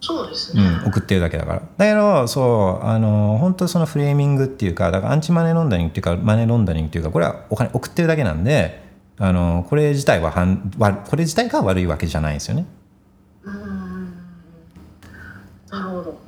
[0.00, 1.62] いそうですね、うん、送ってるだけだから。
[1.76, 8.82] だけどそうあの本当そのフレーミングっていうかだからアンチマネーロンダリングっていうかマネーロンダリングっていうかこれはお金送ってるだけなんで
[9.18, 12.66] あのこれ自体は犯わこれ自体が悪いわけじゃないですよね
[13.42, 14.14] うーん
[15.70, 16.20] なるほど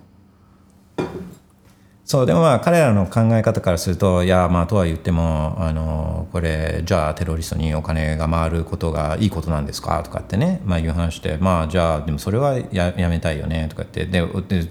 [2.13, 10.03] そうでもまあ彼らの考え方からするといやまあとは言ってもあのこれじゃあテロリストにお金が回ることがいいことなんですか？
[10.03, 13.67] とかってね、まあ、いう話でまあじゃあでもそれはややめたいよね？
[13.71, 14.05] とかって。
[14.05, 14.29] で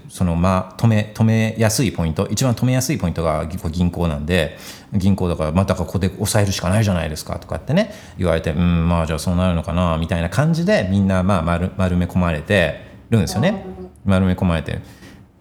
[0.08, 4.56] そのまあ止め止めやすいポイント一番止めやすいポイントが銀行なんで
[4.92, 7.40] 銀行だからまあだからここで抑えるしかないじゃないですか？
[7.40, 9.98] とかってね言われてうんまあじゃあそうなるのかな？
[9.98, 13.64] みたいな感じでみんなまあ丸丸め込まれてるんですよね。
[14.04, 14.82] 丸め込まれてる。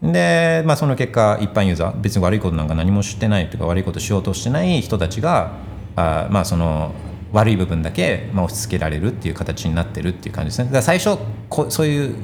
[0.01, 5.57] で、まあ、その結果一般ユーザー別に悪いことなんか何もしてないというか悪いことしようとしてない人たちが
[5.95, 6.93] あまあその
[7.31, 11.17] 悪い部分だけ、まあ、押し付けられるっていう形になってるっていう感じですねだ最初
[11.49, 12.15] こそういう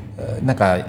[0.44, 0.86] なんか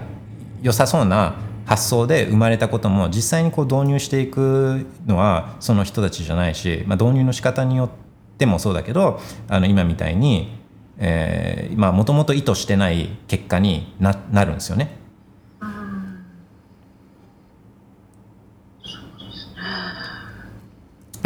[0.62, 1.36] 良さそうな
[1.66, 7.90] 発想で生まれたことも実際にこう導入していくのはその人たちじゃないし、まあ、導入の仕方によっ
[8.39, 10.56] てもそうだけどあの今みたいに
[10.98, 14.98] もともと意図してない結果にななるんですよね。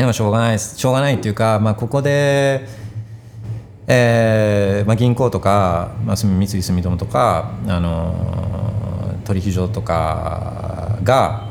[0.02, 0.78] でもしょうがないです。
[0.78, 2.66] しょうがないっていうか、まあ、ここで、
[3.86, 8.52] えーまあ、銀行とか、まあ、三井住友とか、あのー
[9.24, 11.48] 取引所とかが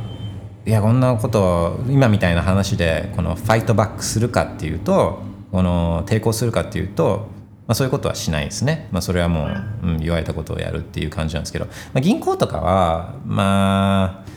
[0.66, 5.22] いやこんなこと今みたいな話でこのファイトバックするかっていうと
[5.52, 7.28] この抵抗するかっていうと、
[7.68, 14.32] まあ、そういうことはしないですね、まあ、それはもう、うん、言われたことをやるっていう感じなんですけど、まあ、銀行とかはまあ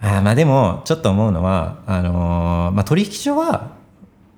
[0.00, 3.72] あーまあでもちょっと思うのはあのーまあ、取引所は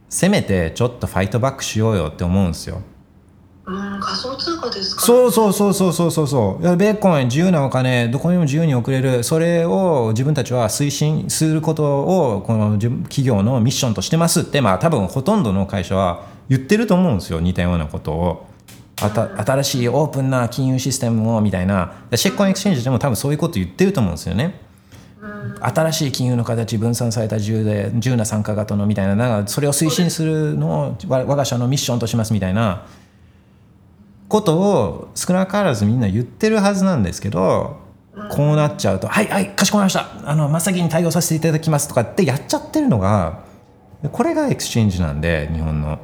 [0.09, 2.83] せめてちょっと fight back しようよって思うんですよ。
[3.67, 5.03] うん仮想通貨ですか？
[5.03, 12.01] そうそうそうそうそうそうそうビットコイン自由なお金どこにも自由に送れるそれを自分たちは推進すること
[12.35, 18.47] をこの企業のミッションとしてますってまあ多分ほとんどの会社は言ってると思うんですよ似たようなことを。
[19.03, 24.61] あた新しいオープンな金融システムをみたいなビットコイン exchange でも多分そういうこと言ってると思うんですよね。
[25.61, 32.87] 新しい金融の形分散された自由で自由な参加型のみたいななんかそれを推進するのをわ我が社のミッションとしますみたいな
[34.29, 37.77] ことを少なからずみんな言ってるはずなんですけど
[38.31, 40.07] こうなっちゃうと「はいはいかしこまりました。
[40.25, 43.41] あの真っ先に対応させていただきます」とかってやっちゃってるのが
[44.13, 45.99] これが exchange なんで日本の。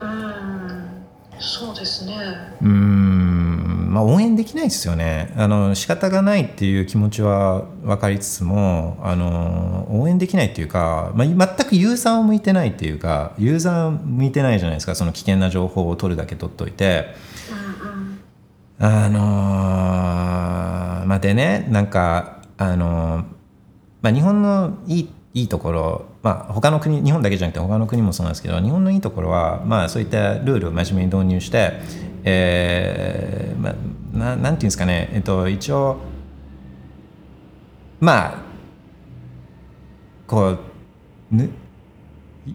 [0.00, 1.02] うん。
[1.40, 2.14] そうですね。
[2.60, 5.34] うーんまあ応援できないですよね。
[5.36, 11.36] あの仕方がないっていう気持ちは分かりつつもあの応援できないっていうか、まあ、全
[11.68, 14.94] くユーザーを向いてないっていうかユーザー向いてないじゃないですか。
[14.94, 17.14] その危険な情報を取るだけ取っといて。
[18.78, 23.24] あのーまあでねなんかあのー
[24.00, 31.80] まあ日本のいいいいところまあ他の国日本だけじゃなくて他の国もそうなんですけど日本のいいところはまあそういったルールを真面目に導入して
[32.24, 33.74] えーまあ
[34.16, 35.98] ななんていうんですかねえっと一応
[38.00, 38.38] まあ
[40.26, 40.58] こう
[41.30, 41.50] ぬ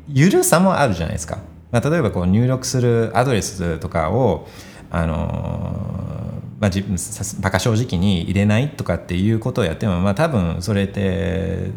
[0.07, 1.39] ゆるさもあるじゃないですか、
[1.71, 4.47] まあ、例えばこう入力するアドレスとかを
[4.89, 5.97] あの
[6.59, 6.97] まあ、自分
[7.41, 11.69] バカ正直に入れないとかっていうことをやっても、まあ、多分それって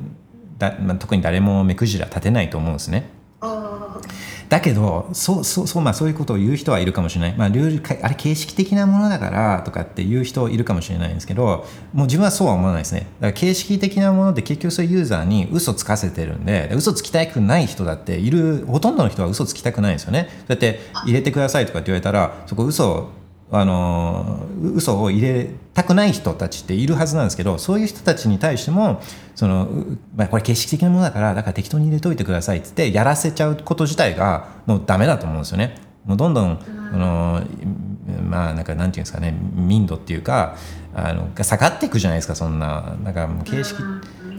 [0.60, 3.10] だ、まあ、特に誰も目くじら立てないと思うんですね。
[4.50, 13.00] だけどそうそうそう,、まあ、そういうことを言う人はいるかもしれない、まあ、ルールかあれ形式的なものだからとかっていう人いるかもしれないんですけどもう自分はそうは思わないですね。
[13.00, 20.28] だから形式的なもので結局そういうユーザーに嘘つかせてるんで嘘つきたくない人だっているほとんどの人は嘘つきたくないんですよね。
[20.48, 23.19] だって入れてくださいとかって言われたらそこ嘘
[23.52, 29.00] あの嘘を入れたくない人たちっているはずなんですけどそういう人たちに対しても
[29.34, 35.76] その、うまあ、これ形式的なものだからだから適当に入れといてくださいって言ってやらせちゃうこと自体がもうダメだと思うんですよね。
[36.04, 36.58] もうどんどん、
[36.92, 37.42] あの
[38.22, 40.56] まあなんかなんていうんですかね民度っていうか
[40.94, 42.96] あのが下がっていくじゃないですかそんな。
[43.02, 43.82] だからもう形式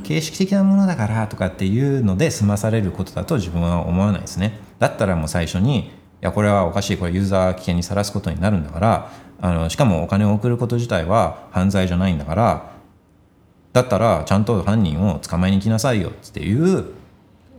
[0.04, 4.60] 形式的なものだからとかっていうので済まされることだと自分は思わないですね。
[4.80, 6.98] だったらもう最初にいやこれはおかしい。
[6.98, 9.12] これユーザー危険にさらすことになるんだから
[9.42, 12.72] あのしかもお金を送ること自体は犯罪じゃないんだから
[13.74, 16.86] だったらちゃんと犯人を捕まえに行きなさいよっていう、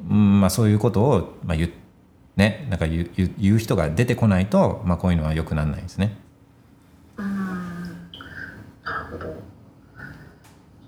[0.09, 1.73] うんまあ、そういうことを、まあ言
[2.37, 6.17] ね、なんか言う言う人が出てこないと、まあ、こういうのは良くならないですね。
[7.19, 7.47] うん
[8.83, 9.35] なるほど。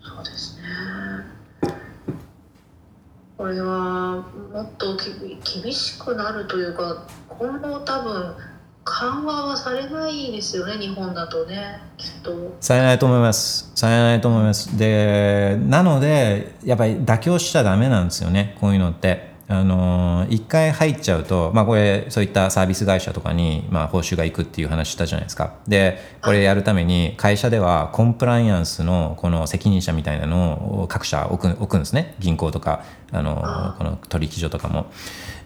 [0.02, 1.74] そうですね。
[3.36, 4.96] これはもっと
[5.62, 7.06] 厳しくなるというか
[7.38, 8.34] 今後多分
[8.84, 13.72] 緩和はされないですよね日本だとねきっとされないと思います。
[13.74, 14.76] されないと思います。
[14.76, 19.34] で、なので、やっぱり妥協しちゃダメなんですよね、こういうのって。
[19.46, 34.86] あの一回入っちゃうと、まあ、これそういったサービス会社とかに、まあ、報酬がいくっていう話したじゃないですかでこれやるために会社ではコンプライアンスのこの責任者みたいなのを各社置く置くんですね銀行とかあのこの取引所とかも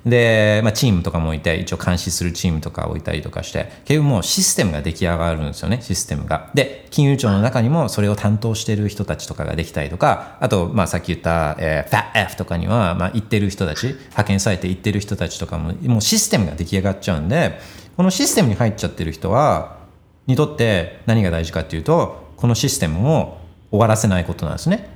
[0.05, 17.59] で、まあ、チームとかもいて一応監視するチームとか置いたりとかして結局もうシステムが出来上がるんですよねシステムがで金融庁の中にもそれを担当してる人たちとかができたりとかあと、まあ、さっき言った、えー、FATF とかには、まあ、行ってる人たち派遣されて行ってる人たちとかももうシステムが出来上がっちゃうんで
[17.97, 19.79] このシステムに入っちゃってる人は
[20.27, 23.39] にとって何が大事かっていうとこのシステムを
[23.71, 24.89] 終わらせないことなんですね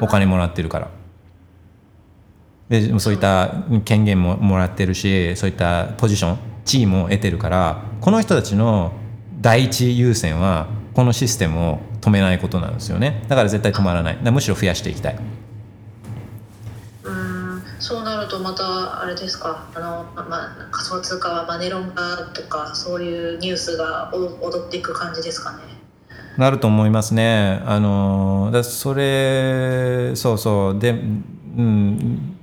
[0.00, 1.01] お金もらってるから。
[2.68, 8.92] でそういった権限ももらってるしそういったポジション地位も得てるからこの人たちの
[9.40, 13.24] 第一優先はこのシステムを止めないことなんですよね。
[13.28, 14.18] だから絶対止まらない。
[14.30, 15.18] むしろ増やしていきたい。
[17.04, 19.68] うんそうなるとまたあれですか。
[19.74, 25.58] あの、ままあ、仮想通貨はマネロン化とかそういうニュースがお踊っていく感じですかね。
[26.36, 27.62] なると思いますね。
[27.66, 30.78] あのだそれそうそう。
[30.78, 32.36] でうん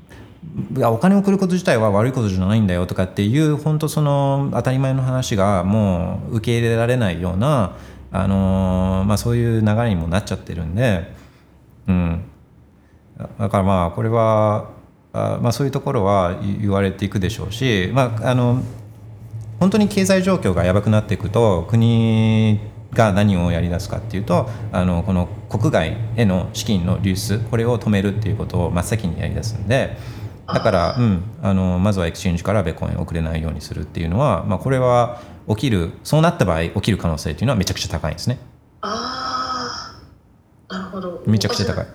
[0.83, 7.75] お金を送ること自体は悪いことじゃないんだよとかっていう本当その当たり前の話がもう受け入れられないような
[8.11, 11.11] あの、まあ、そういう流れにもなっちゃってるんで、
[11.87, 12.23] うん、
[13.37, 14.71] だからまあこれは
[15.13, 18.63] あ、まあ、そういうところは言われていくでしょうし、まあ、あの
[19.59, 22.59] 本当に経済状況がやばくなっていくと国
[22.93, 29.97] が何をやりだすかっていうとあのこの国外への資金の流出これを止めるっていうことを真っ先にやりだすんで
[30.53, 38.39] だから、うん、あのまずは exchange からビットコインを送れないようにするっていうのは、まあ、これは起きるそうなった場合起きる可能性っていうのはめちゃくちゃ高いんですね。
[38.81, 39.99] あ
[40.67, 41.23] あなるほど。
[41.25, 41.87] めちゃくちゃ高い。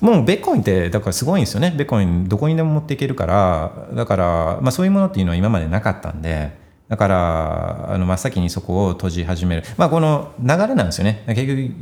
[0.00, 1.74] もうビットコインってだからすごいんですよね。
[1.76, 3.88] ビットコインどこにでも持っていけるから。
[3.94, 11.24] だから、まあ、そういうものっていうのは今までなかったんでだからあの真っ先にそこを閉じ始める、まあ、この流れなんですよね。
[11.26, 11.72] 結局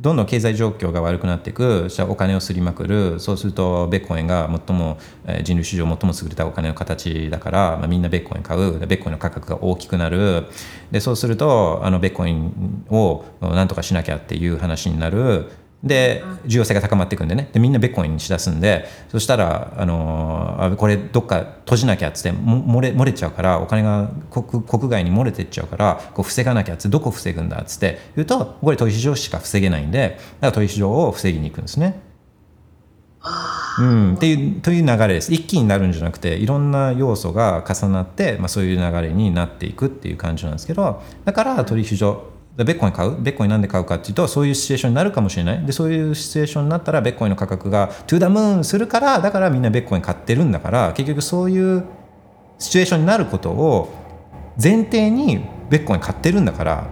[0.00, 1.88] どんどん経済状況が悪くなっていく。
[1.88, 3.18] じゃあお金をすりまくる。
[3.18, 8.78] そうするとベッコインが最もえー人類史上最も優れたお金の形だから、まあ、みんなベッコイン買う。
[8.78, 10.46] ベッコインの価格が大きくなる。
[10.92, 15.50] でそうするとあのベッコインをなんとかしなきゃっていう話になる。
[15.84, 17.50] で重要性が高まっていくんでね。
[17.52, 32.00] でみんなベッコインにしだすんでそしたら、あのーあこれどっか閉じなきゃっつっても漏れ漏れちゃうからお金が国国外に漏れてっちゃうからこう防がなきゃっつってどこ防ぐんだっつって言うとこれ取引所しか防げないんでだから取引所を防ぎに行くんですね。
[33.78, 35.32] うん、っていうという流れです。
[35.32, 43.20] 一気になるんじゃなくていろんな要素が重なって、まあ、そういう流れになっていくっていう感じなんですけどだから取引所ベッコイン買う？
[43.20, 45.66] ベッコインなんで買うかっていうとそういうシチュエーションになるかもしれない。
[45.66, 51.84] でそういうシチュエーションになったらベッコインの価格がトゥーダムーンするからだからみんなベッコイン買ってるんだから結局そういう
[52.60, 53.92] シチュエーションになることを
[54.62, 56.86] 前提にベッコイン買ってるんだから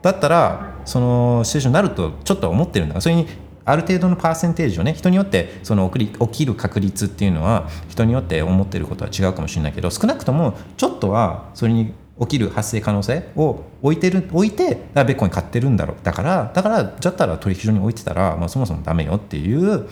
[0.00, 3.28] だったらそのシチュエーションになるとちょっと思ってるんだからそれに
[3.66, 19.88] ある程度のパーセンテージをね人によってその起き起きる確率っていうのは人によって思ってることは違うかもしれないけど少なくともちょっとはそれに起きる発生可能性を置いてる置いてだからベッコン買ってるんだろうだからだからだったら取引所に置いてたら、まあ、そもそもダメよっていう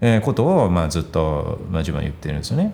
[0.00, 2.72] えーことを、まあ、ずっと、まあ、自分は言ってるんですよね。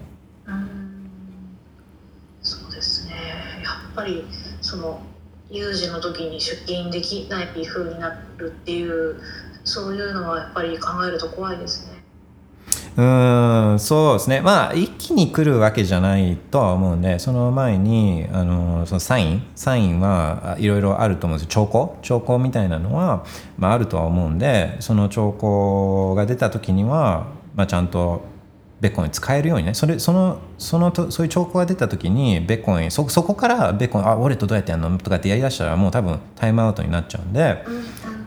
[2.40, 3.14] そうですね
[3.62, 4.24] やっぱり
[4.62, 5.02] その
[5.50, 9.20] 有事の時に出勤できない風になるっていう
[9.64, 11.97] そういうのはやっぱり考えると怖いですね。
[12.98, 14.40] うーんそうですね。
[14.40, 21.48] まあ一気に来るわけじゃないとは思うんでその前にあのそのサインサインはあいろいろあると思うんですよ。
[21.48, 23.24] 兆候兆候みたいなのは、
[23.56, 28.22] まあ、あるとは思うんでその兆候が出た時には、まあ、ちゃんと
[28.80, 29.74] ベッコイン使えるようにね。
[29.74, 34.98] それそのそのとそういう兆候が出た時にベッコインそそこからベッコインあ俺とどうやってやるの？
[34.98, 37.64] とかってやりだしたらもう多分タイムアウトになっちゃうんで、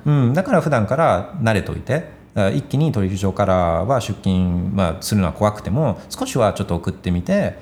[0.05, 7.57] うん、だから普段から慣れといて一気に取引所からは出金、まあ、するのは怖くても少しはちょっと送ってみて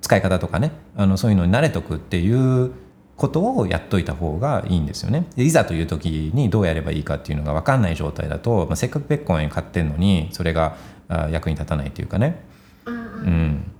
[0.00, 2.72] 使い方とかねあのそういうのに慣れとくっていう
[3.16, 5.26] ことをやっといた方がいいんですよね。
[5.36, 10.76] でいざという時にどうやればいいかっていうのが分かんない状態だと、まあ、せっかくベッコイン買ってんのにそれが
[11.08, 12.42] あ役に立たないっていうかね。
[12.86, 13.72] うんうんうん、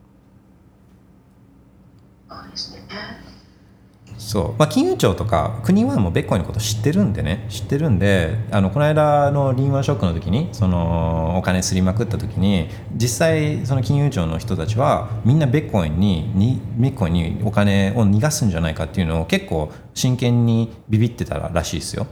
[2.28, 2.82] そうですね
[4.32, 7.44] そう、まあ、金融庁とか国はもうベッコインのこと知ってるんでね。
[7.50, 22.06] 知ってるんであのこの間のリーマンショックの時にそのお金すりまくった時に実際その金融庁の人たちはみんなベッコインににベッコインにお金を逃がすんじゃないかっていうのを結構真剣にビビってたらしいですよ。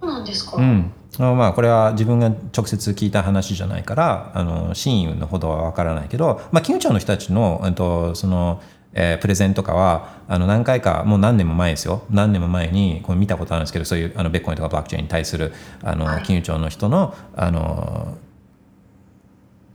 [0.00, 8.60] そうなんですか、うん、まあこれは自分が直接聞いた話じゃないからあの真意のほどはわからないけど、まあ、金融庁の人たちの,、えっとその
[8.98, 15.52] えープレゼンとかはあの何回かもう何年も前ですよ何年も前にこれ見たことあるんですけどそういうあのベッコインとかブロックチェーンに対する
[15.82, 18.16] あのはい金融庁の人のあの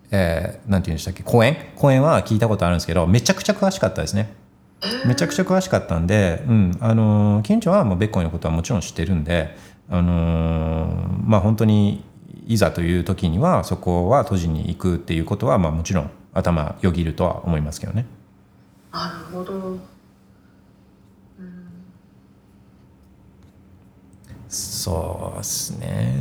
[0.10, 1.56] えーなんて言うんでしたっけ講演？
[1.76, 4.34] 講演は聞いたことあるんですけどめちゃくちゃ詳しかったですね。
[5.06, 9.56] めちゃくちゃ詳しかったんで、うん、あの金融庁はもうベッコインのことはもちろん知ってるんで、
[9.91, 12.03] あのまあ本当に
[12.48, 18.07] いざという時にはそこは閉じに行くっていうことはまあもちろん頭よぎるとは思いますけどね。
[18.91, 19.80] なるほど。
[24.49, 26.13] そうですね。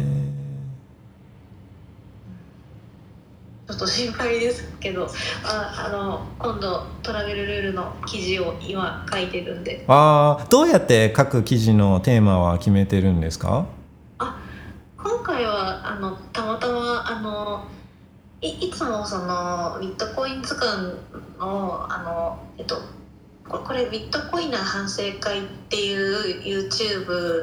[3.68, 5.09] ちょっと心配ですけど
[5.44, 9.84] ああの今度トラベルルールの記事を今書いてるんで。
[9.86, 13.66] ああどうやって各記事のテーマは決めてるんですか？
[14.18, 17.64] 今回はあのたまたまあの
[18.40, 20.94] いいつもそのビットコイン図鑑
[21.40, 22.80] のあのえっと
[23.48, 27.42] これビットコインな反省会っていう YouTube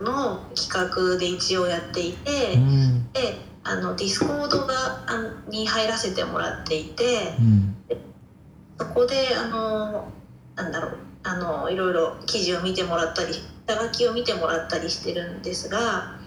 [0.00, 3.12] の企画で一応やっていて、うん。
[3.12, 7.76] であのディスコードがあのに入らせてもらっていてうん。
[8.78, 10.08] そこであの
[10.54, 13.32] なんだろうあのいろいろ記事を見てもらったり
[13.66, 16.18] 下書きを見てもらったりしてるんですが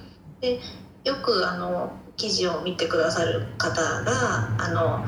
[0.42, 0.60] で
[1.04, 5.06] よくあの記事を見てくださる方があの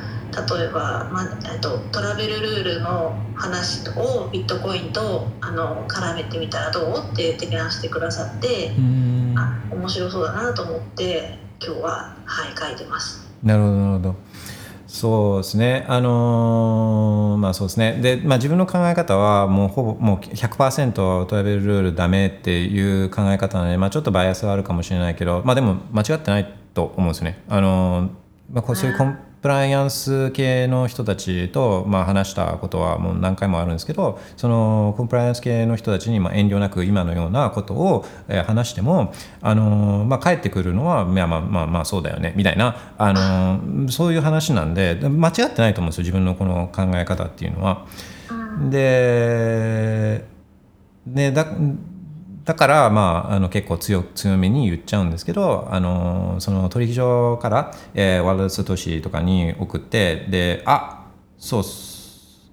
[0.57, 9.34] 例えば、まあ、とトラベルルールの話をビットコインとあの絡めてみたらどうって提案してくださってうん。
[9.38, 13.27] あ面白そうだなと思って今日は、はい、書いてます。
[13.43, 14.15] なるほどなるほど。
[14.88, 15.85] そうですね。
[15.88, 17.99] あのーまあそうですね。
[18.01, 27.43] で、まあ、自分の考え方はもうほぼもう100%トラベルルールダメっていう考え方なので、まあ、ちょっとバイアスはあるかもしれないけどまあでも間違ってないと思うんですよね。
[27.49, 28.09] あのー
[28.53, 47.85] まあ、こうそういうコンプライアンス系の人たちと、まあ、話したことはもう何回もあるんですけどそのコンプライアンス系の人たちにまあ遠慮なく今のようなことをえー話しても、あのーまあ、帰ってくるのは、まあまあまあまあそうだよねみたいな、あのーそういう話なんで間違ってないと思うんですよ自分のこの考え方っていうのは。
[48.69, 50.25] で
[51.05, 51.45] ねだ
[52.44, 61.06] だから、まあ、あの結構強強めに言っちゃうんですけどあのその取引所から、えーワールドストシとかに送ってであ
[61.38, 61.94] そうっす。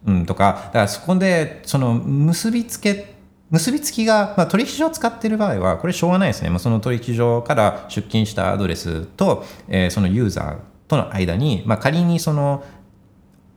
[0.07, 3.15] うんとかだからそこでその結びつけ
[3.51, 10.57] 結びつきが、まあ、取引所を使っている場合はこれしょうがないですね、まあ、その取引所から出金したアドレスと、えーそのユーザー
[10.89, 12.65] との間に、まあ、仮にその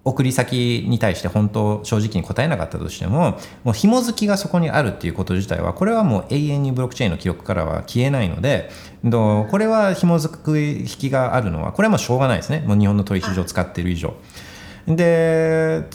[0.06, 8.70] 送り先に対して本当正直に答えなかったとしてももう紐付きがそこにあるっていうこと自体はこれはもう永遠にブロックチェーンの記録からは消えないので
[9.02, 12.64] これは紐付く引きがあるのはこれはもうしょうがないですね。
[12.68, 14.14] もう日本の取引所を使っている以上。
[14.88, 15.86] で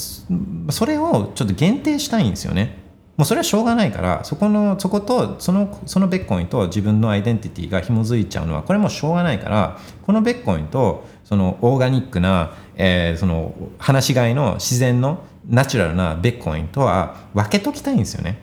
[0.70, 2.88] それをちょっと限定したいんですよね。
[3.18, 18.40] もうそれはしょうがないからそこのそことそのそのベッコインと自分のアイデンティティが紐づいちゃうのはこれもしょうがないからこのベッコインとそのオーガニックな、えーその放し飼いの自然のナチュラルなベッコインとは分けときたいんですよね。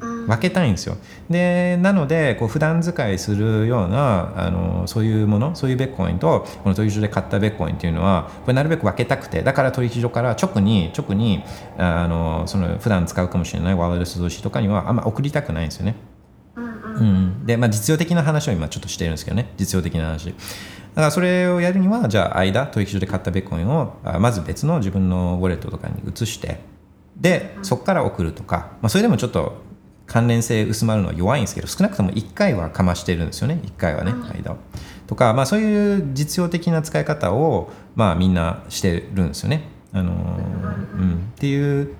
[0.00, 0.96] うん分けたいんですよ。
[1.30, 11.42] でなのでこう普段使いするようなあのそういうものそういうベッコインとこの取引所で買ったベッコインっていうのはこれなるべく分けたくてだから取引所から直に直に
[11.78, 15.94] あのその普段使うかもしれないワールドス同士とかにはあんま送りたくないんですよね。
[16.56, 16.72] うんうん。
[16.72, 17.04] う
[17.42, 19.52] ん、で、まあ、実用的な話を今ちょっとしてるんですけどね。
[19.56, 20.34] 実用的な話
[20.96, 26.60] だからそれをやるにはじゃあ間取引所で買ったベッコインをあまず別の自分のウォレットとかに移して
[27.18, 29.58] でそこから送るとか、まあ、それでもちょっと
[30.06, 34.56] 関連性薄まるのは弱いんですけど少なくとも1回はかましてるんですよね1回はね間を。
[35.06, 39.68] とか、まあ、そういう実用的な使い方を、まあ、みんなしてるんですよね。
[39.92, 41.96] あのうん、っていううん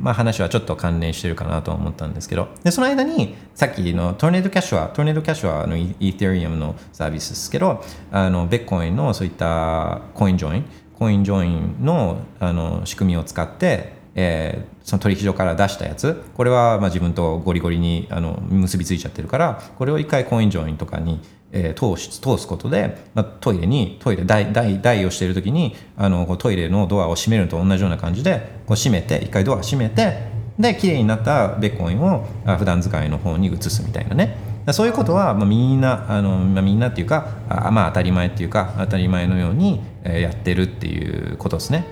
[0.00, 2.48] まあ、話はちょっと関連してるかなと思ったんですけど。
[2.62, 10.64] でその間にさっきのトルネードキャッシュはトルネードキャッシュはあのイイーテリアムのサービスですけどあのベッコインのそういったコインジョイン
[10.98, 16.24] コインジョインのあの仕組みを使って、えーその取引所から出したやつ。
[16.34, 21.20] これはまあ自分とゴリゴリにあの結びついちゃってるからこれを一回コインジョインとかに、
[21.52, 34.36] えー通し通すことで、まあ、トイレにトイレ台台台をしている時にあのこうトイレのドアを閉めるのと同じような感じでこう閉めて一回ドア閉めてで綺麗になったベッコインをあ普段使いの方に移すみたいなね
[34.72, 41.84] そういうことは、まあ、みんなあの、まあ、みんなっていうかあまあ当たり前っていうか当たり前のように、えーやってるっていうことですね。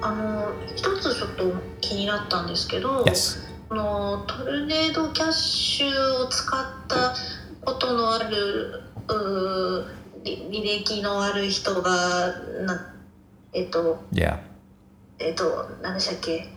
[0.00, 3.48] あの一つちょっと気になったんですけど、Yes.
[3.68, 7.14] このトルネードキャッシュを使った
[7.68, 8.82] ことのある
[10.24, 12.32] 履履歴のある人が
[12.64, 12.94] な
[13.52, 14.38] えっと Yeah.
[15.18, 16.48] えっと何でしたっけ？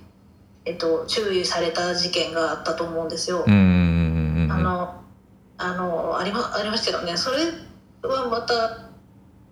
[0.63, 3.43] えっと注意された事件があったと思うんですよ。
[3.45, 5.01] あの
[5.57, 7.37] あのありまありますけどねそれ
[8.03, 8.89] はまた、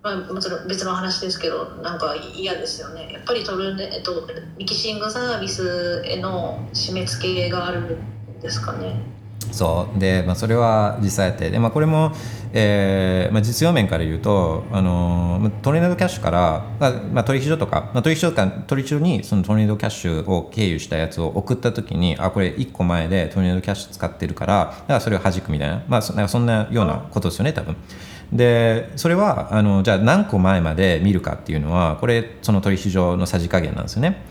[0.02, 4.26] まあ、もちろん別の話ですけどなんか嫌ですよねやっぱりトルネ、えっと、
[4.58, 8.96] ミキシングサービスへの締め付けがあるんですかね。
[9.52, 12.12] そうで、まあ、それは実際やってで、まあ、これも、
[12.52, 27.76] えーまあ、実用面から言うと、あのトレードキャッシュから、まあまあ、取引所とか、まあ、取引所か取引所にそのトレードキャッシュを経由したやつを送った時にあこれ1個前でトレードキャッシュ使ってるからだからそれを弾くみたいな,、まあ、そなんかそんなようなことですよね多分。
[28.32, 34.22] でそれはあのじゃあ何個前まで見るかっていうのはこれその取引所のさじ加減なんですよね。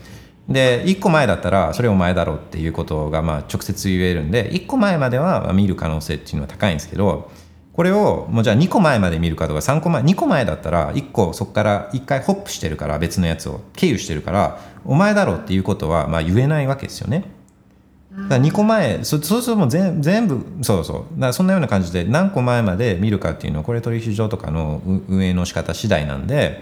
[0.48, 7.30] で1個前だったらそれお前だろうっていうことがまあ直接言えるんで1個前までは見る可能性っていうのは高いんですけど
[7.72, 17.24] これをもうじゃあ2個前まで見るかとか3個前2個前だったら1個そこから1回ホップしてるから別のやつを経由してるからお前だろうっていうことはまあ言えないわけですよね。
[18.28, 26.60] だ2個前そそうするともう全全部そうそうだそんなような感じで何個前まで見るかっていうのはこれ取引所とかの運営の仕方次第なんで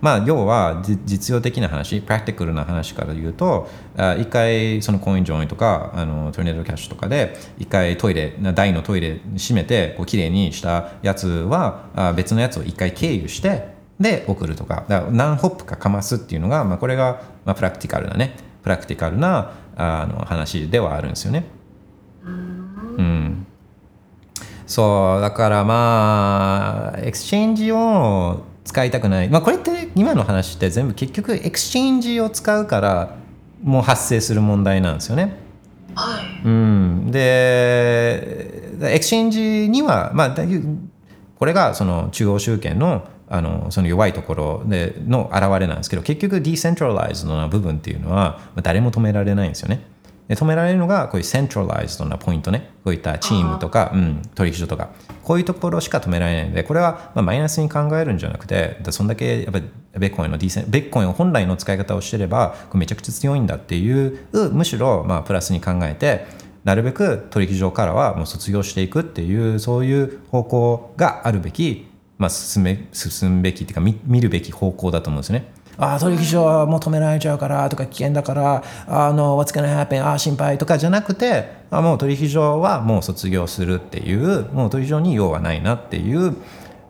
[0.00, 14.84] まあ要はじ実用的な話プラクティカルな話から言うとあ一回そのコインジョインとかあのトルネードキャッシュとかで一回トイレな台のトイレ閉めてこう綺麗にしたやつはあ別のやつを一回経由してで送るとか。
[14.88, 18.36] だから何ホップかかますっていうのが、まあ、これが、まあ、プラクティカルなね。
[18.62, 21.46] practical なあの話ではあるんですよね。
[22.24, 22.30] う
[23.02, 23.46] ん、
[24.66, 33.16] そうだからまあ exchange を使いたくない、まあ、これって今の話って全部結局 exchange を使うから
[33.62, 35.36] もう発生する問題なんですよね。
[35.94, 40.36] はいうん、で exchange には、まあ、
[41.38, 49.80] これがその中央集権のあのその弱いところでの現れなんですけど結局 decentralized な部分っていうのはまあ誰も止められないんですよね。
[50.28, 52.70] で止められるのがこういうセントラライズドなポイントね。
[52.84, 54.90] こういったチームとか、うん、取引所とか。
[55.24, 56.48] こういうところしか止められない。
[56.48, 59.64] のでこれはまあマイナスに考えるんじゃなくてだそんだけやっぱり
[59.98, 64.18] ベッコインのディーセンベッコインを本来の使い方をしてればめちゃくちゃ強いんだっていう
[64.52, 66.26] むしろまあプラスに考えて
[66.64, 71.86] なるべく取引所からはもう卒業していくっていうそういう方向があるべき、
[72.16, 75.52] まあ、進め進むべきっていうか見見るべき方向だと思うんですよね。
[75.78, 80.04] ああ取引所はもう止められちゃうからとか危険だからあの What's gonna happen?
[80.04, 86.32] ああ心配とかじゃなくてあもう取引所はもう卒業するっていうもう取引所に用はないなっていう、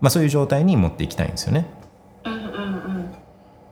[0.01, 1.67] まあ、そういう状態に持っていきたいんですよね。
[2.25, 3.15] うんうんうん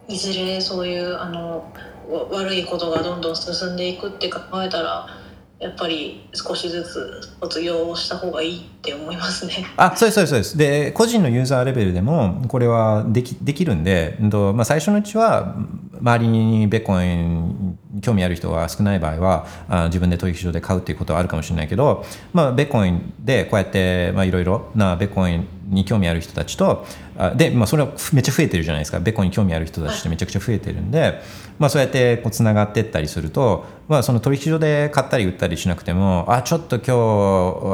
[0.08, 1.68] いずれそういうあの
[2.08, 5.08] わ悪いことがどんどん進んでいくって考えたら
[5.58, 9.64] やっぱり少しずつ卒業した方がいいって思いますね。
[9.76, 15.56] あそうですそうですそうですで個人のユーザーレベルでもこれはできできるんで、とまあ、最初のうちは
[15.98, 22.04] 周りにベッコイン興味ある人が少ない場合はあ自分で取引所で買うっていうことはあるかもしれないけど、
[22.34, 26.86] まあ、ベッコインでこうやってまあいろいろなベッコインに興味ある人たちと
[27.18, 29.00] あで、まあ、それはめっちゃ増えてるじゃないですか。
[29.00, 31.20] ベッコに興味ある人たちってめちゃくちゃ増えてるんで、
[31.58, 36.90] まあ、そうやってこうつながっていったりすると、まあ、その取引所で買ったり売ったりしなくてもあちょっと今日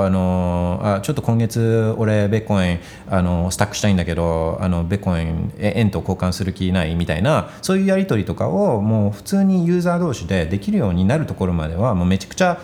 [0.07, 2.79] あのあちょっと今月俺ベッコイン
[3.11, 6.95] あのスタックしたいんだけどあのベッコインえ円と交換する気ない？
[6.95, 12.59] みたいなそういうやり取りとかをもう普通にユーザー同士でできるようになるところまではもうめちゃくちゃ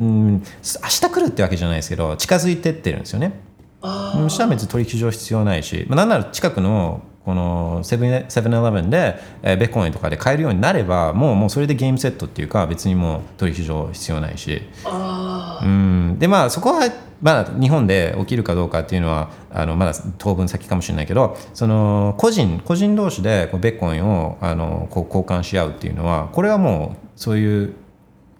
[0.00, 0.40] うん明
[0.88, 3.51] 日来るってわけじゃないですけど近づいてってるんですよね。
[3.82, 14.62] あそしたら別に取引所必要ないし、まあ、なんなら近くのこのセブンセブンイレブンで、えーベッコインとかで買えるようになればもうもうそれでゲームセットっていうか別にもう取引所必要ないし。
[14.84, 16.16] あうん。
[16.18, 16.90] でまあそこは
[17.20, 27.74] まだ日本で起きるかどうかっていうのはあのまだ当分先かもしれないけどその個人個人同士でこうベッコインをあのこう交換し合うっていうのはこれはもうそういう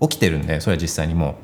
[0.01, 1.37] 起きてるんでそれは実際にも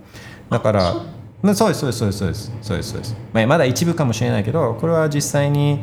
[0.51, 0.51] う。
[0.51, 1.18] だからまあ
[1.55, 5.81] そうですそうですそうですそうですそうですそうです、まあ、まだ一部かもしれないけどこれは実際に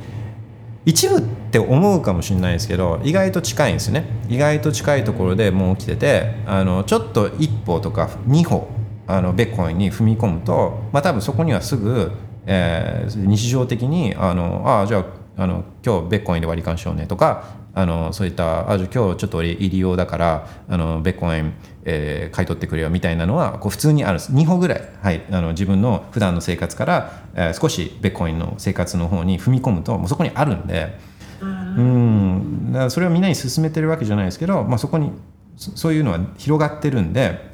[0.85, 4.05] 一部って思うかもしれないですけど意外と近いんですよね。
[4.29, 8.67] 意外と近いところでもう起きててあのちょっと一歩とか二歩
[9.07, 12.11] あのベッコインに踏み込むと、まあ、多分そこにはすぐ、
[12.45, 14.99] えー日常的にあのあじゃ
[15.37, 21.53] ああの今日ベッコインで割り勘しようねとかあのそういったあじゃあ今日ちょっと俺入り用だからあのベッコイン、
[21.83, 24.31] えー買い取ってくれよみたいなのはこう普通にあるんです。
[24.31, 30.97] 2歩ぐらい、はい、あの自分の普段の生活から、えー少しベッコインの生活の方に踏み込むともうそこにあるんで。
[31.41, 32.71] うん。
[32.71, 35.11] だからそれをみんなに勧めてるわけじゃないですけど、まあ、そこに
[35.57, 37.53] そそういうのは広がってるんで。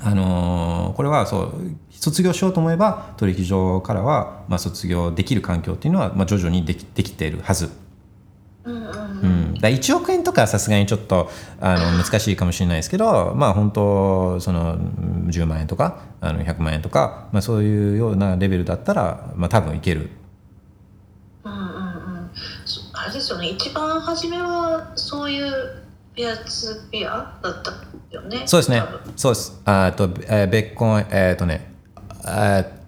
[0.00, 1.52] あのーこれはそう
[1.90, 7.70] 卒業しようと思えば取引所からは、まあ、卒業できる環境っていうのは、まあ、徐々にできできているはず、
[8.68, 11.30] うんだから1億円とかはさすがにちょっと
[11.60, 20.10] あの難しいかもしれないですけどまあ本当そのうん10万円とかあの100万円とか、まあ、そういうようなレベルだったら、まあ、多分いける。
[21.44, 21.58] うんうん。
[21.58, 22.30] うん
[22.64, 23.48] そあれですよね。
[23.48, 25.82] 一番初めはそういう
[26.14, 27.72] ペアツーペアだった
[28.14, 28.42] よね。
[28.46, 28.82] そうですね。
[29.16, 29.60] そうです。
[29.64, 31.72] あと、えー、ベッコイン、えっ、とね、
[32.24, 32.78] えー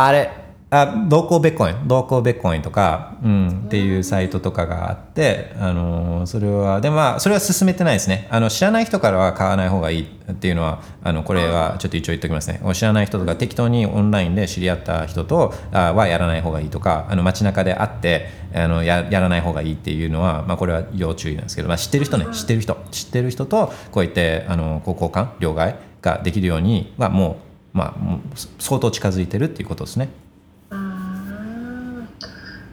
[0.00, 0.30] あれ、
[0.70, 8.28] あ同行ベッコイン、同行ベッコインとか、うん、っていうサイトとかがあって、あのーそれは、で、まあ、それは進めてないですね。
[8.30, 12.60] あの、知らない人からは買わない方がいいっていうのは、あの、これはちょっと一応言っておきますね。
[12.74, 27.40] 知らない人とか、適当にオンラインで知り合った人とあはやらない方がいいとか、あの、街中で会って、あのややらない方がいいっていうのは、まあ、これは要注意なんですけど、まあ、知ってる人ね、知ってる人、知ってる人とこうやってあの交換、両替ができるようにはも
[27.74, 28.20] う、まあ、もう
[28.58, 30.08] 相当近づいてるっていうことですね。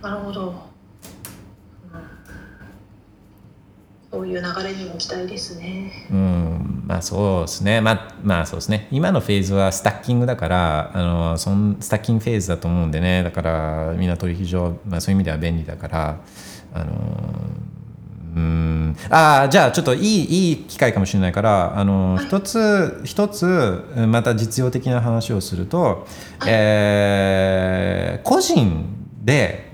[0.05, 0.55] なるほど、うん。
[4.11, 6.07] そういう流れにも期待ですね。
[6.11, 7.81] うん、まあそうですね。
[7.81, 8.87] まあ、まあそうですね。
[8.91, 13.23] 今のフェーズはスタッキングだから、あのそんスタッキングフェーズだと思うんでね。
[13.23, 16.19] だからみんな取引所、まあそういう意味では便利だから、
[16.75, 16.93] あの
[18.35, 26.05] うん、ああじゃあちょっといいいい機会かもしれないから、あの一つ一つまた実用的な話をすると、
[26.45, 28.85] えー個人
[29.23, 29.64] で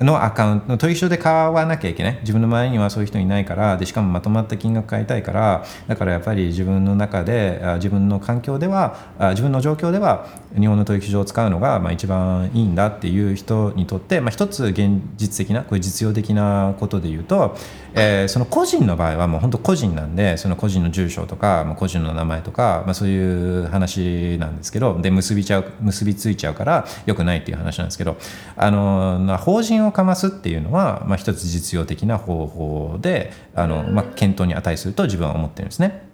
[0.00, 2.18] のアカウント取引所で買わなきゃいけない。
[2.20, 8.96] 自分の前にはそういう人いないからでしかもまとまった金額買いたいからだからやっぱり自分の中で自分の環境では
[9.30, 10.26] 自分の状況では
[10.58, 17.56] 日本の取引所を使うのがまあ一番いいんだっていう人にとって、まあ、一つ現実的なこれ実用的なことで言うと、
[17.94, 28.16] えーその個人の場合はもう本当個人なんでその個人の住所とか、まあ、個人の名前とか、まあ、そういう話なんですけどで結びちゃう結びついちゃうからよくないっていう話なんですけど
[28.56, 36.13] あのまあ法人をかますっていうのは、まあ、一つ実用的な方法であの、まあ、検討に値すると自分は思ってるんですね。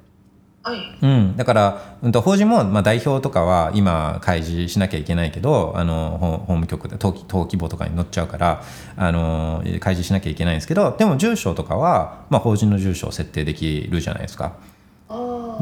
[0.62, 0.98] はい。
[1.00, 8.62] うん、だから、うん、と法人も、まあ、代表とかは今開示しなきゃいけないけどあの法法務局で登記登記簿とかに載っちゃうから
[8.96, 14.52] あの開示しなきゃいけないんですけどでも住所とかは、まあ、法人の住所を設定できるじゃないですか。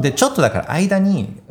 [0.01, 1.41] でちょっとだから間に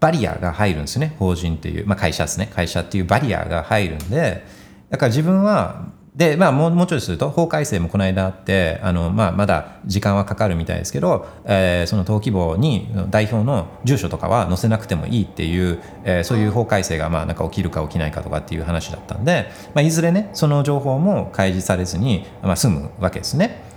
[0.00, 1.14] バリアが入るんですね。
[1.18, 2.50] 法人っていう、まあ、会社ですね。
[2.54, 4.44] 会社っていうバリアが入るんで
[4.90, 5.86] だから自分は
[6.18, 23.67] でまあもうもうちょいすると法改正もこの間あってあの、まあ、まだ時間はかかるみたいですけど、えーその登記簿に代表の住所とかは載せなくてもいいっていう、えーそういう法改正がまあなんか起きるか起きないかとかっていう話だったんで、まあ、いずれねその情報も開示されずに、まあ、済むわけですね。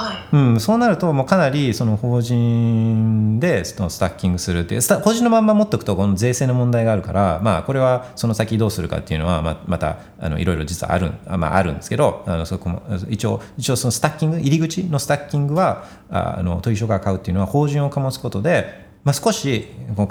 [0.00, 19.66] はいうん、そうなるともうかなりその法人でそのスタッキングするっていう法人のまんま持っておくとこの税制の問題があるから、まあ、これはその先どうするかっていうのはままたあのいろいろ実はある,まあ、あるんですけどあのそこも一応一応そのスタッキング入り口のスタッキングはあの取引所が買うっていうのは法人を醸すことで、まあ、少し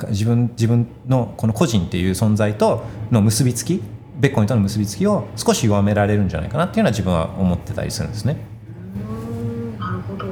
[0.10, 3.82] 自分自分のこの個人っていう存在との結びつき
[4.20, 8.36] ベッコンとの結びつきを少し弱められるんじゃないかなっていうのは自分は思ってたりするんですね。
[8.96, 9.16] うー
[9.78, 10.26] んなるほど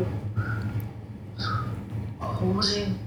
[2.19, 2.97] 法人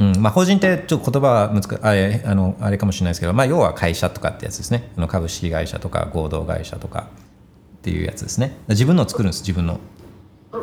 [0.00, 4.90] うんまあ、法人ってちょっと言葉は難しあれあのあれかもしれないですけど、まあ、要は会社とかってやつですね。
[4.98, 7.08] あの株式会社とか合同会社とか
[7.78, 8.54] っていうやつですね。
[8.68, 9.80] 自分のを作るんです自分の。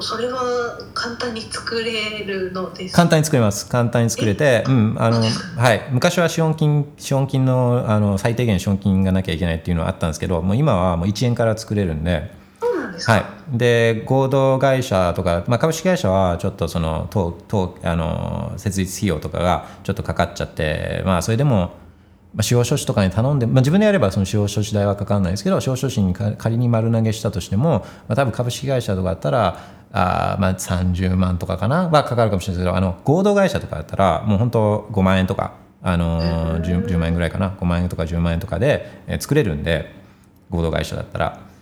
[0.02, 3.68] それは簡単に作れるのです簡単に作れます。
[3.68, 5.24] 簡単に作れて、うんあの
[5.58, 12.30] はい、昔は資本金資本金のあの最低限資本金がなきゃいけないっていうのはあったんですけどもう今はもう1円から作れるんで
[12.96, 21.72] ですか、はい、で合同会社とか、まあ、株式会社はちょっとそのととあの設立費用とかがちょっとかかっちゃって、まあ、それでも、
[22.34, 31.88] まあ、司法書士とかに頼んで、まあ、自分でやればその司法書士代はかかんないですけど司法書士に仮に丸投げしたとしても、まあ、多分株式会社とかだったらあまあ30万とかかな？
[31.88, 36.22] はかかるかもしれないですけどあの合同会社とかだったらもう本当5万円とか、あの
[36.62, 39.94] 10, 10万円ぐらいかな？5万円とか10万円とかで、え作れるんで
[40.50, 41.55] 合同会社だったら。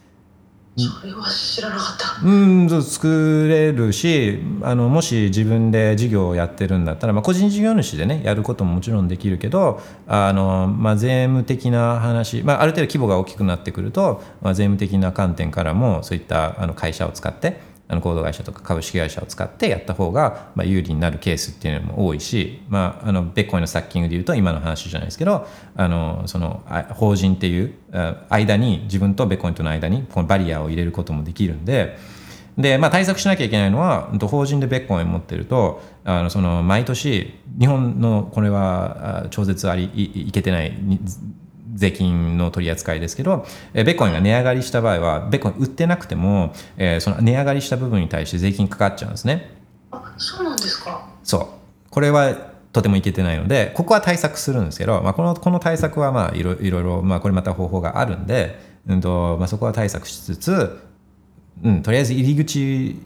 [0.75, 2.25] それは知らなかった。
[2.25, 27.73] うんそう作れるしあのもし自分で事業をやってるんだったら、まあ、個人事業主でねやることももちろんできるけどあの、まあ、税務的な話、まあ、ある程度規模が大きくなってくると、まあ、税務的な観点からもそういったあの会社を使ってあの合同会社とか株式会社を使ってやった方が、まあ、有利になるケースっていうのも多いし、まあ、あのベッコインのスタッキングでいうと今の話じゃないですけどあのその法人っていう
[28.29, 31.97] 間に自分とベッコインとの間にこのバリアを入れることもできるんで
[32.57, 40.73] で、まあ、対策しなきゃいけないのは法人でベッコイン持ってるとあのその毎年日本のこれは超絶ありいいけてない
[41.73, 49.49] 税金の取り扱いですけど、えーベッコインが値上がりした場合はベッコイン売ってなくても、えーその値上がりした部分に対して税金かかっちゃうんですね。
[49.91, 51.47] あそうなんですかそう
[51.89, 52.35] これは
[52.71, 60.79] とてもいけてないのでここは対策するんですけど、まあ、このこの対策はまあいろいろいろ、まあ、これまた方法があるんで、うんとまあ、そこは対策しつつ、
[61.63, 62.99] うん、とりあえず入り口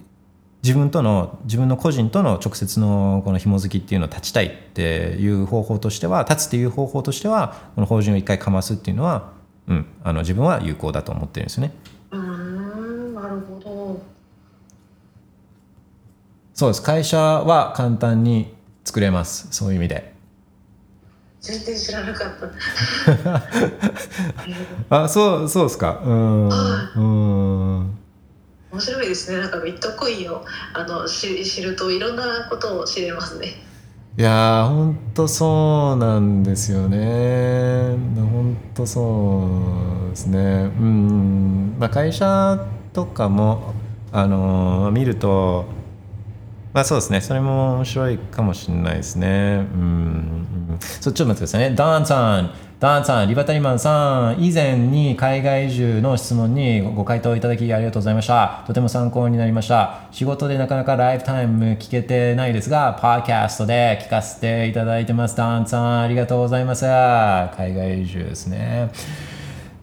[0.64, 9.34] 自分との自分の個人との直接のこの紐づきっていうのを断ちたいっていう方法としては断つっていう方法としてはこの法人を一回かますっていうのは、
[9.68, 11.74] うん、あの自分は有効だと思ってるんですよね。
[12.12, 14.02] うーんなるほど。
[16.54, 16.82] そうです。
[16.82, 18.54] 会社は簡単に
[18.84, 19.48] 作れます。
[19.52, 20.14] そういう意味で。
[21.40, 22.34] 全然知らなかっ
[24.90, 25.04] た。
[25.04, 26.02] あそうそうですか。
[26.04, 26.50] うん。
[26.50, 27.02] う
[27.84, 27.98] ん
[28.72, 29.38] 面白いですね。
[29.40, 33.56] なんかビットコインをあの知るといろんなことを知れますね。
[34.18, 37.96] いやーほんとそうなんですよね。
[38.16, 39.48] ほんとそ
[40.08, 40.40] うですね。
[40.40, 41.76] うん。
[41.80, 43.74] まあ会社とかも
[44.12, 45.66] あのー見ると
[46.74, 47.22] まあそうですね。
[47.22, 49.66] それも面白いかもしれないですね。
[49.74, 50.78] うん。
[50.80, 51.76] そうちょっと待ってくださいね。
[51.76, 52.52] ダンさん。
[52.80, 58.64] ダンさんリバタリマンさん以前に海外移住の質問にご回答いただきありがとうございました。
[58.68, 60.02] とても参考になりました。
[60.12, 65.36] 仕事でなかなかライフタイム聞けてないですがパーキャストで聞かせていただいてます。
[65.36, 66.86] ダンさんありがとうございます。
[66.86, 68.92] 海外移住ですね。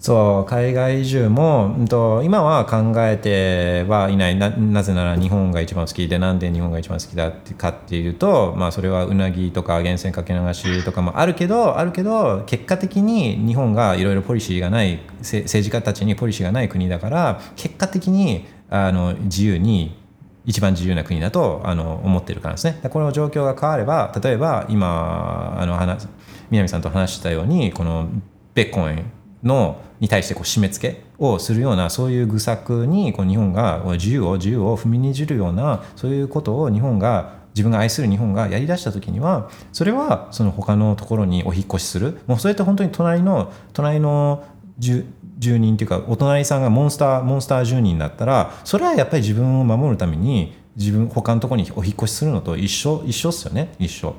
[0.04, 19.96] そう海外移住も、うんと、今は考えてはいないななぜなら日本が一番好きでなんで日本が一番好きだってかっていうと、まあ、それはうなぎとか源泉かけ流しとかもあるけどあるけど結果的に日本がいろいろポリシーがない政治家たちにポリシーがない国だから結果的にあの自由に
[20.44, 22.78] 一番自由な国だとあの思ってるからですね。
[22.82, 26.08] でこの状況が変われば例えば今あの話
[26.50, 28.10] 南さんと話したようにこの
[28.52, 42.18] ベッコンのに対してこう締め付けをするようなそういう愚策にこう日本が自由を自由を踏みにじるようなそういうことを日本が自分が愛する日本がやりだした時にはそれはその他のところにお引っ越しする。
[42.26, 44.44] もうそれって本当に隣の隣の
[44.78, 45.06] 住
[45.38, 54.16] 人っていうかお隣さんがモンスターモンスター住人だったらそれはやっぱり自分を守るために自分他のところにお引っ越しするのと一緒一緒っすよね一緒。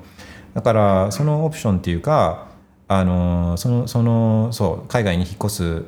[0.53, 2.47] だからそのオプションっていうか
[2.87, 5.85] あのそのそのそう海外に引っ越す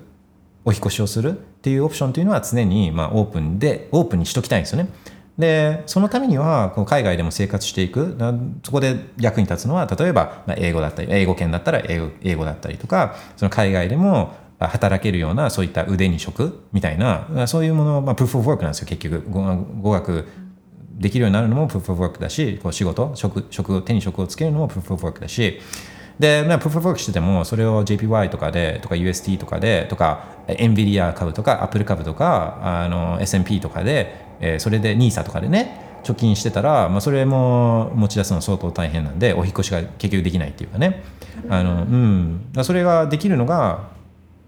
[0.66, 4.90] お引っ越しをするっていうオプションというのは常にまあオープンでオープンにしときたいんですよね。
[5.38, 8.18] でそのためにはこう海外でも生活していく。
[8.64, 19.22] そこで役に立つのは例えばまあ英語だったり英語圏だったら英語英語だったりとかその海外でも働けるようなそういった腕に職みたいなそういうもの、まあ、プーフ・オブ・ワークなんですよ結局。
[19.30, 20.26] 語学
[20.94, 25.62] できるようになるのもプーフ・オブ・ワークだしこう仕事職職手に職をつけるのもプーフ・オブ・ワークだし。
[26.20, 41.04] で、まあ、プーフ・オブ・ワークしててもそれを JPY とかでとか UST とかでとか NVIDIA 株とか Apple 株とかあの S&P とかで、えーそれで NISA とかでね貯金してたら、まあ、それも持ち出すの相当大変なんでお引っ越しが結局できないっていうかね。
[41.50, 43.90] あの、うん、それができるのが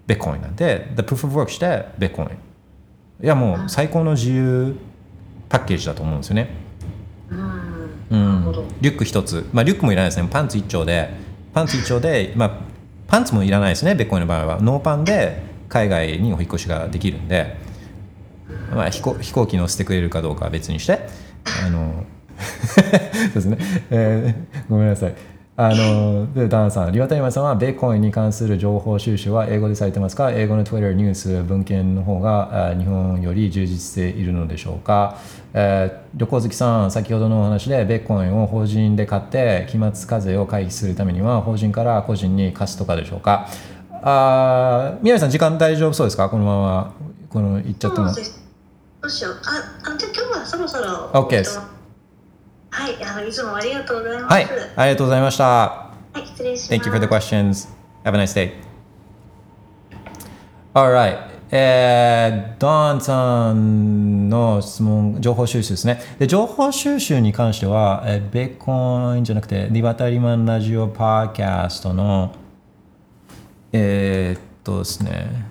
[0.06, 2.28] ベッコインなんででプーフ・オブ・ワークしてベッコイン。
[3.22, 4.76] いやもう最高の自由
[5.50, 6.48] パッケージだと思うんですよね。
[8.10, 8.66] うん。
[8.80, 10.28] リュック一つ、まあ、リュックもいらないですね。
[10.30, 11.10] パンツ一丁で
[11.52, 12.50] パンツ一丁で、まあ、
[13.08, 14.60] パンツもいらないですねベッコインの場合は。
[14.60, 17.56] ノーパンで海外にお引越しができるんで、
[18.74, 21.08] まあ、飛行飛行機乗せてくれるかどうかは別にして
[21.64, 22.04] あの
[22.40, 23.58] そうですね、
[23.90, 25.14] えーごめんなさい。
[25.62, 30.30] あのでダンさん、リワタイマさんはベーコンに関する情報収集は英語でされてますか？
[30.30, 35.18] 英語の Twitter ニュース文献の方があ日本より充実しているのでしょうか、
[35.52, 43.46] えー旅行好きさん、先ほどのお話でベーコンを法人で買って期末課税を回避するためには法人から個人に貸すとかでしょうか？
[44.02, 46.30] あー宮根さん、時間大丈夫そうですか？
[46.30, 46.94] このまま
[47.28, 48.06] この行っちゃっても。
[48.06, 48.12] ど
[49.02, 49.34] うしよう。
[49.44, 51.60] ああじゃあ今日はそろそろ OK です
[52.80, 54.44] はいあのいつもありがとうございますはい、
[54.76, 55.44] ありがとうございました。
[55.44, 57.68] はい失礼します Thank you for the questions.
[58.04, 58.52] Have a nice day.
[60.72, 61.18] Alright.
[61.50, 66.00] えー、ドンさんの質問、情報収集ですね。
[66.18, 72.34] で、情報収集に関しては、えー、ベーコンじゃなくて、リバタリマンラジオパーキャストの、
[73.72, 75.49] えー、っとですね、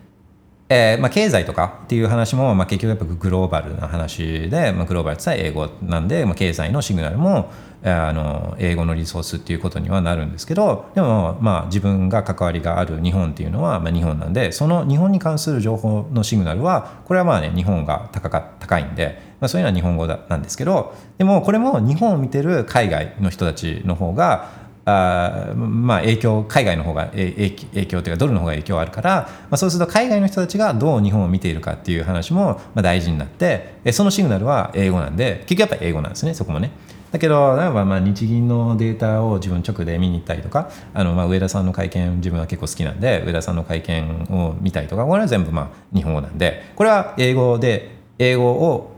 [0.70, 7.52] えーまあ、経済とかっていう話も、まあ、結局やっぱグローバルな話で、まあ、グローバルって言ったら英語なんで、まあ、経済のシグナルも
[7.84, 36.72] あの英語のリソースっていうことにはなるんですけどでも、まあ、自分が関わりがある日本っていうのは、まあ、日本なんでその日本に関する情報のシグナルはこれはまあね日本が高か高いんで、まあ、そういうのは日本語だなんですけどでもこれも日本を見てる海外の人たちの方があまあ影響海外の方が影響というかドルの方が影響あるから、まあ、そうすると海外の人たちがどう日本を見ているかっていう話もまあ大事になってそのシグナルは英語なんで結局やっぱ英語なんですねそこもね。
[37.12, 48.97] だけど、例えばまあ日銀のデータを自分直で見に行ったりとか、あのまあ上田さんの会見、自分は結構好きなんで、上田さんの会見を見たりとか、これは全部まあ日本語なんで、これは英語で、英語を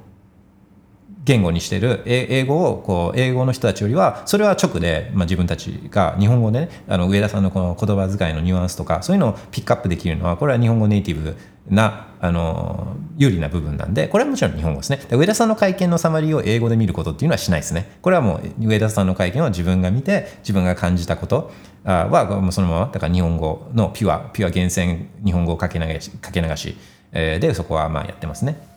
[1.24, 11.36] 言語にしてる英語をこう英語の人たちよりはそれは直で、まあ、自分たちが日本語でねあの上田さんのこの言葉遣いのニュアンスとかそういうのをピックアップできるのはこれは日本語ネイティブ
[11.70, 15.02] なあの有利な部分なんでこれはもちろん日本語ですね。
[15.12, 17.98] 上田さんの会見のサマリーを英語で見ることっていうのはしないですね。
[18.02, 21.52] これはもう上田さんの会見を自分が見て自分が感じたこと
[21.84, 22.08] は
[22.42, 26.76] もうそのままだから日本語のピュアピュア厳選日本語をかけ流しかけ流し、
[27.12, 28.69] でそこはまあやってますね。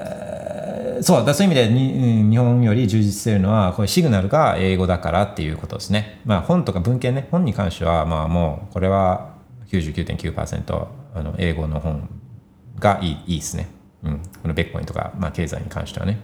[1.02, 6.20] そうだそういう意味でに日本より充実しているのはこれシグナルが英語だからっていうことですね。
[6.24, 9.34] まあ本とか文献ね本に関してはまあもうこれは
[9.66, 12.08] 99.9%あの英語の本
[12.78, 13.68] がいいいいですね。
[14.04, 16.18] うん、このベッコインとか、まあ、経済に関してはね。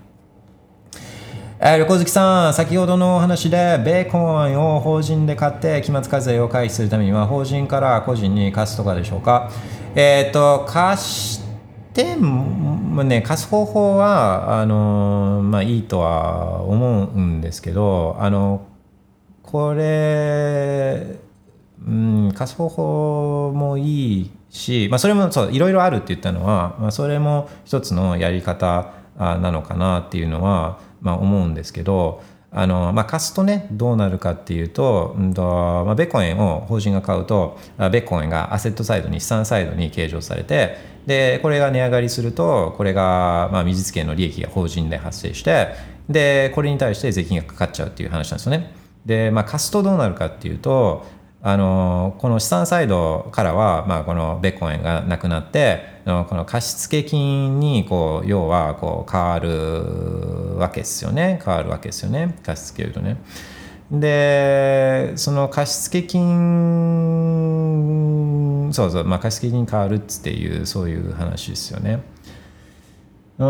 [1.61, 9.51] えー旅行好きさん、先ほどのお話で、ベーコンを法人で買って、期末課税を回避するためには、法人から個人に貸すとかでしょうか？
[9.97, 11.48] えっ、と、貸し
[11.93, 18.67] ても、ね、貸す方法は、あの、まあ、いいとは思うんですけど、あの、
[19.43, 21.19] これ、
[21.87, 40.77] うん、貸す方法もいいし、まあ、それもそういろいろあるって言ったのは、まあ、それも一つのやり方なのかなっていうのは、まあ、思うんですけどあの、まあ、貸すとねどうなるかっていうと,、うんとまあ、ベッコインを法人が買うとベッコインがアセットサイドに資産サイドに計上されて
[41.09, 45.69] でこれが値上がりするとこれが、まあ、未実権の利益が法人で発生して
[46.07, 48.75] でこれに対して税金がかかっちゃうっていう話なんですよね。
[49.07, 51.07] で、まあ、貸すとどうなるかっていうと
[51.41, 61.41] あのこの資産サイドからは、まあ、このベッコインがなくなってのこの貸付金にこう要はこう変わるわけですよね。
[61.43, 62.37] 変わるわけですよね。
[62.45, 63.17] 貸付けるとね。
[63.91, 66.29] でその貸付金
[68.73, 72.03] そうそう、まあ、貸付金変わるっていうそういう話ですよね
[73.39, 73.49] うん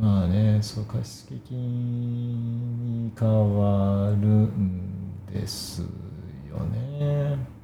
[0.00, 5.82] まあね、そう貸付金に変わるんです
[6.50, 7.55] よね。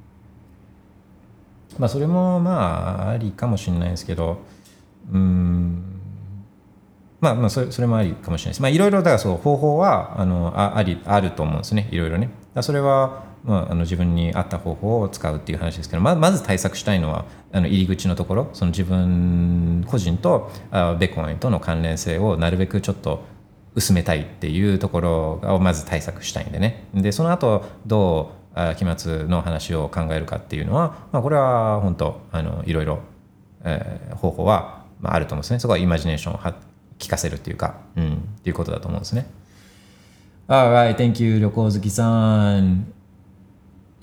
[1.79, 4.37] まあそれもまあありかもしれないですけど、
[5.11, 5.83] うん、
[7.19, 8.61] まあまあそれそれもありかもしれないです。
[8.61, 11.89] まあいろいろだからそう方法はあのあありあると思うんですね。
[11.91, 12.29] いろいろね。
[12.61, 23.23] それはまああの自分に合った方法を使うっていう話ですけど、ままず対策したいのはあの入り口のところ、その自分個人とあベコインとの関連性をなるべくちょっと
[23.75, 26.87] 薄めたいっていうところをまず対策したいんでね。
[26.93, 28.42] でその後どう
[28.77, 32.99] 期末の話を考えるかっていうのは、まあ、これは本当あのいろいろ、
[33.63, 35.59] えー方法は、まあ、あると思うんですね。
[35.59, 36.39] そこはイマジネーションを
[36.97, 39.25] 聞かせるっていうか、うん、っていうことだと思うんですね。
[40.47, 42.87] Alright, thank you, 旅行好きさん。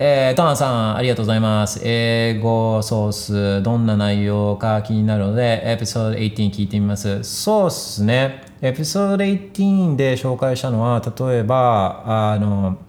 [0.03, 1.79] えー、トアンさん、ありがとうございます。
[1.83, 7.23] 英語ソース、どんな内容か気になるので、エピソード18聞いてみます。
[7.23, 8.43] そうですね。
[8.63, 12.79] エピソード18で紹介したのは、例えば、あの、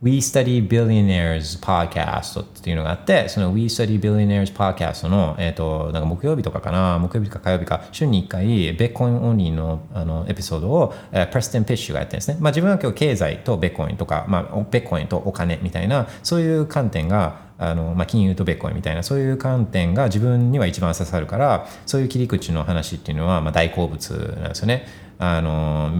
[0.00, 12.36] We Study Billionaires Podcast っていうのがあって、その We Study Billionaires Podcast の、えっ、と、なんか木曜日とかかな、木曜日か火曜日か、週に1回、ビットコイン only のあのエピソードを、えープレステン・ピッシュがやってるんですね。
[12.40, 24.86] まあ自分は今日経済とビットコインとか、まあビットコインとお金みたいな、そういう観点が、あのまあ、金融とビットコインみたいなそういう観点が自分には一番刺さるからそういう切り口の話っていうのはまあ大好物なんですよね。
[25.18, 25.90] あの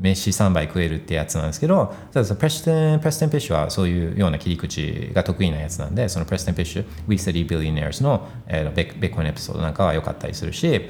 [0.00, 10.88] 飯3杯食えるってやつなんですけどただプレステンプレステン・ペッシュはそういうような切り口が得意なやつなんでそのプレステン・ペッシュ We Study Billionaires の、えービビットコインエピソードなんかは良かったりするし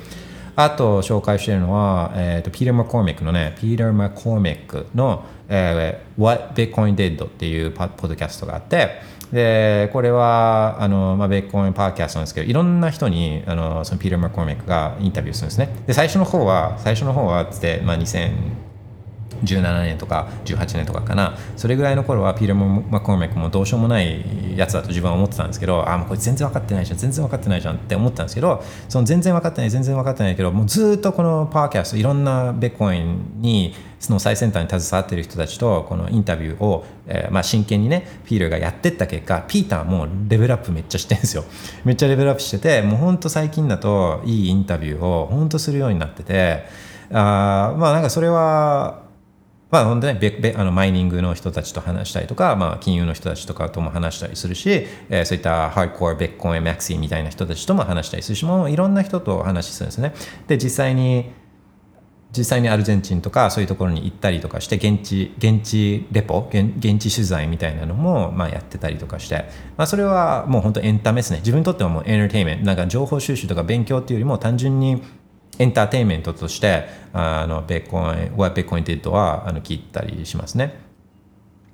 [0.54, 9.00] あと紹介してるのは、えー、とピーター・マコーミックのね、ピーター・マコーミックの、えー What Bitcoin Did っていうポッドキャストがあって、
[9.32, 15.74] で、これは、あの、まあ、ベッコンパーキャストなんですけど、いろんな人に、あの、そのピーター・マコーミックがインタビューするんですね。
[15.86, 41.44] で、最初の方は、最初の方は、つって、まあ、2017年とか18年とかかなそれぐらいの頃はピーター・マコーメックもどうしようもないやつだと自分は思ってたんですけどああもうこれ全然分かってないじゃん全然分かってないじゃんって思ったんですけどその全然分かってない全然分かってないけどもうずっとこのパーキャストいろんなベッコインにその最先端に携わっている人たちとこのインタビューを、えーまあ、真剣にねピーターがやってった結果ピーターもレベルアップめっちゃしてるんですよ
[41.86, 46.64] めっちゃレベルアップしててもうほんと最近だといいインタビューをほんとするようになってて
[47.12, 49.02] あまあなんかそれは
[49.70, 60.12] まあ、本当ね、べべあのマイニングの人たちと話したりとか、まあ、金融の人たちとかとも話したりするし、えーそういったハードコア、ベッコイン、マクシーみたいな人たちとも話したりするし、もういろんな人と話するんですね。
[60.46, 61.32] で、実際に、
[62.36, 69.44] 実際にアルゼンチンとかそういうところに行ったりとかして現地現地レポ現地取材みたいなのもまあやってたりとかして、
[69.76, 71.38] まあ、それはもう本当エンタメですね。
[71.38, 72.64] 自分にとってはもうエンターテインメント。
[72.64, 75.02] なんか情報収集とか勉強っていうよりも単純に
[75.59, 80.80] エンターテインメントとしてあのベッコイン What Bitcoin Did はあの聞いたりしますね。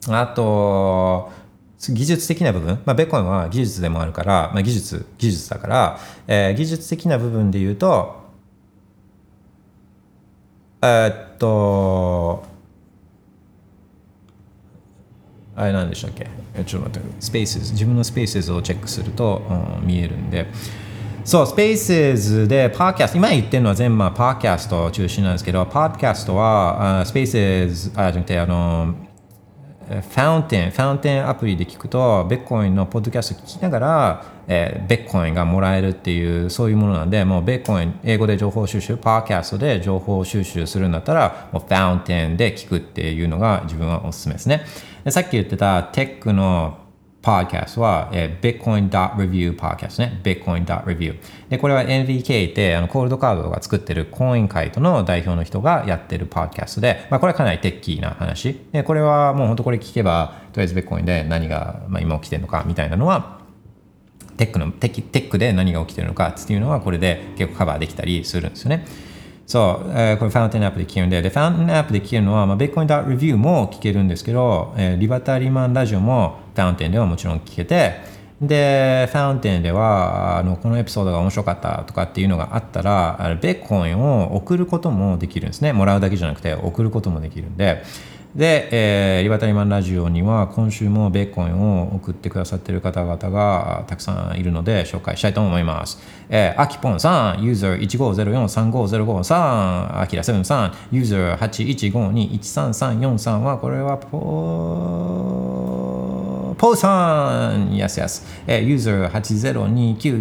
[0.09, 1.30] あと
[1.89, 8.27] 技術的な部分、まあ、ベッコインは技術でもあるから、まあ、技術技術だから、えー技術的な部分で言うと
[10.80, 12.44] えーっと、
[15.56, 16.28] あれなんでしたっけ？
[16.64, 19.42] ちょっと待って、スペース自分のスペースをチェックすると、
[19.80, 20.46] うん見えるんで。
[21.24, 28.94] そう、スペースで、パーキャスト、今言ってるのは全部まあパーキャスト中心なんですけど、パーキャストは、スペース、あ、じゃなくて、あの、
[29.89, 44.62] ファウンテン、ファウンテンアプリで聞くと、ベッコインのポッドキャスト聞きながら、えーベッコインがもらえるっていう、そういうものなんで、もうベッコイン、英語で情報収集、パーキャストで情報収集するんだったら、もうファウンテンで聞くっていうのが自分はおすすめですね。
[45.05, 46.77] でさっき言ってたテックの
[47.20, 50.20] パーキャストは、えー、Bitcoin.review podcast ね。
[50.23, 51.16] Bitcoin.review。
[51.49, 58.61] で、これは NVK って、あの、 Coldcard が作ってる Coinkite の代表の人がやってるパーキャストで、まあ、これはかなり techy な話。
[58.73, 63.39] で、これはもう本当これ聞けば、とりあえず Bitcoin で何が、まあ、今起きてるのかみたいなのは、
[64.39, 68.86] テックのテキテックで何が起きてるのかっていうのはこれで結構カバーできたりするんですよね。
[69.49, 78.01] そう、えーこれ Fountain app で聞けるんで、で、 Fountain app で聞けるのは、まあ、Bitcoin.review も聞けるんですけど、えーリバタリーマンラジオも Fountain ではもちろん聞けて、
[78.43, 85.72] で、ファウンテンでは、あの、このエピソードが面白かったとかっていうのがあったら、ベッコインを送ることもできるんですね。
[85.72, 87.85] もらうだけじゃなくて送ることもできるんで、
[88.39, 95.98] で、えーリバタリマンラジオには今週もベーコンを送ってくださっている方々がたくさんいるので紹介したいと思います。
[96.31, 99.39] えー、アキポンさん、ユーザー15043505さ
[99.93, 101.36] ん、アキラセブンさん、ユーザー
[102.39, 105.78] 81521334は、これはポー、
[106.59, 108.27] ポーさん Yes, yes.
[108.48, 109.10] えーユーザー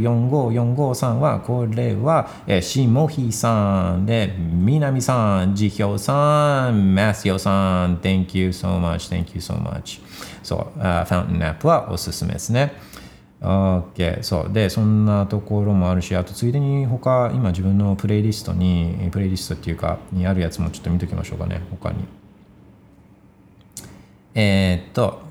[0.06, 10.00] 80294545は、これは、えー、シモヒさんで、ミナミさん、ジヒョウさん、マスヨさん、Thank you so much, thank you so much.
[10.42, 12.72] そう、あファウンテンアップはおすすめですね。
[13.42, 14.24] OK。
[14.24, 14.54] そう。
[14.54, 22.06] で、そんなところもあるし、あとついでに他、今自分のプレイリストに、プレイリストっていうか、にあるやつもちょっと見ときましょうかね、他に。
[24.34, 25.27] えーっと、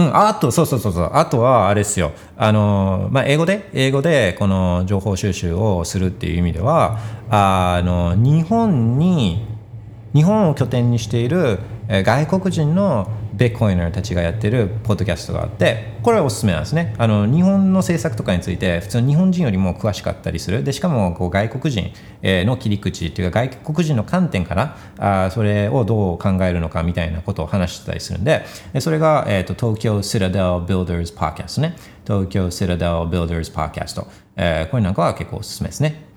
[0.00, 6.98] うん、あと、そうそうそうそう、あとはあれですよ、あの、まあ、英語で、英語でこの情報収集をするっていう意味では、
[7.28, 9.46] あの、日本に、
[10.14, 11.60] 日本を拠点にしている
[11.92, 13.08] え外国人の
[13.40, 16.94] ベッコイナーたちがやってるポッドキャストがあってこれはおすすめなんですね。
[16.98, 20.62] あの日本の政策とかについて普通日本人よりも詳しかったりする。
[20.62, 21.90] でしかもこう外国人
[22.22, 28.44] の切り口っていうか外国人の観点からあそれをどう考えるのかみたいなことを話してたりするんで
[28.74, 31.76] でそれが、えー、と東京シダデル Builders Podcast ね。
[32.06, 34.06] 東京シダデル Builders Podcast、
[34.36, 36.09] えーこれなんかは結構おすすめですね。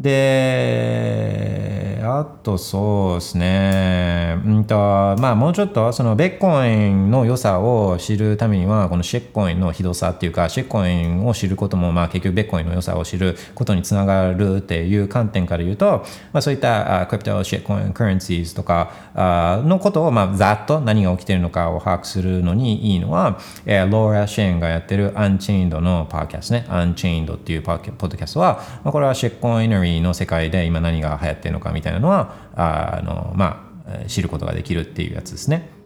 [0.00, 35.77] で、あとそうですね、うんと、まあもうちょっとそのベッコインの良さを知るためには、このシェッコインのひどさっていうか、シェッコインを知ることも、まあ結局ベッコインの良さを知ることにつながるっていう観点から言うと、まあそういったクリプト、シェッコイン、カレンシーズとかあのことを、まあざっと何が起きてるのかを把握するのにいいのは、えーローラ・シェーンがやってるアンチェインドのパーキャストね、アンチェインドっていうパーキャポッドキャストは、まあ、これはシェッコイナリーの世界で今何が流行ってるのかみたいなのは、あのまあ、知ることができるっていうやつですね。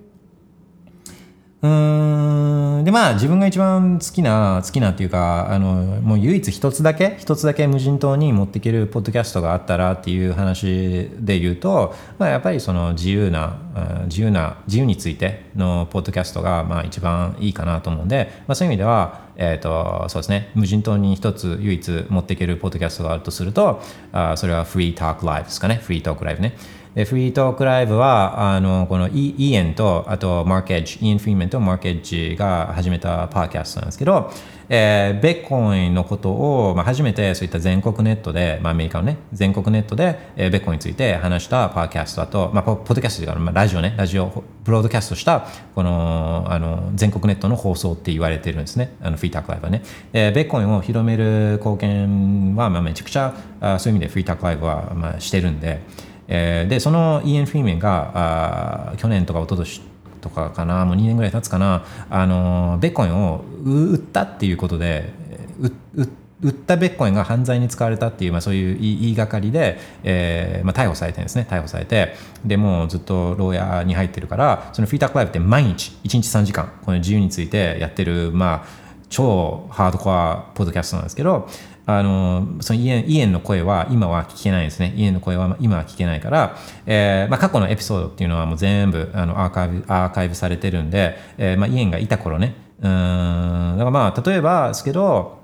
[1.62, 2.84] うーん。
[2.84, 13.59] でまあ自分が一番好きな好きなっていうかあのもう唯一一つだけ一つだけ無人島に持っていけるポッドキャストがあったらっていう話で言うと、まあ、やっぱりその自由な
[14.06, 20.51] 自由な自由についてのポッドキャストがまあ一番いいかなと思うんで、まあ、そういう意味では、えー、とそうですね。
[20.55, 23.80] 無人島に一つ唯一持っていけるポッドキャストがあるとすると
[24.12, 25.76] あそれはフリートークライブですかね。
[25.76, 26.56] フリートークライブね。
[26.94, 34.31] でフリートークライブはあのこのイイエンとあとマークエッジイエン・フリーメンとマークエッジが始めたパーキャストなんですけど、
[34.69, 48.94] えーベッコインのことを、まあ、初めてそういった全国ネットで、まあ、アメリカのね全国ネットで、えーベッコインについて話したパーキャストだと、まあ、ポポッドキャストというか、まあ、ラジオねラジオブロードキャストしたこのあの全国ネットの放送って言われてるんですね。
[49.01, 49.82] あのフリータークライブはね、
[50.12, 55.81] えーベッコインを広める貢献は、まあ、めちゃくちゃあそういう意味でフリータークライブは、まあ、してるんで
[56.35, 59.83] えーでそのイーエン・フリーメンがあ去年とか一昨年
[60.23, 65.13] とかかなもう2年ぐらい経つかなあのベッコインを売ったっていうことで
[66.41, 71.47] 売ったベッコインが犯罪に使われたっていう、まあ、そういう言いがかりで、えーまあ、逮捕されてるんですね。
[71.49, 72.15] 逮捕されて
[72.45, 81.49] でもうずっと牢屋に入ってるからそのフリータークライブって毎日1日3時間この自由についてやってるまあ超ハードコアポッドキャストなんですけど
[81.85, 84.93] あのそのイエンイエンの声は今は聞けないですね。
[84.97, 86.57] イエンの声は今は聞けないから、
[86.87, 92.55] えーまあ、過去のエピソードっていうのはもう全部あのアーカイブアーカイブされてるんで、えーまあ、イエンがいた頃ね。
[92.81, 93.73] うん。
[93.73, 95.41] だからまあ例えばですけど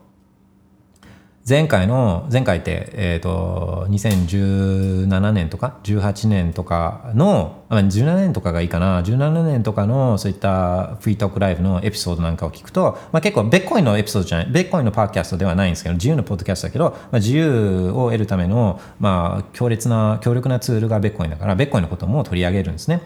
[1.48, 9.02] 前回の前回って、えー、と2017年とか18年とかの17年とかがいいかな。
[9.02, 23.00] 17年とかのそういったフリートークライブのエピソードなんかを聞くと、まあ、結構ベッコインのエピソードじゃないベッコインのパーキャストではないんですけど自由のポッドキャストだけど、まあ、自由を得るための、まあ、強烈な強力なツールがベッコインだからベッコインのことも取り上げるんですね。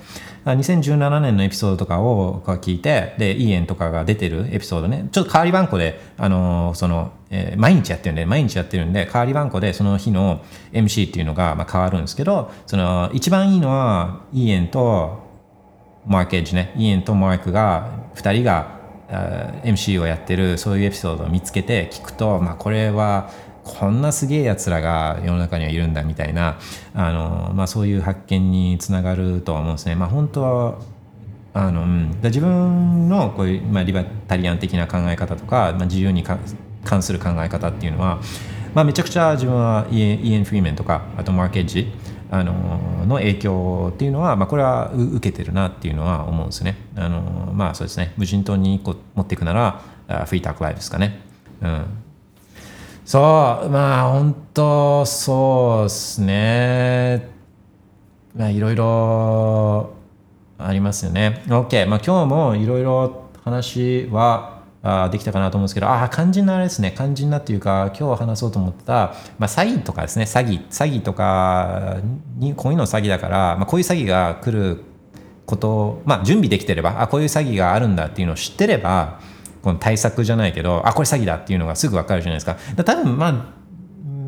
[0.44, 5.08] 2017年のエピソードとかを聞いてでイーエンとかが出てるエピソードね。
[5.12, 15.22] ちょっと代わり番号であのそのえー毎日やってるんで毎日やってるんで代わり番号でその日の MC っていうのがまあ変わるんですけどその一番いいのはイエンと
[16.06, 18.80] マークエッジねイエンとマークが2人が
[19.64, 23.30] MC をやってるそういうエピソードを見つけて聞くと、まあ、これは
[23.64, 26.58] こんなすげえやつらが世の中にはいるんだみたいな
[26.94, 29.94] あの、まあ、そういう発見につながるとは思うんですね。
[29.94, 30.78] まあ、本当は
[31.54, 36.38] あのうん、自分のこういう、まあ、リバタリアン的な考え方とか、まあ、自由にか
[36.84, 38.20] 関する考え方っていうのは、
[38.74, 41.92] まあ、めちゃくちゃ自分はイエンイエン・フリーメンとかあとマーケッジ
[42.30, 46.76] あのの影響っていうのは、まあ、これは受けてるなっていうのは思うんですね。
[46.96, 48.14] あのまあそうですね。
[48.16, 51.20] 無人島に1個持っていくならフリータークライブですかね。
[51.60, 51.84] うん。
[53.04, 53.18] そ
[53.66, 57.28] うまあ本当そうですね。
[58.34, 59.92] まあいろいろ
[60.56, 61.42] ありますよね。
[61.48, 64.51] OK まあ今日もいろいろ話は
[64.82, 66.92] あできたかなと思うんですけどああ肝心なあれですね。
[66.96, 70.24] 肝心なっていうか今日話そうと思った、まあ、詐欺とかですね。
[70.24, 71.98] 詐欺詐欺とか
[72.36, 74.82] にこういうの詐欺だから、まあ、こういう詐欺が来る
[75.46, 79.20] ことまあ準備できてればあこういう詐欺があるんだっていうのを知ってれば
[79.62, 82.56] この対策じゃないけどあこれ詐欺だっていうのがすぐ分かるじゃないですか。
[82.74, 83.62] だ多分まあ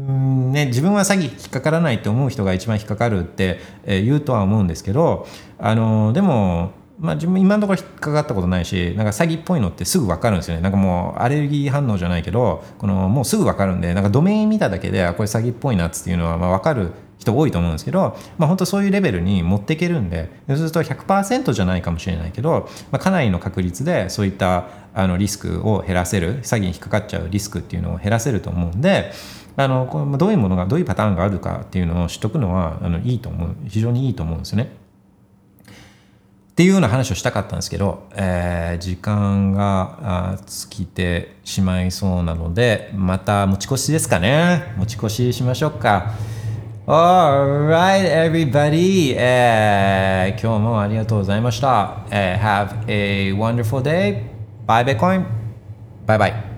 [0.06, 5.26] ね、自分は詐欺引っかからないと思う人が一番引っかかるって、えー言うとは思うんですけど
[5.58, 6.72] あのでも、
[7.04, 29.12] まあ、自分今のところ引っかかったことないしなんか詐欺っぽいのってすぐ分かるんですよねなんかもうアレルギー反応じゃないけどこのもうすぐ分かるんでなんかドメイン見ただけでこれ詐欺っぽいなっていうのはまあ分かる人多いと思うんですけど、まあ、本当そういうレベルに持っていけるんでそうすると100%じゃないかもしれないけど、まあ、かなりの確率でそういったあのリスクを減らせる詐欺に引っかかっちゃうリスクっていうのを減らせると思うんで
[29.56, 34.83] あのこうどういうものがどういうパターンがあるかっていうのを知っとくのはあのいいと思う非常にいいと思うんですよね。
[36.54, 44.72] っていうような話をしたかったんですけど、えー時間が尽きてしまいそうなのでまた持ち越しですかね。
[44.76, 46.12] 持ち越ししましょうか。
[46.86, 54.22] Alright everybody、えー今日もありがとうございました、えー Have a wonderful day.
[54.64, 55.24] Bye Bitcoin.
[56.06, 56.53] Bye bye.